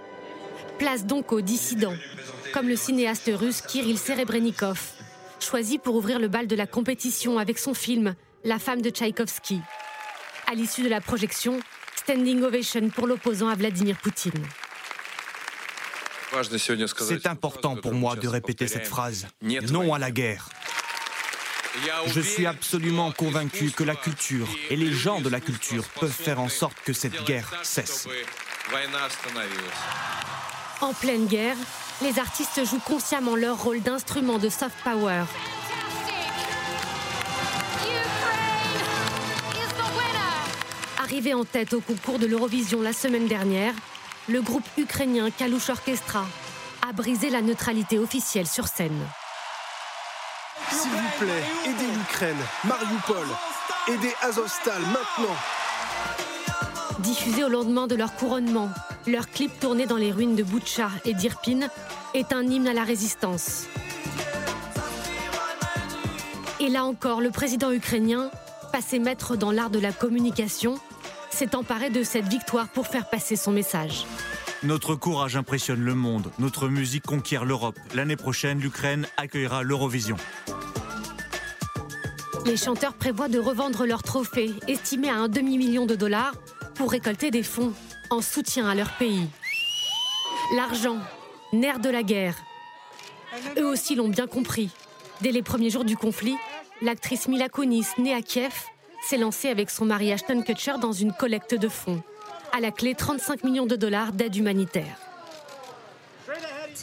Place 0.79 1.05
donc 1.05 1.31
aux 1.31 1.41
dissidents, 1.41 1.95
comme 2.53 2.67
le 2.67 2.75
cinéaste 2.75 3.29
russe 3.33 3.61
Kirill 3.61 3.97
Serebrennikov, 3.97 4.79
choisi 5.39 5.77
pour 5.77 5.95
ouvrir 5.95 6.19
le 6.19 6.29
bal 6.29 6.47
de 6.47 6.55
la 6.55 6.67
compétition 6.67 7.37
avec 7.37 7.59
son 7.59 7.73
film 7.73 8.15
La 8.43 8.57
femme 8.57 8.81
de 8.81 8.89
Tchaïkovski. 8.89 9.59
À 10.47 10.55
l'issue 10.55 10.83
de 10.83 10.89
la 10.89 11.01
projection, 11.01 11.59
standing 11.97 12.41
ovation 12.41 12.89
pour 12.89 13.07
l'opposant 13.07 13.49
à 13.49 13.55
Vladimir 13.55 13.97
Poutine. 13.97 14.31
C'est 16.97 17.27
important 17.27 17.75
pour 17.75 17.93
moi 17.93 18.15
de 18.15 18.27
répéter 18.27 18.67
cette 18.67 18.87
phrase. 18.87 19.27
Non 19.69 19.93
à 19.93 19.99
la 19.99 20.11
guerre. 20.11 20.49
Je 22.07 22.21
suis 22.21 22.45
absolument 22.45 23.11
convaincu 23.11 23.71
que 23.71 23.83
la 23.83 23.95
culture 23.95 24.47
et 24.69 24.75
les 24.75 24.91
gens 24.91 25.21
de 25.21 25.29
la 25.29 25.39
culture 25.39 25.85
peuvent 25.99 26.11
faire 26.11 26.39
en 26.39 26.49
sorte 26.49 26.77
que 26.83 26.93
cette 26.93 27.25
guerre 27.25 27.51
cesse. 27.63 28.07
En 30.81 30.93
pleine 30.93 31.27
guerre, 31.27 31.57
les 32.01 32.19
artistes 32.19 32.65
jouent 32.65 32.79
consciemment 32.79 33.35
leur 33.35 33.61
rôle 33.61 33.81
d'instrument 33.81 34.37
de 34.37 34.49
soft 34.49 34.75
power. 34.83 35.23
Arrivé 40.99 41.33
en 41.33 41.45
tête 41.45 41.73
au 41.73 41.81
concours 41.81 42.19
de 42.19 42.25
l'Eurovision 42.25 42.81
la 42.81 42.93
semaine 42.93 43.27
dernière, 43.27 43.73
le 44.27 44.41
groupe 44.41 44.65
ukrainien 44.77 45.29
Kalush 45.29 45.69
Orchestra 45.69 46.25
a 46.87 46.93
brisé 46.93 47.29
la 47.29 47.41
neutralité 47.41 47.99
officielle 47.99 48.47
sur 48.47 48.67
scène. 48.67 49.05
S'il 50.71 50.91
vous 50.91 51.19
plaît, 51.19 51.43
aidez 51.65 51.91
l'Ukraine, 51.97 52.37
Mariupol, 52.63 53.27
aidez 53.87 54.13
Azovstal 54.21 54.81
maintenant. 54.81 55.35
Diffusé 56.99 57.43
au 57.43 57.49
lendemain 57.49 57.87
de 57.87 57.95
leur 57.95 58.15
couronnement, 58.15 58.69
leur 59.05 59.29
clip 59.29 59.59
tourné 59.59 59.85
dans 59.85 59.97
les 59.97 60.11
ruines 60.11 60.35
de 60.35 60.43
Boutcha 60.43 60.89
et 61.03 61.13
d'Irpin 61.13 61.67
est 62.13 62.31
un 62.33 62.43
hymne 62.43 62.67
à 62.67 62.73
la 62.73 62.83
résistance. 62.83 63.65
Et 66.59 66.69
là 66.69 66.85
encore, 66.85 67.21
le 67.21 67.31
président 67.31 67.71
ukrainien, 67.71 68.31
passé 68.71 68.97
maître 68.97 69.35
dans 69.35 69.51
l'art 69.51 69.69
de 69.69 69.79
la 69.79 69.91
communication, 69.91 70.79
s'est 71.29 71.55
emparé 71.55 71.89
de 71.89 72.01
cette 72.01 72.27
victoire 72.27 72.69
pour 72.69 72.87
faire 72.87 73.09
passer 73.09 73.35
son 73.35 73.51
message. 73.51 74.05
Notre 74.63 74.95
courage 74.95 75.35
impressionne 75.35 75.81
le 75.81 75.93
monde, 75.93 76.31
notre 76.39 76.69
musique 76.69 77.03
conquiert 77.03 77.45
l'Europe. 77.45 77.77
L'année 77.93 78.15
prochaine, 78.15 78.59
l'Ukraine 78.59 79.05
accueillera 79.17 79.61
l'Eurovision. 79.61 80.15
Les 82.45 82.57
chanteurs 82.57 82.93
prévoient 82.93 83.27
de 83.27 83.39
revendre 83.39 83.87
leur 83.87 84.03
trophée, 84.03 84.51
estimé 84.67 85.09
à 85.09 85.15
un 85.15 85.27
demi-million 85.27 85.87
de 85.87 85.95
dollars, 85.95 86.35
pour 86.75 86.91
récolter 86.91 87.31
des 87.31 87.41
fonds 87.41 87.73
en 88.11 88.21
soutien 88.21 88.69
à 88.69 88.75
leur 88.75 88.91
pays. 88.97 89.27
L'argent, 90.55 90.99
nerf 91.53 91.79
de 91.79 91.89
la 91.89 92.03
guerre. 92.03 92.37
Eux 93.57 93.65
aussi 93.65 93.95
l'ont 93.95 94.09
bien 94.09 94.27
compris. 94.27 94.69
Dès 95.21 95.31
les 95.31 95.41
premiers 95.41 95.71
jours 95.71 95.85
du 95.85 95.97
conflit, 95.97 96.35
l'actrice 96.83 97.27
Mila 97.27 97.49
Kunis, 97.49 97.87
née 97.97 98.13
à 98.13 98.21
Kiev, 98.21 98.53
s'est 99.01 99.17
lancée 99.17 99.49
avec 99.49 99.71
son 99.71 99.85
mari 99.85 100.11
Ashton 100.11 100.43
Kutcher 100.43 100.75
dans 100.79 100.91
une 100.91 101.13
collecte 101.13 101.55
de 101.55 101.67
fonds. 101.67 102.03
À 102.55 102.59
la 102.59 102.71
clé, 102.71 102.93
35 102.93 103.43
millions 103.43 103.65
de 103.65 103.75
dollars 103.75 104.11
d'aide 104.11 104.35
humanitaire. 104.35 105.04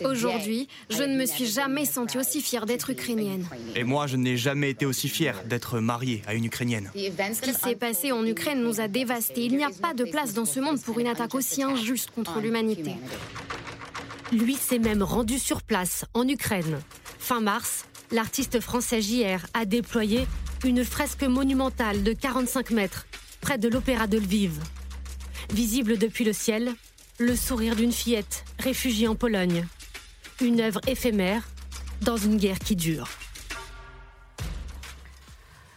Aujourd'hui, 0.04 0.68
je 0.90 1.02
ne 1.02 1.16
me 1.16 1.26
suis 1.26 1.46
jamais 1.46 1.84
sentie 1.84 2.18
aussi 2.18 2.40
fière 2.40 2.66
d'être 2.66 2.90
ukrainienne. 2.90 3.46
Et 3.76 3.84
moi, 3.84 4.06
je 4.06 4.16
n'ai 4.16 4.36
jamais 4.36 4.70
été 4.70 4.86
aussi 4.86 5.08
fière 5.08 5.44
d'être 5.44 5.78
mariée 5.80 6.22
à 6.26 6.34
une 6.34 6.44
ukrainienne. 6.44 6.90
Ce 6.94 7.40
qui 7.40 7.52
s'est 7.52 7.76
passé 7.76 8.12
en 8.12 8.24
Ukraine 8.26 8.62
nous 8.62 8.80
a 8.80 8.88
dévastés. 8.88 9.44
Il 9.44 9.56
n'y 9.56 9.64
a 9.64 9.70
pas 9.70 9.94
de 9.94 10.04
place 10.04 10.32
dans 10.34 10.44
ce 10.44 10.60
monde 10.60 10.80
pour 10.80 10.98
une 10.98 11.06
attaque 11.06 11.34
aussi 11.34 11.62
injuste 11.62 12.10
contre 12.14 12.40
l'humanité. 12.40 12.94
Lui 14.32 14.54
s'est 14.54 14.78
même 14.78 15.02
rendu 15.02 15.38
sur 15.38 15.62
place, 15.62 16.06
en 16.14 16.26
Ukraine. 16.26 16.80
Fin 17.18 17.40
mars, 17.40 17.84
l'artiste 18.10 18.60
français 18.60 19.02
JR 19.02 19.44
a 19.52 19.64
déployé 19.64 20.26
une 20.64 20.84
fresque 20.84 21.24
monumentale 21.24 22.02
de 22.02 22.12
45 22.12 22.70
mètres 22.70 23.06
près 23.40 23.58
de 23.58 23.68
l'opéra 23.68 24.06
de 24.06 24.18
Lviv. 24.18 24.58
Visible 25.52 25.98
depuis 25.98 26.24
le 26.24 26.32
ciel, 26.32 26.72
le 27.18 27.36
sourire 27.36 27.76
d'une 27.76 27.92
fillette 27.92 28.44
réfugiée 28.58 29.08
en 29.08 29.14
Pologne 29.14 29.66
une 30.40 30.60
œuvre 30.60 30.80
éphémère 30.86 31.48
dans 32.00 32.16
une 32.16 32.36
guerre 32.36 32.58
qui 32.58 32.76
dure. 32.76 33.08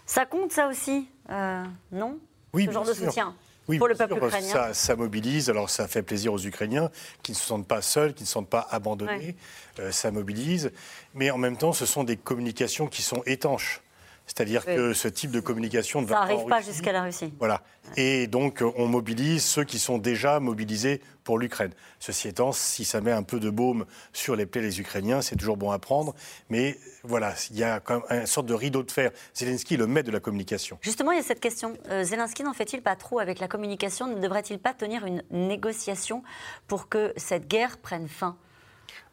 Ça 0.06 0.26
compte 0.26 0.52
ça 0.52 0.68
aussi, 0.68 1.08
euh, 1.30 1.64
non? 1.92 2.20
Oui, 2.54 2.66
Ce 2.66 2.72
genre 2.72 2.86
de 2.86 2.94
soutien 2.94 3.36
pour 3.66 3.88
le 3.88 3.96
peuple 3.96 4.18
ukrainien. 4.18 4.52
Ça, 4.52 4.74
ça, 4.74 4.96
mobilise, 4.96 5.50
alors 5.50 5.70
ça 5.70 5.88
fait 5.88 6.04
plaisir 6.04 6.34
aux 6.34 6.40
Ukrainiens 6.40 6.90
qui 7.24 7.32
ne 7.32 7.36
se 7.38 7.44
sentent 7.44 7.68
pas 7.68 7.82
seuls, 7.82 8.14
qui 8.14 8.24
ne 8.24 8.28
se 8.28 8.34
sentent 8.34 8.50
pas 8.50 8.68
abandonnés. 8.70 9.36
Euh, 9.80 9.92
ça 9.92 10.12
mobilise, 10.12 10.72
mais 11.14 11.32
en 11.32 11.38
même 11.38 11.58
temps, 11.58 11.74
ce 11.74 11.86
sont 11.86 12.04
des 12.04 12.18
communications 12.18 12.88
qui 12.88 13.02
sont 13.02 13.24
étanches. 13.26 13.82
C'est-à-dire 14.26 14.66
que 14.66 14.94
ce 14.94 15.08
type 15.08 15.32
de 15.32 15.40
communication 15.40 16.02
ne 16.02 16.08
va 16.08 16.16
pas. 16.16 16.28
Ça 16.28 16.34
n'arrive 16.34 16.48
pas 16.48 16.62
jusqu'à 16.62 16.92
la 16.92 17.04
Russie. 17.04 17.34
Voilà. 17.40 17.62
Et 17.96 18.28
donc, 18.28 18.64
on 18.76 18.88
mobilise 18.88 19.44
ceux 19.44 19.64
qui 19.64 19.78
sont 19.80 19.98
déjà 19.98 20.40
mobilisés 20.40 21.02
pour 21.24 21.38
l'Ukraine. 21.38 21.72
Ceci 22.00 22.28
étant, 22.28 22.52
si 22.52 22.86
ça 22.86 23.02
met 23.02 23.12
un 23.12 23.24
peu 23.24 23.40
de 23.40 23.50
baume 23.50 23.86
sur 24.14 24.36
les 24.36 24.46
plaies 24.46 24.62
des 24.62 24.80
Ukrainiens, 24.80 25.22
c'est 25.22 25.36
toujours 25.36 25.58
bon 25.58 25.72
à 25.72 25.80
prendre. 25.80 26.16
Mais 26.50 26.78
voilà, 27.04 27.34
il 27.52 27.58
y 27.58 27.64
a 27.64 27.80
quand 27.80 28.02
même 28.10 28.22
une 28.22 28.28
sorte 28.28 28.48
de 28.48 28.54
rideau 28.54 28.84
de 28.84 28.92
fer. 28.92 29.12
Zelensky 29.36 29.78
le 29.78 29.88
maître 29.88 30.08
de 30.08 30.14
la 30.14 30.20
communication. 30.20 30.78
Justement, 30.82 31.12
il 31.12 31.18
y 31.18 31.22
a 31.22 31.24
cette 31.24 31.40
question. 31.40 31.78
Euh, 31.90 32.04
Zelensky 32.04 32.44
n'en 32.44 32.54
fait-il 32.54 32.82
pas 32.82 32.96
trop 32.96 33.20
avec 33.20 33.40
la 33.40 33.48
communication? 33.48 34.08
Ne 34.08 34.20
devrait-il 34.20 34.60
pas 34.60 34.74
tenir 34.74 35.06
une 35.06 35.24
négociation 35.32 36.24
pour 36.68 36.90
que 36.90 37.14
cette 37.18 37.48
guerre 37.48 37.78
prenne 37.78 38.08
fin? 38.08 38.38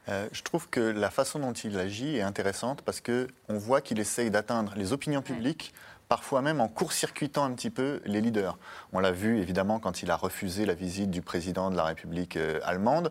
Euh, 0.08 0.28
je 0.32 0.42
trouve 0.42 0.68
que 0.68 0.80
la 0.80 1.10
façon 1.10 1.38
dont 1.38 1.52
il 1.52 1.78
agit 1.78 2.16
est 2.16 2.22
intéressante 2.22 2.82
parce 2.82 3.00
qu'on 3.00 3.26
voit 3.58 3.80
qu'il 3.80 4.00
essaye 4.00 4.30
d'atteindre 4.30 4.72
les 4.76 4.92
opinions 4.92 5.22
publiques 5.22 5.72
parfois 6.12 6.42
même 6.42 6.60
en 6.60 6.68
court-circuitant 6.68 7.44
un 7.44 7.52
petit 7.52 7.70
peu 7.70 8.02
les 8.04 8.20
leaders. 8.20 8.58
On 8.92 9.00
l'a 9.00 9.12
vu 9.12 9.38
évidemment 9.38 9.78
quand 9.78 10.02
il 10.02 10.10
a 10.10 10.16
refusé 10.16 10.66
la 10.66 10.74
visite 10.74 11.10
du 11.10 11.22
président 11.22 11.70
de 11.70 11.76
la 11.76 11.84
République 11.84 12.36
euh, 12.36 12.60
allemande. 12.64 13.10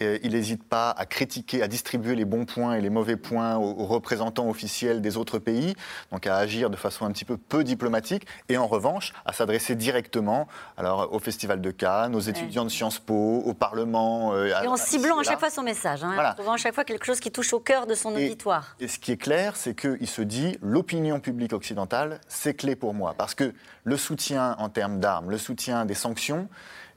Il 0.00 0.32
n'hésite 0.32 0.62
pas 0.62 0.90
à 0.90 1.06
critiquer, 1.06 1.62
à 1.62 1.68
distribuer 1.68 2.14
les 2.14 2.24
bons 2.24 2.44
points 2.44 2.74
et 2.74 2.80
les 2.80 2.90
mauvais 2.90 3.16
points 3.16 3.56
aux, 3.56 3.84
représentants 3.86 4.48
officiels 4.48 5.00
des 5.00 5.16
autres 5.16 5.38
pays, 5.38 5.74
donc 6.12 6.26
à 6.26 6.36
agir 6.36 6.70
de 6.70 6.76
façon 6.76 7.04
un 7.04 7.10
petit 7.10 7.24
peu 7.24 7.36
peu 7.36 7.64
diplomatique, 7.64 8.26
et 8.48 8.56
en 8.56 8.66
revanche 8.66 9.12
à 9.24 9.32
s'adresser 9.32 9.74
directement 9.74 10.48
alors, 10.76 11.12
au 11.12 11.18
Festival 11.18 11.60
de 11.60 11.70
Cannes, 11.70 12.14
aux 12.14 12.20
étudiants 12.20 12.64
de 12.64 12.70
Sciences 12.70 12.98
Po, 12.98 13.42
au 13.44 13.54
Parlement. 13.54 14.34
Euh, 14.34 14.62
et 14.62 14.66
en 14.66 14.76
ciblant 14.76 15.18
à 15.18 15.22
chaque 15.22 15.40
fois 15.40 15.50
son 15.50 15.62
message, 15.62 16.04
hein, 16.04 16.16
en 16.18 16.34
trouvant 16.34 16.52
à 16.52 16.56
chaque 16.58 16.74
fois 16.74 16.84
quelque 16.84 17.06
chose 17.06 17.20
qui 17.20 17.30
touche 17.30 17.52
au 17.52 17.60
cœur 17.60 17.86
de 17.86 17.94
son 17.94 18.14
auditoire. 18.14 18.76
Et 18.80 18.88
ce 18.88 18.98
qui 18.98 19.12
est 19.12 19.16
clair, 19.16 19.56
c'est 19.56 19.74
qu'il 19.74 20.06
se 20.06 20.22
dit 20.22 20.58
l'opinion 20.62 21.20
publique 21.20 21.52
occidentale, 21.52 22.20
c'est 22.28 22.54
clé 22.54 22.76
pour 22.76 22.94
moi. 22.94 23.14
Parce 23.16 23.34
que 23.34 23.52
le 23.84 23.96
soutien 23.96 24.56
en 24.58 24.68
termes 24.68 25.00
d'armes, 25.00 25.30
le 25.30 25.38
soutien 25.38 25.84
des 25.84 25.94
sanctions, 25.94 26.48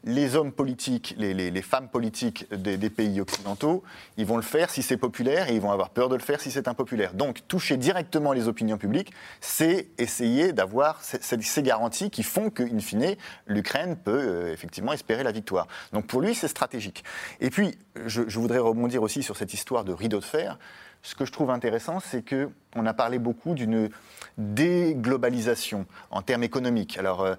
les 0.04 0.36
hommes 0.36 0.52
politiques, 0.52 1.16
les, 1.18 1.62
femmes 1.62 1.88
politiques 1.88 2.52
des, 2.54 2.90
pays 2.90 3.22
occidentaux, 3.22 3.84
ils 4.18 4.26
vont 4.26 4.36
le 4.36 4.42
faire 4.42 4.70
si 4.70 4.82
c'est 4.82 4.98
populaire 4.98 5.50
et 5.50 5.56
ils 5.56 5.62
vont 5.62 5.72
avoir 5.72 5.92
peur 5.92 6.10
de 6.10 6.16
le 6.16 6.22
faire 6.22 6.42
si 6.42 6.52
c'est 6.52 6.68
impopulaire. 6.68 7.14
Donc 7.14 7.48
toucher 7.48 7.78
directement 7.78 8.34
les 8.34 8.48
opinions 8.48 8.78
publiques, 8.78 9.14
c'est 9.40 9.90
essayer 9.98 10.54
d'avoir 10.54 11.02
ces, 11.02 11.62
garanties 11.62 12.10
qui 12.10 12.24
font 12.24 12.50
qu'in 12.50 12.80
fine, 12.80 13.16
l'Ukraine 13.46 13.96
peut 13.96 14.12
euh, 14.12 14.54
effectivement 14.54 14.94
espérer 14.94 15.24
la 15.24 15.32
victoire. 15.32 15.68
Donc 15.94 16.08
pour 16.08 16.22
lui, 16.22 16.34
c'est 16.34 16.48
stratégique. 16.48 17.04
Et 17.40 17.50
puis, 17.50 17.78
je, 18.06 18.24
je 18.28 18.40
voudrais 18.40 18.60
rebondir 18.60 19.04
aussi 19.04 19.22
sur 19.22 19.38
cette 19.38 19.54
histoire 19.54 19.84
de 19.84 19.94
rideau 19.94 20.20
de 20.20 20.26
fer 20.26 20.58
ce 21.04 21.16
que 21.16 21.26
je 21.26 21.32
trouve 21.32 21.50
intéressant, 21.50 22.00
c'est 22.00 22.24
qu'on 22.28 22.86
a 22.86 22.94
parlé 22.94 23.20
beaucoup 23.20 23.54
d'une 23.56 23.90
déglobalisation 24.38 25.86
en 26.12 26.22
termes 26.22 26.44
économiques. 26.44 26.98
Alors, 26.98 27.22
euh, 27.22 27.36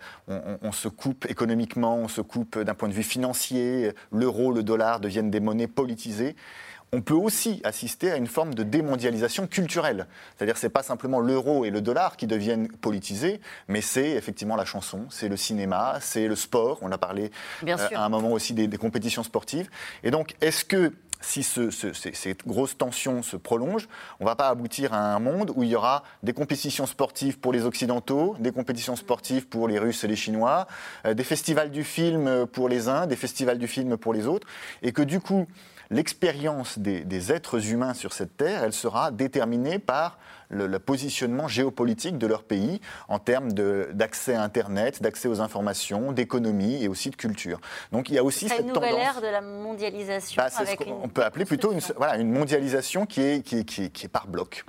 on, 0.63 0.73
se 0.73 0.89
coupe 0.89 1.27
économiquement, 1.31 1.97
on 1.97 2.09
se 2.09 2.21
coupe 2.21 2.59
d'un 2.59 2.75
point 2.75 2.89
de 2.89 2.95
vue 2.95 3.03
financier, 3.03 3.93
l'euro, 4.11 4.53
le 4.53 4.63
dollar 4.63 5.01
deviennent 5.01 5.31
des 5.31 5.41
monnaies 5.41 5.69
politisées. 5.69 6.35
On 6.95 7.01
peut 7.01 7.15
aussi 7.15 7.63
assister 7.65 8.11
à 8.11 8.17
une 8.17 8.27
forme 8.27 8.53
de 8.53 8.65
démondialisation 8.65 9.47
culturelle. 9.47 10.07
C'est-à-dire 10.37 10.59
ce 10.59 10.67
n'est 10.67 10.71
pas 10.71 10.83
simplement 10.83 11.21
l'euro 11.21 11.65
et 11.65 11.71
le 11.71 11.81
dollar 11.81 12.19
qui 12.19 12.27
deviennent 12.27 12.69
politisés, 12.69 13.41
mais 13.67 13.81
c'est 13.81 14.11
effectivement 14.11 14.57
la 14.57 14.67
chanson, 14.67 15.07
c'est 15.09 15.29
le 15.29 15.39
cinéma, 15.39 15.97
c'est 16.03 16.29
le 16.29 16.37
sport. 16.37 16.79
On 16.83 16.93
a 16.93 16.99
parlé 16.99 17.31
euh, 17.67 17.77
à 17.95 18.05
un 18.05 18.09
moment 18.11 18.33
aussi 18.33 18.53
des, 18.53 18.67
des 18.67 18.77
compétitions 18.77 19.23
sportives. 19.23 19.71
Et 20.05 20.11
donc, 20.11 20.35
est-ce 20.43 20.67
que 20.67 20.93
si 21.23 21.43
ce, 21.43 21.71
ces, 21.71 22.37
grosses 22.47 22.77
tensions 22.77 23.23
se 23.23 23.37
prolongent, 23.37 23.89
on 24.21 24.25
ne 24.25 24.29
va 24.29 24.37
pas 24.37 24.49
aboutir 24.49 24.93
à 24.93 25.15
un 25.15 25.19
monde 25.19 25.53
où 25.55 25.63
il 25.63 25.71
y 25.71 25.77
aura 25.77 26.03
des 26.23 26.33
compétitions 26.33 26.87
sportives 26.87 27.39
pour 27.39 27.53
les 27.53 27.65
Occidentaux, 27.65 28.37
des 28.39 28.53
compétitions 28.53 28.97
sportives 28.97 29.47
pour 29.47 29.69
les 29.69 29.79
Russes 29.79 30.05
et 30.05 30.09
les 30.09 30.17
Chinois, 30.17 30.67
euh, 31.07 31.15
des 31.15 31.25
festivals 31.25 31.71
du 31.71 31.85
film 31.85 32.47
pour 32.47 32.69
les 32.69 32.89
uns, 32.89 33.07
des 33.07 33.17
festivals 33.17 33.59
du 33.59 33.69
film 33.69 33.97
pour 33.97 34.13
les 34.13 34.27
autres, 34.27 34.47
et 34.83 34.93
que 34.93 35.03
du 35.03 35.21
coup, 35.21 35.47
l'expérience 35.93 36.79
des, 36.79 37.33
êtres 37.33 37.71
humains 37.71 37.95
sur 37.95 38.13
cette 38.13 38.37
terre, 38.37 38.65
elle 38.65 38.73
sera 38.73 39.11
déterminée 39.11 39.79
par 39.79 40.19
le, 40.49 40.79
positionnement 40.79 41.49
géopolitique 41.49 42.19
de 42.19 42.27
leur 42.27 42.43
pays 42.43 42.81
en 43.09 43.19
termes 43.19 43.53
d'accès 43.53 44.35
à 44.35 44.43
Internet, 44.43 45.03
d'accès 45.03 45.29
aux 45.29 45.41
informations, 45.41 46.13
d'économie 46.13 46.83
et 46.83 46.89
aussi 46.89 47.11
de 47.11 47.17
culture. 47.17 47.61
Donc 47.93 48.09
il 48.09 48.15
y 48.15 48.19
a 48.19 48.25
aussi 48.25 48.49
cette 48.49 48.61
une 48.61 48.73
nouvelle 48.73 48.97
ère 48.97 49.21
de 49.21 49.27
la 49.27 49.41
mondialisation. 49.41 50.43
Bah, 50.43 50.49
on 51.03 51.09
peut 51.09 51.25
appeler 51.25 51.45
plutôt 51.45 51.73
une, 51.73 51.81
voilà, 51.97 52.17
une 52.17 52.33
mondialisation 52.33 53.07
qui 53.07 53.21
est, 53.21 53.43
qui, 53.43 53.65
qui, 53.65 53.91
qui 53.91 54.07
est 54.07 54.09
par 54.09 54.27
bloc. 54.27 54.65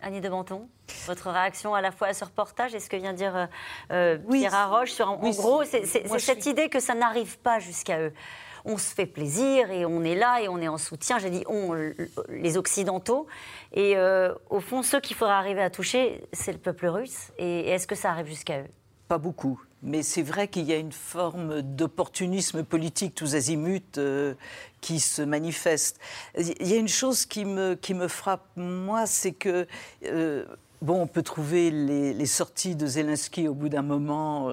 Annie 0.00 0.20
de 0.20 0.28
Menton, 0.28 0.68
votre 1.06 1.28
réaction 1.30 1.74
à 1.74 1.80
la 1.80 1.90
fois 1.90 2.08
à 2.08 2.14
ce 2.14 2.24
reportage 2.24 2.72
et 2.72 2.78
ce 2.78 2.88
que 2.88 2.96
vient 2.96 3.12
dire 3.12 3.34
euh, 3.34 3.46
euh 3.90 4.18
Pierre 4.30 4.54
Arroche 4.54 4.92
sur, 4.92 5.10
en, 5.10 5.16
gros, 5.16 5.64
c'est 5.64 5.84
cette 5.84 6.46
idée 6.46 6.68
que 6.68 6.78
ça 6.78 6.94
n'arrive 6.94 7.36
pas 7.40 7.58
jusqu'à 7.58 7.98
eux 7.98 8.12
on 8.64 8.78
se 8.78 8.94
fait 8.94 9.06
plaisir 9.06 9.70
et 9.70 9.84
on 9.84 10.02
est 10.04 10.14
là 10.14 10.40
et 10.40 10.48
on 10.48 10.60
est 10.60 10.68
en 10.68 10.78
soutien. 10.78 11.18
J'ai 11.18 11.30
dit 11.30 11.44
on, 11.46 11.74
les 12.28 12.56
Occidentaux. 12.56 13.26
Et 13.72 13.96
euh, 13.96 14.34
au 14.50 14.60
fond, 14.60 14.82
ceux 14.82 15.00
qu'il 15.00 15.16
faudra 15.16 15.38
arriver 15.38 15.62
à 15.62 15.70
toucher, 15.70 16.22
c'est 16.32 16.52
le 16.52 16.58
peuple 16.58 16.86
russe. 16.86 17.30
Et 17.38 17.68
est-ce 17.68 17.86
que 17.86 17.94
ça 17.94 18.10
arrive 18.10 18.26
jusqu'à 18.26 18.60
eux? 18.60 18.68
Pas 19.08 19.18
beaucoup. 19.18 19.60
Mais 19.82 20.02
c'est 20.02 20.22
vrai 20.22 20.48
qu'il 20.48 20.64
y 20.64 20.72
a 20.72 20.76
une 20.76 20.92
forme 20.92 21.62
d'opportunisme 21.62 22.64
politique 22.64 23.14
tous 23.14 23.36
azimuts 23.36 23.80
euh, 23.96 24.34
qui 24.80 24.98
se 24.98 25.22
manifeste. 25.22 26.00
Il 26.36 26.66
y 26.66 26.72
a 26.72 26.76
une 26.76 26.88
chose 26.88 27.26
qui 27.26 27.44
me, 27.44 27.74
qui 27.74 27.94
me 27.94 28.08
frappe, 28.08 28.46
moi, 28.56 29.06
c'est 29.06 29.32
que... 29.32 29.66
Euh, 30.04 30.44
bon, 30.82 31.02
on 31.02 31.06
peut 31.06 31.22
trouver 31.22 31.70
les, 31.70 32.26
sorties 32.26 32.74
de 32.74 32.86
Zelensky 32.86 33.46
au 33.46 33.54
bout 33.54 33.68
d'un 33.68 33.82
moment 33.82 34.52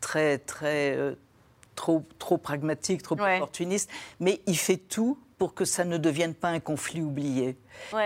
très, 0.00 0.38
très, 0.38 1.16
trop, 1.74 2.04
trop 2.18 2.38
pragmatique, 2.38 3.02
trop 3.02 3.16
opportuniste, 3.18 3.90
mais 4.20 4.40
il 4.46 4.56
fait 4.56 4.76
tout 4.76 5.18
pour 5.42 5.54
que 5.54 5.64
ça 5.64 5.84
ne 5.84 5.96
devienne 5.96 6.34
pas 6.34 6.50
un 6.50 6.60
conflit 6.60 7.02
oublié. 7.02 7.56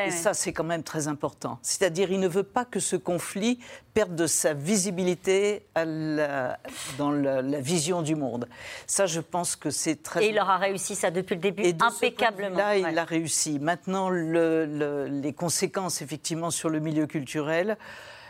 et 0.06 0.10
ça, 0.10 0.32
c'est 0.32 0.54
quand 0.54 0.64
même 0.64 0.82
très 0.82 1.06
important. 1.06 1.58
C'est-à-dire, 1.60 2.10
il 2.10 2.18
ne 2.18 2.28
veut 2.28 2.44
pas 2.44 2.64
que 2.64 2.80
ce 2.80 2.96
conflit 2.96 3.58
perde 3.92 4.16
de 4.16 4.26
sa 4.26 4.54
visibilité 4.54 5.66
dans 5.74 7.10
la, 7.10 7.60
vision 7.60 8.00
du 8.00 8.14
monde. 8.14 8.48
Ça, 8.86 9.04
je 9.04 9.20
pense 9.20 9.54
que 9.54 9.68
c'est 9.68 10.02
très... 10.02 10.24
Et 10.24 10.30
il 10.30 10.40
aura 10.40 10.56
réussi 10.56 10.94
ça 10.94 11.10
depuis 11.10 11.34
le 11.34 11.42
début, 11.42 11.62
impeccablement. 11.78 12.56
Là, 12.56 12.78
il 12.78 12.98
a 12.98 13.04
réussi. 13.04 13.58
Maintenant, 13.58 14.08
les 14.08 15.34
conséquences, 15.36 16.00
effectivement, 16.00 16.50
sur 16.50 16.70
le 16.70 16.80
milieu 16.80 17.06
culturel, 17.06 17.76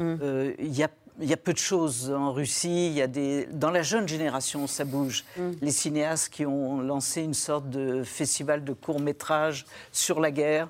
hum. 0.00 0.18
euh, 0.20 0.52
il 0.58 0.76
y 0.76 0.82
a 0.82 0.90
il 1.20 1.28
y 1.28 1.32
a 1.32 1.36
peu 1.36 1.52
de 1.52 1.58
choses 1.58 2.10
en 2.10 2.32
Russie. 2.32 2.88
Il 2.88 2.92
y 2.92 3.02
a 3.02 3.06
des... 3.06 3.46
Dans 3.52 3.70
la 3.70 3.82
jeune 3.82 4.06
génération, 4.06 4.66
ça 4.66 4.84
bouge. 4.84 5.24
Mm. 5.36 5.50
Les 5.62 5.70
cinéastes 5.70 6.32
qui 6.32 6.44
ont 6.46 6.80
lancé 6.80 7.22
une 7.22 7.34
sorte 7.34 7.70
de 7.70 8.02
festival 8.02 8.64
de 8.64 8.72
courts-métrages 8.72 9.66
sur 9.92 10.20
la 10.20 10.30
guerre, 10.30 10.68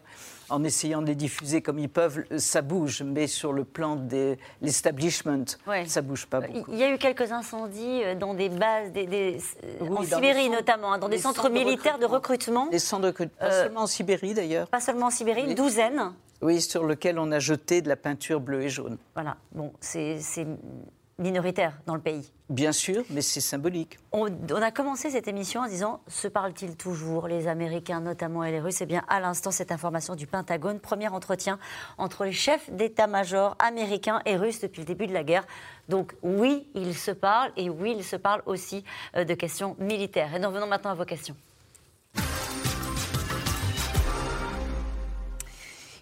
en 0.49 0.65
essayant 0.65 1.03
de 1.03 1.07
les 1.07 1.15
diffuser 1.15 1.63
comme 1.63 1.79
ils 1.79 1.89
peuvent, 1.89 2.25
ça 2.39 2.63
bouge. 2.63 3.03
Mais 3.03 3.27
sur 3.27 3.53
le 3.53 3.65
plan 3.65 3.97
de 3.97 4.37
l'establishment, 4.63 5.45
ça 5.67 5.97
ça 5.97 6.03
bouge 6.03 6.27
pas 6.27 6.41
beaucoup. 6.41 6.71
Il 6.73 6.79
y 6.79 6.83
a 6.83 6.93
eu 6.93 6.99
quelques 6.99 7.33
incendies 7.33 8.03
euh, 8.05 8.15
dans 8.15 8.35
des 8.35 8.51
bases, 8.51 8.93
des, 8.93 9.39
en 9.81 10.03
Sibérie 10.03 10.51
notamment, 10.51 10.93
hein, 10.93 10.99
dans 10.99 11.09
des 11.09 11.19
centres, 11.19 11.49
militaires 11.49 11.99
de 11.99 12.05
recrutement. 12.05 12.67
Des 12.67 12.79
centres 12.79 13.03
de 13.03 13.07
recrutement, 13.09 13.39
pas 13.39 13.53
euh, 13.53 13.63
seulement 13.63 13.81
en 13.81 13.87
Sibérie 13.87 14.35
d'ailleurs. 14.35 14.69
Pas 14.69 14.81
seulement 14.81 15.07
en 15.07 15.11
Sibérie, 15.11 15.45
une 15.45 15.55
douzaine. 15.55 16.13
Oui, 16.43 16.61
sur 16.61 16.85
lequel 16.85 17.19
on 17.19 17.33
a 17.33 17.39
jeté 17.39 17.81
de 17.81 17.89
la 17.89 17.97
peinture 17.97 18.41
bleue 18.41 18.63
et 18.63 18.69
jaune. 18.69 18.99
Voilà, 19.15 19.37
bon, 19.53 19.73
c'est 19.81 20.19
minoritaire 21.19 21.79
dans 21.87 21.95
le 21.95 22.01
pays. 22.01 22.33
Bien 22.51 22.73
sûr, 22.73 23.05
mais 23.11 23.23
c'est 23.23 23.41
symbolique. 23.41 23.99
On, 24.13 24.27
a 24.27 24.71
commencé 24.71 25.11
cette 25.11 25.29
émission 25.29 25.63
en 25.63 25.67
disant 25.67 26.01
se 26.07 26.29
parlent-ils 26.29 26.77
toujours, 26.77 27.27
les 27.27 27.49
Américains 27.49 28.01
notamment 28.01 28.45
et 28.45 28.53
les 28.53 28.61
Russes? 28.61 28.83
Eh 28.83 28.87
bien, 28.87 29.03
à 29.09 29.19
l'instant, 29.21 29.51
cette 29.51 29.73
information 29.73 30.15
du 30.15 30.27
Pentagone, 30.27 30.79
premier 30.79 31.09
entretien 31.09 31.59
entre 31.99 32.25
les 32.25 32.33
chefs 32.33 32.71
d'état-major 32.71 33.57
américains 33.59 34.21
et 34.27 34.37
russes 34.37 34.61
depuis 34.61 34.81
le 34.81 34.87
début 34.87 35.07
de 35.07 35.13
la 35.13 35.25
guerre. 35.25 35.47
Donc 35.89 36.15
oui, 36.23 36.69
ils 36.75 36.95
se 36.95 37.11
parlent 37.11 37.53
et 37.57 37.71
oui, 37.71 37.95
ils 37.97 38.05
se 38.05 38.17
parlent 38.17 38.43
aussi 38.47 38.85
euh, 39.17 39.25
de 39.25 39.35
questions 39.35 39.77
militaires. 39.79 40.35
Et 40.35 40.39
nous 40.39 40.49
revenons 40.49 40.67
maintenant 40.67 40.91
à 40.91 40.95
vos 40.95 41.05
questions. 41.05 41.37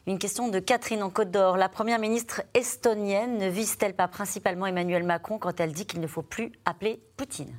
Une 0.06 0.18
question 0.18 0.48
de 0.48 0.58
Catherine 0.58 1.02
en 1.02 1.08
Côte 1.08 1.30
d'Or. 1.30 1.56
La 1.56 1.70
première 1.70 1.98
ministre 1.98 2.42
estonienne 2.52 3.38
ne 3.38 3.48
vise-t-elle 3.48 3.94
pas 3.94 4.06
principalement 4.06 4.66
Emmanuel 4.66 5.02
Macron 5.02 5.38
quand 5.38 5.60
elle 5.60 5.72
dit 5.72 5.86
qu'il 5.86 6.00
ne 6.00 6.06
faut 6.06 6.22
plus 6.22 6.52
appeler 6.66 7.00
Poutine? 7.16 7.54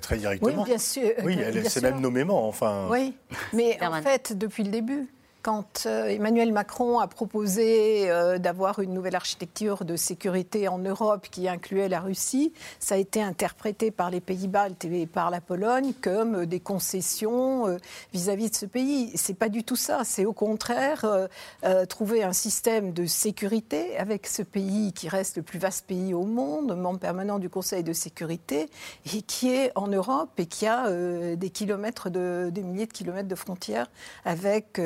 Très 0.00 0.18
directement. 0.18 0.62
Oui, 0.62 0.64
bien 0.64 0.78
sûr. 0.78 1.10
Oui, 1.24 1.36
elle, 1.44 1.68
c'est 1.68 1.82
même 1.82 2.00
nommément, 2.00 2.46
enfin. 2.46 2.86
Oui, 2.88 3.16
mais 3.52 3.76
en 3.84 4.00
fait, 4.00 4.38
depuis 4.38 4.62
le 4.62 4.70
début, 4.70 5.08
quand 5.42 5.84
euh, 5.86 6.06
Emmanuel 6.06 6.52
Macron 6.52 6.98
a 6.98 7.06
proposé 7.06 8.10
euh, 8.10 8.38
d'avoir 8.38 8.80
une 8.80 8.92
nouvelle 8.92 9.16
architecture 9.16 9.84
de 9.84 9.96
sécurité 9.96 10.68
en 10.68 10.78
Europe 10.78 11.28
qui 11.30 11.48
incluait 11.48 11.88
la 11.88 12.00
Russie, 12.00 12.52
ça 12.78 12.96
a 12.96 12.98
été 12.98 13.22
interprété 13.22 13.90
par 13.90 14.10
les 14.10 14.20
Pays-Baltes 14.20 14.84
et 14.84 15.06
par 15.06 15.30
la 15.30 15.40
Pologne 15.40 15.92
comme 16.00 16.46
des 16.46 16.60
concessions 16.60 17.68
euh, 17.68 17.76
vis-à-vis 18.12 18.50
de 18.50 18.54
ce 18.54 18.66
pays. 18.66 19.12
C'est 19.14 19.34
pas 19.34 19.48
du 19.48 19.64
tout 19.64 19.76
ça. 19.76 20.02
C'est 20.04 20.24
au 20.24 20.32
contraire 20.32 21.06
trouver 21.88 22.22
un 22.22 22.32
système 22.32 22.92
de 22.92 23.06
sécurité 23.06 23.96
avec 23.96 24.26
ce 24.26 24.42
pays 24.42 24.92
qui 24.92 25.08
reste 25.08 25.36
le 25.36 25.42
plus 25.42 25.58
vaste 25.58 25.86
pays 25.86 26.14
au 26.14 26.24
monde, 26.24 26.76
membre 26.76 26.98
permanent 26.98 27.38
du 27.38 27.48
Conseil 27.48 27.82
de 27.82 27.92
sécurité, 27.92 28.68
et 29.14 29.22
qui 29.22 29.52
est 29.52 29.72
en 29.74 29.88
Europe 29.88 30.30
et 30.38 30.46
qui 30.46 30.66
a 30.66 30.90
des 31.36 31.50
kilomètres 31.50 32.10
de, 32.10 32.50
des 32.52 32.62
milliers 32.62 32.86
de 32.86 32.92
kilomètres 32.92 33.28
de 33.28 33.34
frontières 33.34 33.90
avec 34.24 34.78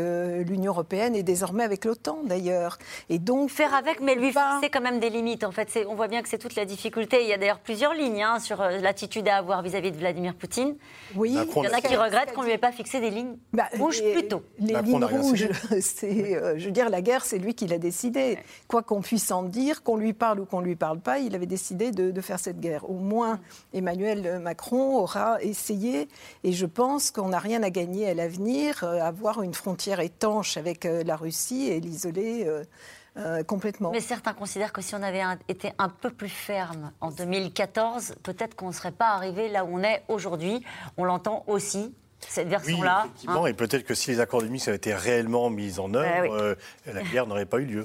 l'Union 0.50 0.72
européenne 0.72 1.14
et 1.14 1.22
désormais 1.22 1.64
avec 1.64 1.84
l'OTAN 1.84 2.18
d'ailleurs. 2.24 2.78
Et 3.08 3.18
donc 3.18 3.50
faire 3.50 3.74
avec, 3.74 4.00
mais 4.00 4.14
lui 4.14 4.28
fixer 4.28 4.70
quand 4.70 4.80
même 4.80 5.00
des 5.00 5.10
limites. 5.10 5.44
En 5.44 5.52
fait, 5.52 5.86
on 5.88 5.94
voit 5.94 6.08
bien 6.08 6.22
que 6.22 6.28
c'est 6.28 6.38
toute 6.38 6.54
la 6.54 6.64
difficulté. 6.64 7.22
Il 7.22 7.28
y 7.28 7.32
a 7.32 7.38
d'ailleurs 7.38 7.60
plusieurs 7.60 7.94
lignes 7.94 8.22
hein, 8.22 8.38
sur 8.38 8.60
euh, 8.60 8.78
l'attitude 8.78 9.28
à 9.28 9.36
avoir 9.36 9.62
vis-à-y 9.62 9.90
de 9.90 9.96
Vladimir 9.96 10.34
Poutine. 10.34 10.76
Oui. 11.16 11.30
il 11.30 11.62
y 11.64 11.68
en 11.68 11.72
a 11.72 11.80
qui 11.80 11.96
regrettent 11.96 12.32
qu'on 12.32 12.42
lui 12.42 12.52
ait 12.52 12.58
pas 12.58 12.72
fixé 12.72 13.00
des 13.00 13.10
lignes 13.10 13.36
bah, 13.52 13.68
rouges 13.78 14.02
plus 14.02 14.28
tôt. 14.28 14.42
Les 14.58 14.80
lignes 14.82 15.04
rouges, 15.04 15.48
c'est, 15.80 16.36
euh, 16.36 16.58
je 16.58 16.66
veux 16.66 16.72
dire, 16.72 16.88
la 16.90 17.02
guerre, 17.02 17.24
c'est 17.24 17.38
lui 17.38 17.54
qui 17.54 17.66
l'a 17.66 17.78
décidé. 17.78 18.38
Quoi 18.68 18.82
qu'on 18.82 19.00
puisse 19.00 19.30
en 19.30 19.42
dire, 19.42 19.82
qu'on 19.82 19.96
lui 19.96 20.12
parle 20.12 20.40
ou 20.40 20.44
qu'on 20.44 20.60
lui 20.60 20.76
parle 20.76 21.00
pas, 21.00 21.18
il 21.18 21.34
avait 21.34 21.46
décidé 21.46 21.90
de, 21.90 22.10
de 22.10 22.20
faire 22.20 22.38
cette 22.38 22.60
guerre. 22.60 22.88
Au 22.88 22.94
moins, 22.94 23.40
Emmanuel 23.72 24.40
Macron 24.40 24.96
aura 24.96 25.42
essayé, 25.42 26.08
et 26.42 26.52
je 26.52 26.66
pense 26.66 27.10
qu'on 27.10 27.28
n'a 27.28 27.38
rien 27.38 27.62
à 27.62 27.70
gagner 27.70 28.08
à 28.08 28.14
l'avenir, 28.14 28.82
euh, 28.82 29.00
avoir 29.00 29.42
une 29.42 29.54
frontière 29.54 30.00
étanche 30.00 30.33
avec 30.56 30.86
euh, 30.86 31.02
la 31.04 31.16
Russie 31.16 31.68
et 31.68 31.80
l'isoler. 31.80 32.44
Euh, 32.46 32.64
euh, 33.16 33.44
complètement. 33.44 33.92
Mais 33.92 34.00
certains 34.00 34.32
considèrent 34.32 34.72
que 34.72 34.82
si 34.82 34.96
on 34.96 35.02
avait 35.02 35.22
été 35.46 35.72
un 35.78 35.88
peu 35.88 36.10
plus 36.10 36.28
ferme 36.28 36.90
en 37.00 37.12
2014, 37.12 38.16
peut-être 38.24 38.56
qu'on 38.56 38.68
ne 38.68 38.72
serait 38.72 38.90
pas 38.90 39.10
arrivé 39.10 39.48
là 39.48 39.64
où 39.64 39.78
on 39.78 39.84
est 39.84 40.02
aujourd'hui. 40.08 40.64
On 40.96 41.04
l'entend 41.04 41.44
aussi 41.46 41.94
cette 42.28 42.48
version-là. 42.48 43.02
Oui, 43.02 43.08
effectivement, 43.08 43.44
hein. 43.44 43.48
et 43.48 43.54
peut-être 43.54 43.84
que 43.84 43.94
si 43.94 44.10
les 44.10 44.20
accords 44.20 44.42
de 44.42 44.48
Minsk 44.48 44.68
avaient 44.68 44.76
été 44.76 44.94
réellement 44.94 45.50
mis 45.50 45.78
en 45.78 45.92
œuvre, 45.94 46.34
euh, 46.34 46.54
la 46.86 47.02
guerre 47.02 47.26
n'aurait 47.26 47.46
pas 47.46 47.58
eu 47.58 47.66
lieu. 47.66 47.84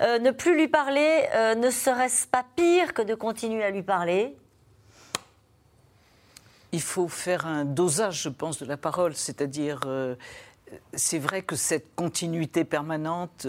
Euh, 0.00 0.18
ne 0.18 0.30
plus 0.30 0.56
lui 0.56 0.68
parler, 0.68 1.26
euh, 1.34 1.54
ne 1.54 1.70
serait-ce 1.70 2.26
pas 2.26 2.44
pire 2.56 2.94
que 2.94 3.02
de 3.02 3.14
continuer 3.14 3.64
à 3.64 3.70
lui 3.70 3.82
parler? 3.82 4.36
Il 6.72 6.82
faut 6.82 7.08
faire 7.08 7.46
un 7.46 7.64
dosage, 7.64 8.22
je 8.22 8.28
pense, 8.28 8.58
de 8.58 8.66
la 8.66 8.76
parole, 8.76 9.14
c'est-à-dire 9.14 9.82
c'est 10.94 11.18
vrai 11.18 11.42
que 11.42 11.56
cette 11.56 11.94
continuité 11.94 12.64
permanente, 12.64 13.46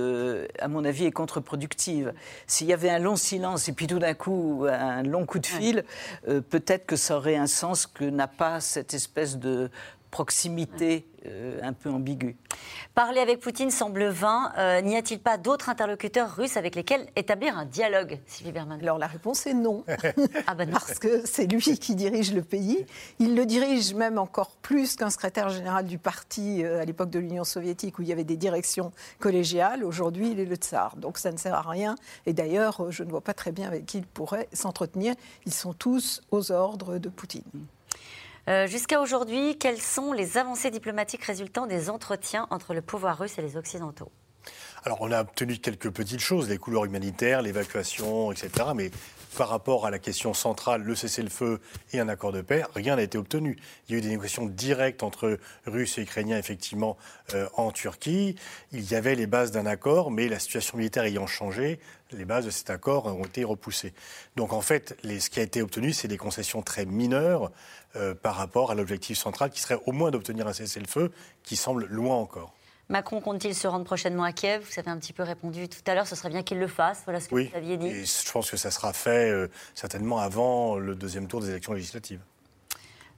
à 0.59 0.67
mon 0.67 0.85
avis, 0.85 1.05
est 1.05 1.11
contre-productive. 1.11 2.13
S'il 2.45 2.67
y 2.67 2.73
avait 2.73 2.89
un 2.89 2.99
long 2.99 3.15
silence 3.15 3.67
et 3.67 3.73
puis 3.73 3.87
tout 3.87 3.99
d'un 3.99 4.13
coup 4.13 4.65
un 4.69 5.01
long 5.01 5.25
coup 5.25 5.39
de 5.39 5.45
fil, 5.45 5.85
peut-être 6.25 6.85
que 6.85 6.95
ça 6.95 7.17
aurait 7.17 7.35
un 7.35 7.47
sens 7.47 7.87
que 7.87 8.03
n'a 8.03 8.27
pas 8.27 8.59
cette 8.59 8.93
espèce 8.93 9.37
de 9.37 9.69
proximité 10.15 11.05
euh, 11.25 11.59
un 11.61 11.73
peu 11.73 11.89
ambiguë. 11.89 12.37
Parler 12.93 13.19
avec 13.19 13.41
Poutine 13.41 13.69
semble 13.69 14.05
vain. 14.05 14.53
Euh, 14.57 14.79
n'y 14.79 14.95
a-t-il 14.95 15.19
pas 15.19 15.37
d'autres 15.37 15.67
interlocuteurs 15.67 16.33
russes 16.33 16.55
avec 16.55 16.75
lesquels 16.75 17.05
établir 17.17 17.57
un 17.57 17.65
dialogue, 17.65 18.21
Sylvie 18.25 18.53
Berman? 18.53 18.79
Alors 18.79 18.97
la 18.97 19.07
réponse 19.07 19.45
est 19.45 19.53
non. 19.53 19.83
ah 20.47 20.55
ben 20.55 20.71
Parce 20.71 20.99
que 20.99 21.25
c'est 21.25 21.47
lui 21.47 21.77
qui 21.77 21.95
dirige 21.95 22.33
le 22.33 22.43
pays. 22.43 22.85
Il 23.19 23.35
le 23.35 23.45
dirige 23.45 23.93
même 23.93 24.17
encore 24.17 24.51
plus 24.61 24.95
qu'un 24.95 25.09
secrétaire 25.09 25.49
général 25.49 25.85
du 25.85 25.97
parti 25.97 26.63
euh, 26.63 26.81
à 26.81 26.85
l'époque 26.85 27.09
de 27.09 27.19
l'Union 27.19 27.43
soviétique 27.43 27.99
où 27.99 28.01
il 28.01 28.07
y 28.07 28.13
avait 28.13 28.23
des 28.23 28.37
directions 28.37 28.93
collégiales. 29.19 29.83
Aujourd'hui, 29.83 30.31
il 30.31 30.39
est 30.39 30.45
le 30.45 30.55
tsar. 30.55 30.95
Donc 30.95 31.17
ça 31.17 31.33
ne 31.33 31.37
sert 31.37 31.55
à 31.55 31.69
rien. 31.69 31.95
Et 32.25 32.31
d'ailleurs, 32.31 32.89
je 32.89 33.03
ne 33.03 33.09
vois 33.09 33.19
pas 33.19 33.33
très 33.33 33.51
bien 33.51 33.67
avec 33.67 33.85
qui 33.85 33.97
il 33.97 34.05
pourrait 34.05 34.47
s'entretenir. 34.53 35.13
Ils 35.45 35.53
sont 35.53 35.73
tous 35.73 36.21
aux 36.31 36.53
ordres 36.53 36.99
de 36.99 37.09
Poutine. 37.09 37.43
Euh, 38.47 38.67
jusqu'à 38.67 39.01
aujourd'hui, 39.01 39.57
quelles 39.57 39.81
sont 39.81 40.13
les 40.13 40.37
avancées 40.37 40.69
diplomatiques 40.69 41.23
résultant 41.23 41.65
des 41.65 41.89
entretiens 41.89 42.45
entre 42.51 42.75
le 42.75 42.81
pouvoir 42.81 43.17
russe 43.17 43.39
et 43.39 43.41
les 43.41 43.57
Occidentaux? 43.57 44.11
Alors, 44.85 45.01
on 45.01 45.11
a 45.11 45.19
obtenu 45.21 45.57
quelques 45.57 45.89
petites 45.89 46.19
choses, 46.19 46.47
les 46.47 46.59
couleurs 46.59 46.85
humanitaires, 46.85 47.41
l'évacuation, 47.41 48.31
etc. 48.31 48.49
Mais 48.75 48.91
par 49.35 49.49
rapport 49.49 49.87
à 49.87 49.89
la 49.89 49.97
question 49.97 50.35
centrale, 50.35 50.83
le 50.83 50.93
cessez-le-feu 50.93 51.59
et 51.91 51.99
un 51.99 52.07
accord 52.07 52.31
de 52.31 52.41
paix, 52.41 52.63
rien 52.75 52.95
n'a 52.95 53.01
été 53.01 53.17
obtenu. 53.17 53.57
Il 53.89 53.93
y 53.93 53.95
a 53.95 53.97
eu 53.97 54.01
des 54.01 54.09
négociations 54.09 54.45
directes 54.45 55.01
entre 55.01 55.39
Russes 55.65 55.97
et 55.97 56.03
Ukrainiens, 56.03 56.37
effectivement, 56.37 56.97
euh, 57.33 57.49
en 57.55 57.71
Turquie. 57.71 58.35
Il 58.71 58.83
y 58.83 58.93
avait 58.93 59.15
les 59.15 59.25
bases 59.25 59.51
d'un 59.51 59.65
accord, 59.65 60.11
mais 60.11 60.27
la 60.27 60.37
situation 60.37 60.77
militaire 60.77 61.05
ayant 61.05 61.25
changé, 61.25 61.79
les 62.11 62.25
bases 62.25 62.45
de 62.45 62.51
cet 62.51 62.69
accord 62.69 63.07
ont 63.07 63.25
été 63.25 63.43
repoussées. 63.43 63.93
Donc, 64.35 64.53
en 64.53 64.61
fait, 64.61 64.95
ce 65.03 65.29
qui 65.31 65.39
a 65.39 65.43
été 65.43 65.63
obtenu, 65.63 65.93
c'est 65.93 66.07
des 66.07 66.17
concessions 66.17 66.61
très 66.61 66.85
mineures 66.85 67.51
euh, 67.95 68.13
par 68.13 68.35
rapport 68.35 68.69
à 68.69 68.75
l'objectif 68.75 69.17
central 69.17 69.49
qui 69.49 69.61
serait 69.61 69.79
au 69.87 69.93
moins 69.93 70.11
d'obtenir 70.11 70.45
un 70.45 70.53
cessez-le-feu 70.53 71.11
qui 71.41 71.55
semble 71.55 71.87
loin 71.87 72.17
encore. 72.17 72.53
Macron 72.87 73.19
compte-t-il 73.19 73.55
se 73.55 73.67
rendre 73.67 73.85
prochainement 73.85 74.23
à 74.23 74.31
Kiev? 74.31 74.61
Vous 74.61 74.79
avez 74.79 74.91
un 74.91 74.99
petit 74.99 75.13
peu 75.13 75.23
répondu 75.23 75.67
tout 75.67 75.79
à 75.87 75.95
l'heure, 75.95 76.05
ce 76.05 76.15
serait 76.15 76.29
bien 76.29 76.43
qu'il 76.43 76.59
le 76.59 76.67
fasse. 76.67 77.01
Voilà 77.05 77.19
ce 77.19 77.29
que 77.29 77.35
vous 77.35 77.55
aviez 77.55 77.77
dit. 77.77 77.87
Et 77.87 78.05
je 78.05 78.31
pense 78.31 78.51
que 78.51 78.57
ça 78.57 78.69
sera 78.69 78.93
fait 78.93 79.31
euh, 79.31 79.49
certainement 79.73 80.19
avant 80.19 80.77
le 80.77 80.93
deuxième 80.95 81.27
tour 81.27 81.41
des 81.41 81.49
élections 81.49 81.73
législatives. 81.73 82.21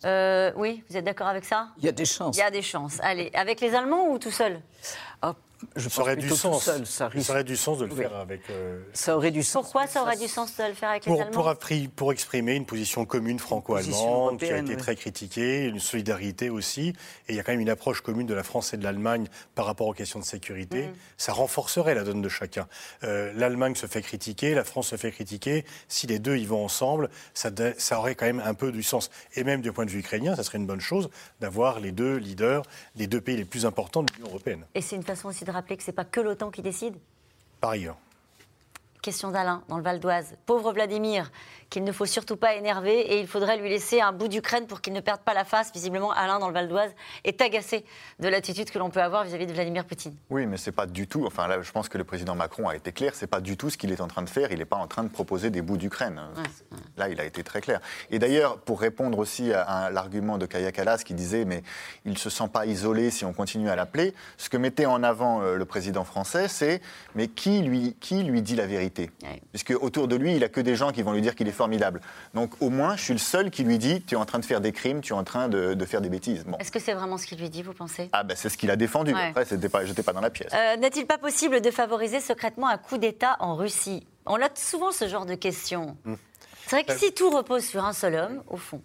Euh, 0.06 0.52
oui, 0.56 0.84
vous 0.90 0.96
êtes 0.96 1.04
d'accord 1.04 1.28
avec 1.28 1.44
ça? 1.44 1.70
Il 1.80 1.86
y 1.86 1.90
a 1.90 1.92
des 1.92 2.06
chances. 2.06 2.38
Il 2.38 2.40
y 2.40 2.44
a 2.44 2.52
des 2.52 2.62
chances. 2.62 3.00
Allez, 3.02 3.30
avec 3.34 3.60
les 3.60 3.74
Allemands 3.74 4.10
ou 4.10 4.20
tout 4.20 4.32
seul? 4.32 4.62
Ah, 5.22 5.34
je 5.76 5.90
ça 5.90 6.02
aurait 6.02 6.16
du 6.16 6.30
sens. 6.30 6.64
Seul, 6.64 6.86
ça, 6.86 7.10
aurait 7.30 7.44
du 7.44 7.56
sens 7.56 7.78
de 7.80 7.86
le 7.86 7.96
faire 7.96 8.16
avec. 8.16 8.42
Euh, 8.50 8.82
ça 8.94 9.16
aurait 9.16 9.32
du 9.32 9.44
sens. 9.44 9.64
Pourquoi 9.64 9.88
ça 9.88 10.02
aurait 10.02 10.18
du 10.18 10.28
sens 10.28 10.56
de 10.56 10.64
le 10.64 10.74
faire 10.74 10.90
avec 10.90 11.06
les 11.06 11.14
Allemands 11.14 11.32
pour, 11.32 11.56
pour, 11.96 12.12
exprimer 12.12 12.56
une 12.56 12.66
position 12.66 13.06
commune 13.06 13.40
franco-allemande 13.40 14.40
qui 14.40 14.52
a 14.52 14.58
été 14.58 14.78
très 14.78 14.96
critiquée, 14.96 15.66
une 15.66 15.80
solidarité 15.80 16.50
aussi. 16.50 16.90
Et 17.28 17.34
il 17.34 17.36
y 17.36 17.40
a 17.40 17.44
quand 17.44 17.52
même 17.52 17.62
une 17.62 17.70
approche 17.70 18.02
commune 18.02 18.28
de 18.28 18.34
la 18.34 18.44
France 18.44 18.74
et 18.74 18.78
de 18.78 18.84
l'Allemagne 18.84 19.28
par 19.56 19.66
rapport 19.66 19.88
aux 19.88 19.94
questions 19.94 20.20
de 20.20 20.26
sécurité. 20.26 20.88
Mm. 20.88 20.94
Ça 21.18 21.34
renforcerait 21.34 21.96
la 21.96 22.04
donne 22.04 22.22
de 22.22 22.30
chacun. 22.30 22.68
Euh, 23.04 23.32
L'Allemagne 23.36 23.76
se 23.76 23.88
fait 23.88 24.02
critiquer, 24.02 24.54
la 24.54 24.64
France 24.64 24.90
se 24.90 24.96
fait 24.96 25.12
critiquer. 25.12 25.66
Si 25.88 26.08
les 26.08 26.20
deux 26.20 26.38
y 26.38 26.46
vont 26.46 26.64
ensemble, 26.64 27.10
ça, 27.34 27.50
ça 27.78 28.00
aurait 28.00 28.16
quand 28.16 28.26
même 28.26 28.42
un 28.46 28.54
peu 28.54 28.72
du 28.72 28.84
sens. 28.84 29.10
Et 29.36 29.44
même 29.44 29.62
du 29.62 29.72
point 29.72 29.86
de 29.86 29.92
vue 29.92 30.00
ukrainien, 30.00 30.36
ça 30.36 30.44
serait 30.44 30.58
une 30.58 30.68
bonne 30.68 30.82
chose 30.82 31.10
d'avoir 31.40 31.80
les 31.80 31.92
deux 31.92 32.18
leaders, 32.18 32.64
les 32.96 33.08
deux 33.08 33.22
pays 33.22 33.38
les 33.38 33.46
plus 33.46 33.66
importants 33.66 34.04
de 34.04 34.14
l'Union 34.14 34.30
européenne. 34.30 34.66
Et 34.76 34.82
c'est 34.82 34.96
une 34.96 35.04
façon 35.04 35.30
aussi 35.30 35.46
de 35.48 35.52
rappeler 35.52 35.78
que 35.78 35.84
ce 35.84 35.90
n'est 35.90 35.96
pas 35.96 36.06
que 36.06 36.20
l'OTAN 36.20 36.52
qui 36.52 36.62
décide? 36.62 36.96
Par 37.60 37.72
ailleurs. 37.72 37.98
Question 39.02 39.32
d'Alain, 39.32 39.64
dans 39.70 39.78
le 39.78 39.84
Val 39.84 40.00
d'Oise. 40.00 40.36
Pauvre 40.46 40.74
Vladimir, 40.74 41.32
qu'il 41.70 41.84
ne 41.84 41.92
faut 41.92 42.06
surtout 42.06 42.38
pas 42.38 42.56
énerver 42.56 43.00
et 43.00 43.20
il 43.20 43.28
faudrait 43.28 43.58
lui 43.58 43.70
laisser 43.70 44.02
un 44.02 44.12
bout 44.12 44.28
d'Ukraine 44.28 44.68
pour 44.68 44.82
qu'il 44.82 44.94
ne 44.94 45.00
perde 45.00 45.22
pas 45.22 45.34
la 45.34 45.44
face. 45.44 45.72
Visiblement, 45.74 46.12
Alain, 46.12 46.40
dans 46.40 46.48
le 46.48 46.54
Val 46.54 46.68
d'Oise, 46.68 46.92
est 47.24 47.42
agacé 47.42 47.86
de 48.20 48.28
l'attitude 48.28 48.70
que 48.70 48.80
l'on 48.80 48.90
peut 48.90 49.02
avoir 49.02 49.24
vis-à-vis 49.24 49.48
de 49.48 49.54
Vladimir 49.54 49.86
Poutine. 49.86 50.16
Oui, 50.30 50.46
mais 50.46 50.58
c'est 50.58 50.72
pas 50.72 50.86
du 50.86 51.08
tout. 51.08 51.26
Enfin, 51.26 51.48
là, 51.48 51.62
je 51.62 51.72
pense 51.72 51.90
que 51.90 51.98
le 51.98 52.04
président 52.04 52.36
Macron 52.36 52.68
a 52.68 52.76
été 52.76 52.92
clair. 52.92 53.14
C'est 53.16 53.28
pas 53.28 53.42
du 53.42 53.58
tout 53.58 53.70
ce 53.70 53.78
qu'il 53.78 53.92
est 53.92 54.02
en 54.02 54.08
train 54.08 54.22
de 54.22 54.30
faire. 54.30 54.52
Il 54.52 54.60
n'est 54.60 54.66
pas 54.66 54.78
en 54.78 54.88
train 54.88 55.04
de 55.04 55.10
proposer 55.10 55.50
des 55.50 55.62
bouts 55.62 55.78
d'Ukraine. 55.78 56.22
Là, 56.98 57.10
il 57.10 57.20
a 57.20 57.26
été 57.26 57.44
très 57.44 57.62
clair. 57.62 57.80
Et 58.12 58.20
d'ailleurs, 58.20 58.60
pour 58.60 58.80
répondre 58.80 59.20
aussi 59.20 59.52
à, 59.54 59.90
l'argument 59.92 60.38
de 60.38 60.46
Kaya 60.46 60.72
Kalas 60.72 61.04
qui 61.06 61.14
disait, 61.14 61.46
mais 61.46 61.64
il 62.06 62.12
ne 62.12 62.18
se 62.18 62.30
sent 62.30 62.48
pas 62.52 62.66
isolé 62.66 63.12
si 63.12 63.26
on 63.26 63.34
continue 63.34 63.70
à 63.70 63.76
l'appeler, 63.76 64.14
ce 64.38 64.50
que 64.50 64.58
mettait 64.58 64.86
en 64.86 65.04
avant 65.04 65.42
euh, 65.42 65.56
le 65.56 65.66
président 65.66 66.04
français, 66.04 66.48
c'est, 66.48 66.82
mais 67.16 67.28
qui 67.28 67.62
lui, 67.62 67.96
qui 68.00 68.24
lui 68.24 68.42
dit 68.42 68.56
la 68.56 68.66
vérité? 68.66 69.10
Puisque 69.52 69.74
autour 69.80 70.08
de 70.08 70.16
lui, 70.16 70.36
il 70.36 70.44
a 70.44 70.50
que 70.50 70.62
des 70.62 70.76
gens 70.76 70.92
qui 70.92 71.02
vont 71.02 71.14
lui 71.14 71.22
dire 71.22 71.36
qu'il 71.36 71.48
est 71.48 71.57
formidable. 71.58 72.00
Donc 72.34 72.52
au 72.62 72.70
moins, 72.70 72.96
je 72.96 73.02
suis 73.04 73.14
le 73.14 73.20
seul 73.20 73.52
qui 73.52 73.64
lui 73.64 73.78
dit 73.78 74.02
tu 74.02 74.16
es 74.16 74.18
en 74.18 74.26
train 74.26 74.40
de 74.40 74.46
faire 74.46 74.62
des 74.62 74.72
crimes, 74.72 75.02
tu 75.02 75.14
es 75.14 75.16
en 75.16 75.24
train 75.24 75.50
de, 75.50 75.86
faire 75.86 76.02
des 76.02 76.10
bêtises. 76.10 76.46
Est-ce 76.60 76.72
que 76.72 76.80
c'est 76.80 76.94
vraiment 76.94 77.18
ce 77.18 77.26
qu'il 77.26 77.40
lui 77.40 77.50
dit, 77.50 77.64
vous 77.64 77.74
pensez? 77.74 78.10
Ah 78.14 78.24
ben 78.24 78.36
c'est 78.38 78.50
ce 78.50 78.58
qu'il 78.58 78.72
a 78.72 78.76
défendu. 78.76 79.14
Après, 79.14 79.46
c'était 79.46 79.70
pas, 79.70 79.86
j'étais 79.86 80.04
pas 80.04 80.14
dans 80.14 80.22
la 80.22 80.30
pièce. 80.30 80.52
Euh, 80.54 80.78
n'est-il 80.78 81.06
pas 81.06 81.18
possible 81.18 81.62
de 81.62 81.72
favoriser 81.72 82.20
secrètement 82.20 82.68
un 82.68 82.78
coup 82.78 82.98
d'État 82.98 83.36
en 83.40 83.56
Russie? 83.56 84.08
On 84.26 84.36
a 84.36 84.50
souvent 84.56 84.92
ce 84.92 85.08
genre 85.08 85.26
de 85.26 85.36
questions. 85.36 85.98
Hmm. 86.06 86.16
C'est 86.68 86.76
vrai 86.76 86.84
que 86.84 86.98
si 86.98 87.14
tout 87.14 87.30
repose 87.30 87.66
sur 87.66 87.86
un 87.86 87.94
seul 87.94 88.16
homme, 88.16 88.44
au 88.48 88.58
fond. 88.58 88.82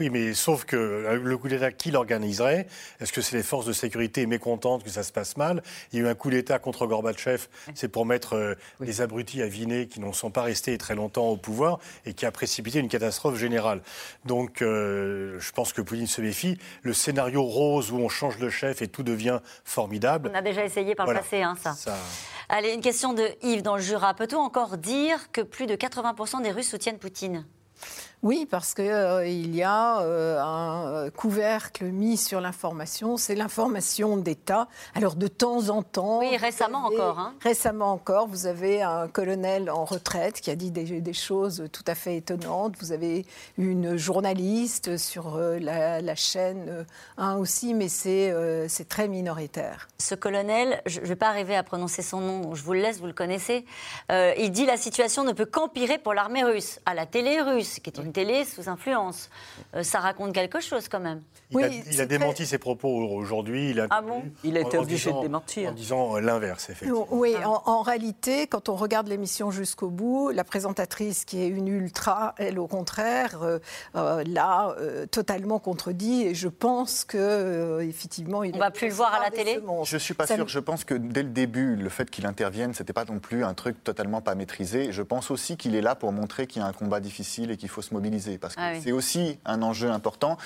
Oui, 0.00 0.10
mais 0.10 0.34
sauf 0.34 0.64
que 0.64 0.76
euh, 0.76 1.20
le 1.22 1.38
coup 1.38 1.48
d'État, 1.48 1.70
qui 1.70 1.90
l'organiserait? 1.90 2.66
Est-ce 3.00 3.12
que 3.12 3.20
c'est 3.20 3.36
les 3.36 3.42
forces 3.42 3.66
de 3.66 3.72
sécurité 3.72 4.26
mécontentes 4.26 4.84
que 4.84 4.90
ça 4.90 5.02
se 5.02 5.12
passe 5.12 5.36
mal? 5.36 5.62
Il 5.92 5.98
y 5.98 6.02
a 6.02 6.06
eu 6.06 6.08
un 6.08 6.14
coup 6.14 6.30
d'État 6.30 6.58
contre 6.58 6.86
Gorbatchev, 6.86 7.46
c'est 7.74 7.88
pour 7.88 8.06
mettre 8.06 8.34
euh, 8.34 8.54
les 8.80 9.00
abrutis 9.00 9.42
à 9.42 9.46
Vinet 9.46 9.86
qui 9.86 10.00
n'en 10.00 10.12
sont 10.12 10.30
pas 10.30 10.42
restés 10.42 10.76
très 10.78 10.94
longtemps 10.94 11.28
au 11.28 11.36
pouvoir 11.36 11.78
et 12.06 12.14
qui 12.14 12.26
a 12.26 12.30
précipité 12.30 12.78
une 12.78 12.88
catastrophe 12.88 13.36
générale. 13.36 13.82
Donc, 14.24 14.62
euh, 14.62 15.38
je 15.38 15.52
pense 15.52 15.72
que 15.72 15.82
Poutine 15.82 16.06
se 16.06 16.20
méfie. 16.20 16.58
Le 16.82 16.92
scénario 16.92 17.42
rose 17.42 17.90
où 17.90 17.96
on 17.96 18.08
change 18.08 18.38
de 18.38 18.48
chef 18.48 18.82
et 18.82 18.88
tout 18.88 19.02
devient 19.02 19.40
formidable. 19.64 20.30
On 20.32 20.36
a 20.36 20.42
déjà 20.42 20.64
essayé 20.64 20.94
par 20.94 21.06
le 21.06 21.14
passé, 21.14 21.42
hein, 21.42 21.56
ça. 21.60 21.72
ça. 21.72 21.96
Allez, 22.48 22.72
une 22.72 22.80
question 22.80 23.12
de 23.12 23.24
Yves 23.42 23.62
dans 23.62 23.76
le 23.76 23.82
Jura. 23.82 24.14
Peut-on 24.14 24.38
encore 24.38 24.78
dire 24.78 25.30
que 25.32 25.40
plus 25.40 25.66
de 25.66 25.74
80% 25.74 26.42
des 26.42 26.50
Russes 26.50 26.70
soutiennent 26.70 26.98
Poutine? 26.98 27.44
Oui, 28.22 28.46
parce 28.48 28.74
qu'il 28.74 28.84
euh, 28.84 29.26
y 29.26 29.64
a 29.64 30.00
euh, 30.02 30.40
un 30.40 30.86
euh, 30.86 31.10
couvercle 31.10 31.86
mis 31.86 32.16
sur 32.16 32.40
l'information, 32.40 33.16
c'est 33.16 33.34
l'information 33.34 34.16
d'État. 34.16 34.68
Alors 34.94 35.16
de 35.16 35.26
temps 35.26 35.70
en 35.70 35.82
temps... 35.82 36.20
Oui, 36.20 36.36
récemment 36.36 36.86
encore. 36.86 37.18
Hein. 37.18 37.34
Récemment 37.42 37.90
encore, 37.90 38.28
vous 38.28 38.46
avez 38.46 38.80
un 38.80 39.08
colonel 39.08 39.70
en 39.70 39.84
retraite 39.84 40.40
qui 40.40 40.52
a 40.52 40.54
dit 40.54 40.70
des, 40.70 41.12
choses 41.12 41.64
tout 41.72 41.82
à 41.88 41.96
fait 41.96 42.16
étonnantes. 42.16 42.76
Vous 42.78 42.92
avez 42.92 43.26
une 43.58 43.96
journaliste 43.96 44.96
sur 44.96 45.36
la, 45.36 46.14
chaîne 46.14 46.86
1 47.18 47.36
aussi, 47.38 47.74
mais 47.74 47.88
c'est 47.88 48.88
très 48.88 49.08
minoritaire. 49.08 49.88
Ce 49.98 50.14
colonel, 50.14 50.80
je 50.86 51.00
ne 51.00 51.06
vais 51.06 51.16
pas 51.16 51.28
arriver 51.28 51.56
à 51.56 51.64
prononcer 51.64 52.02
son 52.02 52.20
nom, 52.20 52.54
je 52.54 52.62
vous 52.62 52.72
le 52.72 52.80
laisse, 52.80 53.00
vous 53.00 53.06
le 53.06 53.12
connaissez, 53.12 53.66
il 54.10 54.50
dit 54.52 54.64
la 54.64 54.76
situation 54.76 55.24
ne 55.24 55.32
peut 55.32 55.44
qu'empirer 55.44 55.98
pour 55.98 56.14
l'armée 56.14 56.44
russe, 56.44 56.80
à 56.86 56.94
la 56.94 57.04
télé 57.04 57.40
russe, 57.40 57.80
qui 57.80 57.90
est 57.90 57.98
une 57.98 58.11
télé 58.12 58.44
sous 58.44 58.68
influence. 58.68 59.30
Euh, 59.74 59.82
ça 59.82 60.00
raconte 60.00 60.32
quelque 60.32 60.60
chose 60.60 60.88
quand 60.88 61.00
même. 61.00 61.22
Il, 61.50 61.56
oui, 61.56 61.64
a, 61.64 61.68
il 61.68 62.00
a, 62.00 62.06
démenti 62.06 62.46
ses 62.46 62.58
propos 62.58 62.88
aujourd'hui. 62.88 63.70
Il 63.70 63.80
a, 63.80 63.86
ah 63.90 64.00
bon 64.00 64.22
il 64.44 64.56
a 64.56 64.60
été 64.60 64.78
obligé 64.78 65.12
de 65.12 65.20
démentir. 65.20 65.70
En 65.70 65.72
disant 65.72 66.16
euh, 66.16 66.20
l'inverse, 66.20 66.70
effectivement. 66.70 67.06
Oui, 67.10 67.34
ah. 67.42 67.48
en, 67.48 67.82
réalité, 67.82 68.46
quand 68.46 68.68
on 68.68 68.76
regarde 68.76 69.08
l'émission 69.08 69.50
jusqu'au 69.50 69.88
bout, 69.88 70.30
la 70.30 70.44
présentatrice 70.44 71.24
qui 71.24 71.42
est 71.42 71.48
une 71.48 71.68
ultra, 71.68 72.34
elle 72.38 72.58
au 72.58 72.66
contraire, 72.66 73.40
euh, 73.42 74.24
l'a 74.24 74.74
totalement 75.10 75.58
contredit. 75.58 76.22
Et 76.22 76.34
je 76.34 76.48
pense 76.48 77.04
que 77.04 77.80
effectivement, 77.82 78.44
il 78.44 78.54
on 78.54 78.58
va 78.58 78.70
plus 78.70 78.88
le 78.88 78.94
voir 78.94 79.14
à 79.14 79.20
la 79.20 79.30
télé. 79.30 79.60
Je 79.84 79.96
suis 79.96 80.14
pas 80.14 80.26
sûr. 80.26 80.46
Je 80.48 80.58
pense 80.58 80.84
que 80.84 80.94
dès 80.94 81.22
le 81.22 81.30
début, 81.30 81.76
le 81.76 81.88
fait 81.88 82.10
qu'il 82.10 82.26
intervienne, 82.26 82.74
c'était 82.74 82.92
pas 82.92 83.04
non 83.04 83.18
plus 83.18 83.44
un 83.44 83.54
truc 83.54 83.82
totalement 83.82 84.20
pas 84.20 84.34
maîtrisé. 84.34 84.92
Je 84.92 85.02
pense 85.02 85.30
aussi 85.30 85.56
qu'il 85.56 85.74
est 85.74 85.80
là 85.80 85.94
pour 85.94 86.12
montrer 86.12 86.46
qu'il 86.46 86.62
y 86.62 86.64
a 86.64 86.68
un 86.68 86.72
combat 86.72 87.00
difficile 87.00 87.50
et 87.50 87.56
qu'il 87.56 87.68
faut 87.68 87.82
se 87.82 87.92
mobiliser 87.94 88.01
mobiliser. 88.02 88.38
Parce 88.38 88.54
que 88.56 88.60
ah 88.60 88.72
c'est 88.82 88.92
aussi 88.92 89.38
un 89.44 89.62
enjeu 89.62 89.90
important. 89.90 90.36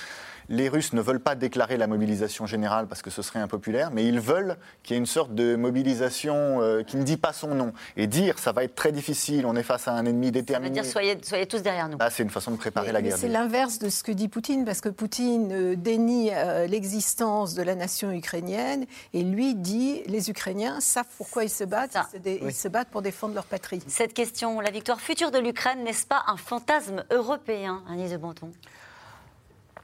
Les 0.49 0.69
Russes 0.69 0.93
ne 0.93 1.01
veulent 1.01 1.19
pas 1.19 1.35
déclarer 1.35 1.77
la 1.77 1.87
mobilisation 1.87 2.45
générale 2.45 2.87
parce 2.87 3.01
que 3.01 3.09
ce 3.09 3.21
serait 3.21 3.39
impopulaire, 3.39 3.91
mais 3.91 4.05
ils 4.05 4.19
veulent 4.19 4.55
qu'il 4.81 4.93
y 4.93 4.97
ait 4.97 4.99
une 4.99 5.05
sorte 5.05 5.35
de 5.35 5.55
mobilisation 5.55 6.61
euh, 6.61 6.83
qui 6.83 6.95
ne 6.95 7.03
dit 7.03 7.17
pas 7.17 7.33
son 7.33 7.53
nom. 7.53 7.73
Et 7.97 8.07
dire 8.07 8.39
ça 8.39 8.53
va 8.53 8.63
être 8.63 8.75
très 8.75 8.93
difficile, 8.93 9.45
on 9.45 9.55
est 9.55 9.63
face 9.63 9.87
à 9.87 9.91
un 9.91 10.05
ennemi 10.05 10.31
déterminé. 10.31 10.75
Ça 10.75 10.81
veut 10.81 10.83
dire 10.83 10.91
soyez, 10.91 11.17
soyez 11.21 11.45
tous 11.47 11.61
derrière 11.61 11.89
nous. 11.89 11.97
Ah, 11.99 12.09
c'est 12.09 12.23
une 12.23 12.29
façon 12.29 12.51
de 12.51 12.57
préparer 12.57 12.91
la 12.91 13.01
guerre. 13.01 13.17
C'est 13.17 13.27
l'inverse 13.27 13.79
de 13.79 13.89
ce 13.89 14.03
que 14.03 14.11
dit 14.11 14.29
Poutine, 14.29 14.63
parce 14.63 14.79
que 14.79 14.89
Poutine 14.89 15.51
euh, 15.51 15.75
dénie 15.75 16.29
euh, 16.33 16.65
l'existence 16.67 17.53
de 17.53 17.63
la 17.63 17.75
nation 17.75 18.11
ukrainienne 18.11 18.85
et 19.13 19.23
lui 19.23 19.53
dit 19.53 20.01
les 20.05 20.29
Ukrainiens 20.29 20.79
savent 20.79 21.05
pourquoi 21.17 21.43
ils 21.43 21.49
se 21.49 21.65
battent, 21.65 21.97
ils 22.25 22.53
se, 22.53 22.67
battent 22.69 22.89
pour 22.89 23.01
défendre 23.01 23.35
leur 23.35 23.45
patrie. 23.45 23.81
Cette 23.87 24.13
question, 24.13 24.61
la 24.61 24.71
victoire 24.71 25.01
future 25.01 25.31
de 25.31 25.39
l'Ukraine, 25.39 25.83
n'est-ce 25.83 26.07
pas 26.07 26.23
un 26.27 26.37
fantasme 26.37 27.03
européen, 27.11 27.83
Agnès 27.89 28.11
de 28.11 28.17
Banton 28.17 28.51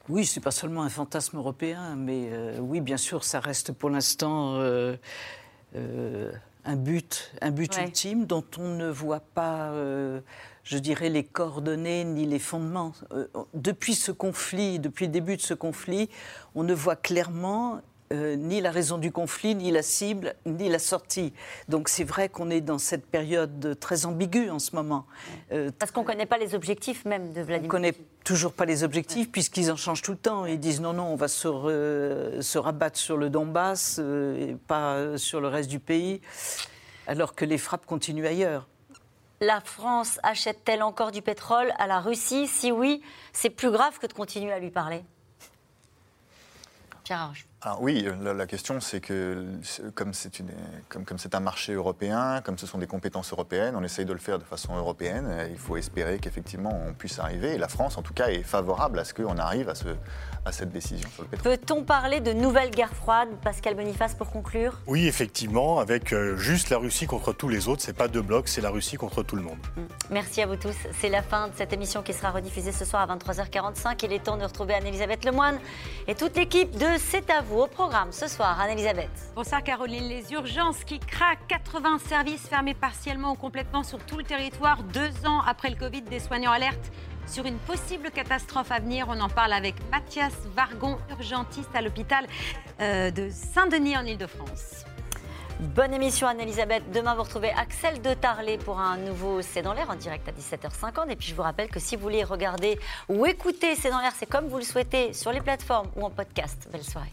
oui, 0.08 0.26
c'est 0.26 0.40
pas 0.40 0.50
seulement 0.50 0.82
un 0.82 0.90
fantasme 0.90 1.38
européen, 1.38 1.96
mais 1.96 2.28
euh, 2.30 2.58
oui, 2.58 2.80
bien 2.80 2.98
sûr, 2.98 3.24
ça 3.24 3.40
reste 3.40 3.72
pour 3.72 3.88
l'instant 3.88 4.56
euh, 4.56 4.96
euh, 5.76 6.30
un 6.64 6.76
but, 6.76 7.32
un 7.40 7.50
but 7.50 7.76
ultime 7.78 8.26
dont 8.26 8.44
on 8.58 8.68
ne 8.76 8.88
voit 8.88 9.20
pas, 9.20 9.72
je 10.62 10.78
dirais, 10.78 11.08
les 11.08 11.24
coordonnées 11.24 12.04
ni 12.04 12.26
les 12.26 12.38
fondements. 12.38 12.92
depuis 13.52 13.94
ce 13.94 14.12
conflit, 14.12 14.78
depuis 14.78 15.06
le 15.06 15.12
début 15.12 15.36
de 15.36 15.42
ce 15.42 15.54
conflit, 15.54 16.08
on 16.54 16.62
ne 16.62 16.74
voit 16.74 16.96
clairement 16.96 17.80
euh, 18.12 18.36
ni 18.36 18.60
la 18.60 18.70
raison 18.70 18.98
du 18.98 19.10
conflit, 19.10 19.54
ni 19.54 19.70
la 19.70 19.82
cible, 19.82 20.34
ni 20.44 20.68
la 20.68 20.78
sortie. 20.78 21.32
Donc 21.68 21.88
c'est 21.88 22.04
vrai 22.04 22.28
qu'on 22.28 22.50
est 22.50 22.60
dans 22.60 22.78
cette 22.78 23.06
période 23.06 23.78
très 23.80 24.04
ambiguë 24.06 24.50
en 24.50 24.58
ce 24.58 24.76
moment. 24.76 25.06
Euh, 25.52 25.70
Parce 25.78 25.90
qu'on 25.90 26.02
ne 26.02 26.06
connaît 26.06 26.26
pas 26.26 26.38
les 26.38 26.54
objectifs 26.54 27.04
même 27.04 27.32
de 27.32 27.40
Vladimir. 27.40 27.60
On 27.60 27.64
ne 27.64 27.68
connaît 27.68 27.94
toujours 28.22 28.52
pas 28.52 28.66
les 28.66 28.84
objectifs 28.84 29.32
puisqu'ils 29.32 29.70
en 29.70 29.76
changent 29.76 30.02
tout 30.02 30.12
le 30.12 30.18
temps. 30.18 30.44
Ils 30.46 30.60
disent 30.60 30.80
non, 30.80 30.92
non, 30.92 31.06
on 31.06 31.16
va 31.16 31.28
se, 31.28 32.38
se 32.40 32.58
rabattre 32.58 32.98
sur 32.98 33.16
le 33.16 33.30
Donbass 33.30 33.96
euh, 33.98 34.50
et 34.50 34.54
pas 34.54 35.16
sur 35.16 35.40
le 35.40 35.48
reste 35.48 35.70
du 35.70 35.80
pays, 35.80 36.20
alors 37.06 37.34
que 37.34 37.44
les 37.44 37.58
frappes 37.58 37.86
continuent 37.86 38.26
ailleurs. 38.26 38.68
La 39.40 39.60
France 39.60 40.20
achète-t-elle 40.22 40.82
encore 40.82 41.10
du 41.10 41.20
pétrole 41.20 41.72
à 41.78 41.86
la 41.86 42.00
Russie? 42.00 42.46
Si 42.46 42.70
oui, 42.70 43.02
c'est 43.32 43.50
plus 43.50 43.70
grave 43.70 43.98
que 43.98 44.06
de 44.06 44.12
continuer 44.12 44.52
à 44.52 44.58
lui 44.58 44.70
parler. 44.70 45.04
Pierre 47.02 47.32
alors 47.66 47.80
oui, 47.80 48.06
la, 48.22 48.46
question 48.46 48.78
c'est 48.78 49.00
que 49.00 49.46
comme 49.94 50.12
c'est 50.12 50.42
comme, 50.90 51.06
comme 51.06 51.16
un 51.32 51.40
marché 51.40 51.72
européen, 51.72 52.42
comme 52.44 52.58
ce 52.58 52.66
sont 52.66 52.76
des 52.76 52.86
compétences 52.86 53.32
européennes, 53.32 53.74
on 53.74 53.82
essaye 53.82 54.04
de 54.04 54.12
le 54.12 54.18
faire 54.18 54.38
de 54.38 54.44
façon 54.44 54.76
européenne. 54.76 55.48
Il 55.50 55.56
faut 55.56 55.78
espérer 55.78 56.18
qu'effectivement 56.18 56.78
on 56.86 56.92
puisse 56.92 57.18
arriver. 57.18 57.54
Et 57.54 57.58
la 57.58 57.68
France, 57.68 57.96
en 57.96 58.02
tout 58.02 58.12
cas, 58.12 58.28
est 58.28 58.42
favorable 58.42 58.98
à 58.98 59.04
ce 59.04 59.14
qu'on 59.14 59.38
arrive 59.38 59.70
à, 59.70 59.74
ce, 59.74 59.88
à 60.44 60.52
cette 60.52 60.72
décision 60.72 61.08
sur 61.08 61.22
le 61.22 61.28
pétrole. 61.30 61.56
Peut-on 61.56 61.84
parler 61.84 62.20
de 62.20 62.34
nouvelle 62.34 62.70
guerre 62.70 62.94
froide, 62.94 63.30
Pascal 63.42 63.76
Boniface, 63.76 64.14
pour 64.14 64.30
conclure? 64.30 64.78
Oui, 64.86 65.06
effectivement, 65.06 65.78
avec 65.78 66.12
euh, 66.12 66.36
juste 66.36 66.68
la 66.68 66.76
Russie 66.76 67.06
contre 67.06 67.32
tous 67.32 67.48
les 67.48 67.66
autres. 67.68 67.80
C'est 67.80 67.96
pas 67.96 68.08
deux 68.08 68.20
blocs, 68.20 68.48
c'est 68.48 68.60
la 68.60 68.70
Russie 68.70 68.96
contre 68.96 69.22
tout 69.22 69.36
le 69.36 69.42
monde. 69.42 69.58
Mm. 69.76 69.80
Merci 70.10 70.42
à 70.42 70.46
vous 70.46 70.56
tous. 70.56 70.76
C'est 71.00 71.08
la 71.08 71.22
fin 71.22 71.48
de 71.48 71.54
cette 71.56 71.72
émission 71.72 72.02
qui 72.02 72.12
sera 72.12 72.30
rediffusée 72.30 72.72
ce 72.72 72.84
soir 72.84 73.10
à 73.10 73.16
23h45. 73.16 74.04
Il 74.04 74.12
est 74.12 74.22
temps 74.22 74.36
de 74.36 74.44
retrouver 74.44 74.74
Anne-Elisabeth 74.74 75.24
Lemoine 75.24 75.58
et 76.06 76.14
toute 76.14 76.36
l'équipe 76.36 76.70
de 76.76 76.86
C'est 76.98 77.30
à 77.30 77.40
vous 77.40 77.53
au 77.60 77.66
programme 77.66 78.12
ce 78.12 78.28
soir, 78.28 78.60
Anne-Elisabeth. 78.60 79.10
Bonsoir 79.34 79.62
Caroline. 79.62 80.08
Les 80.08 80.32
urgences 80.32 80.84
qui 80.84 80.98
craquent, 80.98 81.46
80 81.48 81.98
services 81.98 82.48
fermés 82.48 82.74
partiellement 82.74 83.32
ou 83.32 83.36
complètement 83.36 83.82
sur 83.82 83.98
tout 84.04 84.16
le 84.16 84.24
territoire, 84.24 84.82
deux 84.82 85.26
ans 85.26 85.40
après 85.46 85.70
le 85.70 85.76
Covid, 85.76 86.02
des 86.02 86.20
soignants 86.20 86.52
alertent 86.52 86.92
sur 87.26 87.46
une 87.46 87.58
possible 87.58 88.10
catastrophe 88.10 88.70
à 88.70 88.80
venir. 88.80 89.06
On 89.08 89.20
en 89.20 89.28
parle 89.28 89.52
avec 89.52 89.74
Mathias 89.90 90.34
Vargon, 90.54 90.98
urgentiste 91.10 91.70
à 91.74 91.80
l'hôpital 91.80 92.26
euh, 92.80 93.10
de 93.10 93.30
Saint-Denis 93.30 93.96
en 93.96 94.04
Ile-de-France. 94.04 94.84
Bonne 95.60 95.94
émission 95.94 96.26
Anne-Elisabeth. 96.26 96.90
Demain, 96.92 97.14
vous 97.14 97.22
retrouvez 97.22 97.50
Axel 97.50 98.02
de 98.02 98.12
Tarlet 98.14 98.58
pour 98.58 98.80
un 98.80 98.96
nouveau 98.96 99.40
C'est 99.40 99.62
dans 99.62 99.72
l'air 99.72 99.88
en 99.88 99.94
direct 99.94 100.28
à 100.28 100.32
17h50. 100.32 101.10
Et 101.10 101.16
puis, 101.16 101.28
je 101.28 101.34
vous 101.34 101.42
rappelle 101.42 101.68
que 101.68 101.78
si 101.78 101.94
vous 101.94 102.02
voulez 102.02 102.24
regarder 102.24 102.78
ou 103.08 103.24
écouter 103.24 103.76
C'est 103.76 103.90
dans 103.90 104.00
l'air, 104.00 104.12
c'est 104.18 104.26
comme 104.26 104.48
vous 104.48 104.58
le 104.58 104.64
souhaitez 104.64 105.12
sur 105.12 105.30
les 105.30 105.40
plateformes 105.40 105.88
ou 105.94 106.04
en 106.04 106.10
podcast. 106.10 106.68
Belle 106.72 106.82
soirée. 106.82 107.12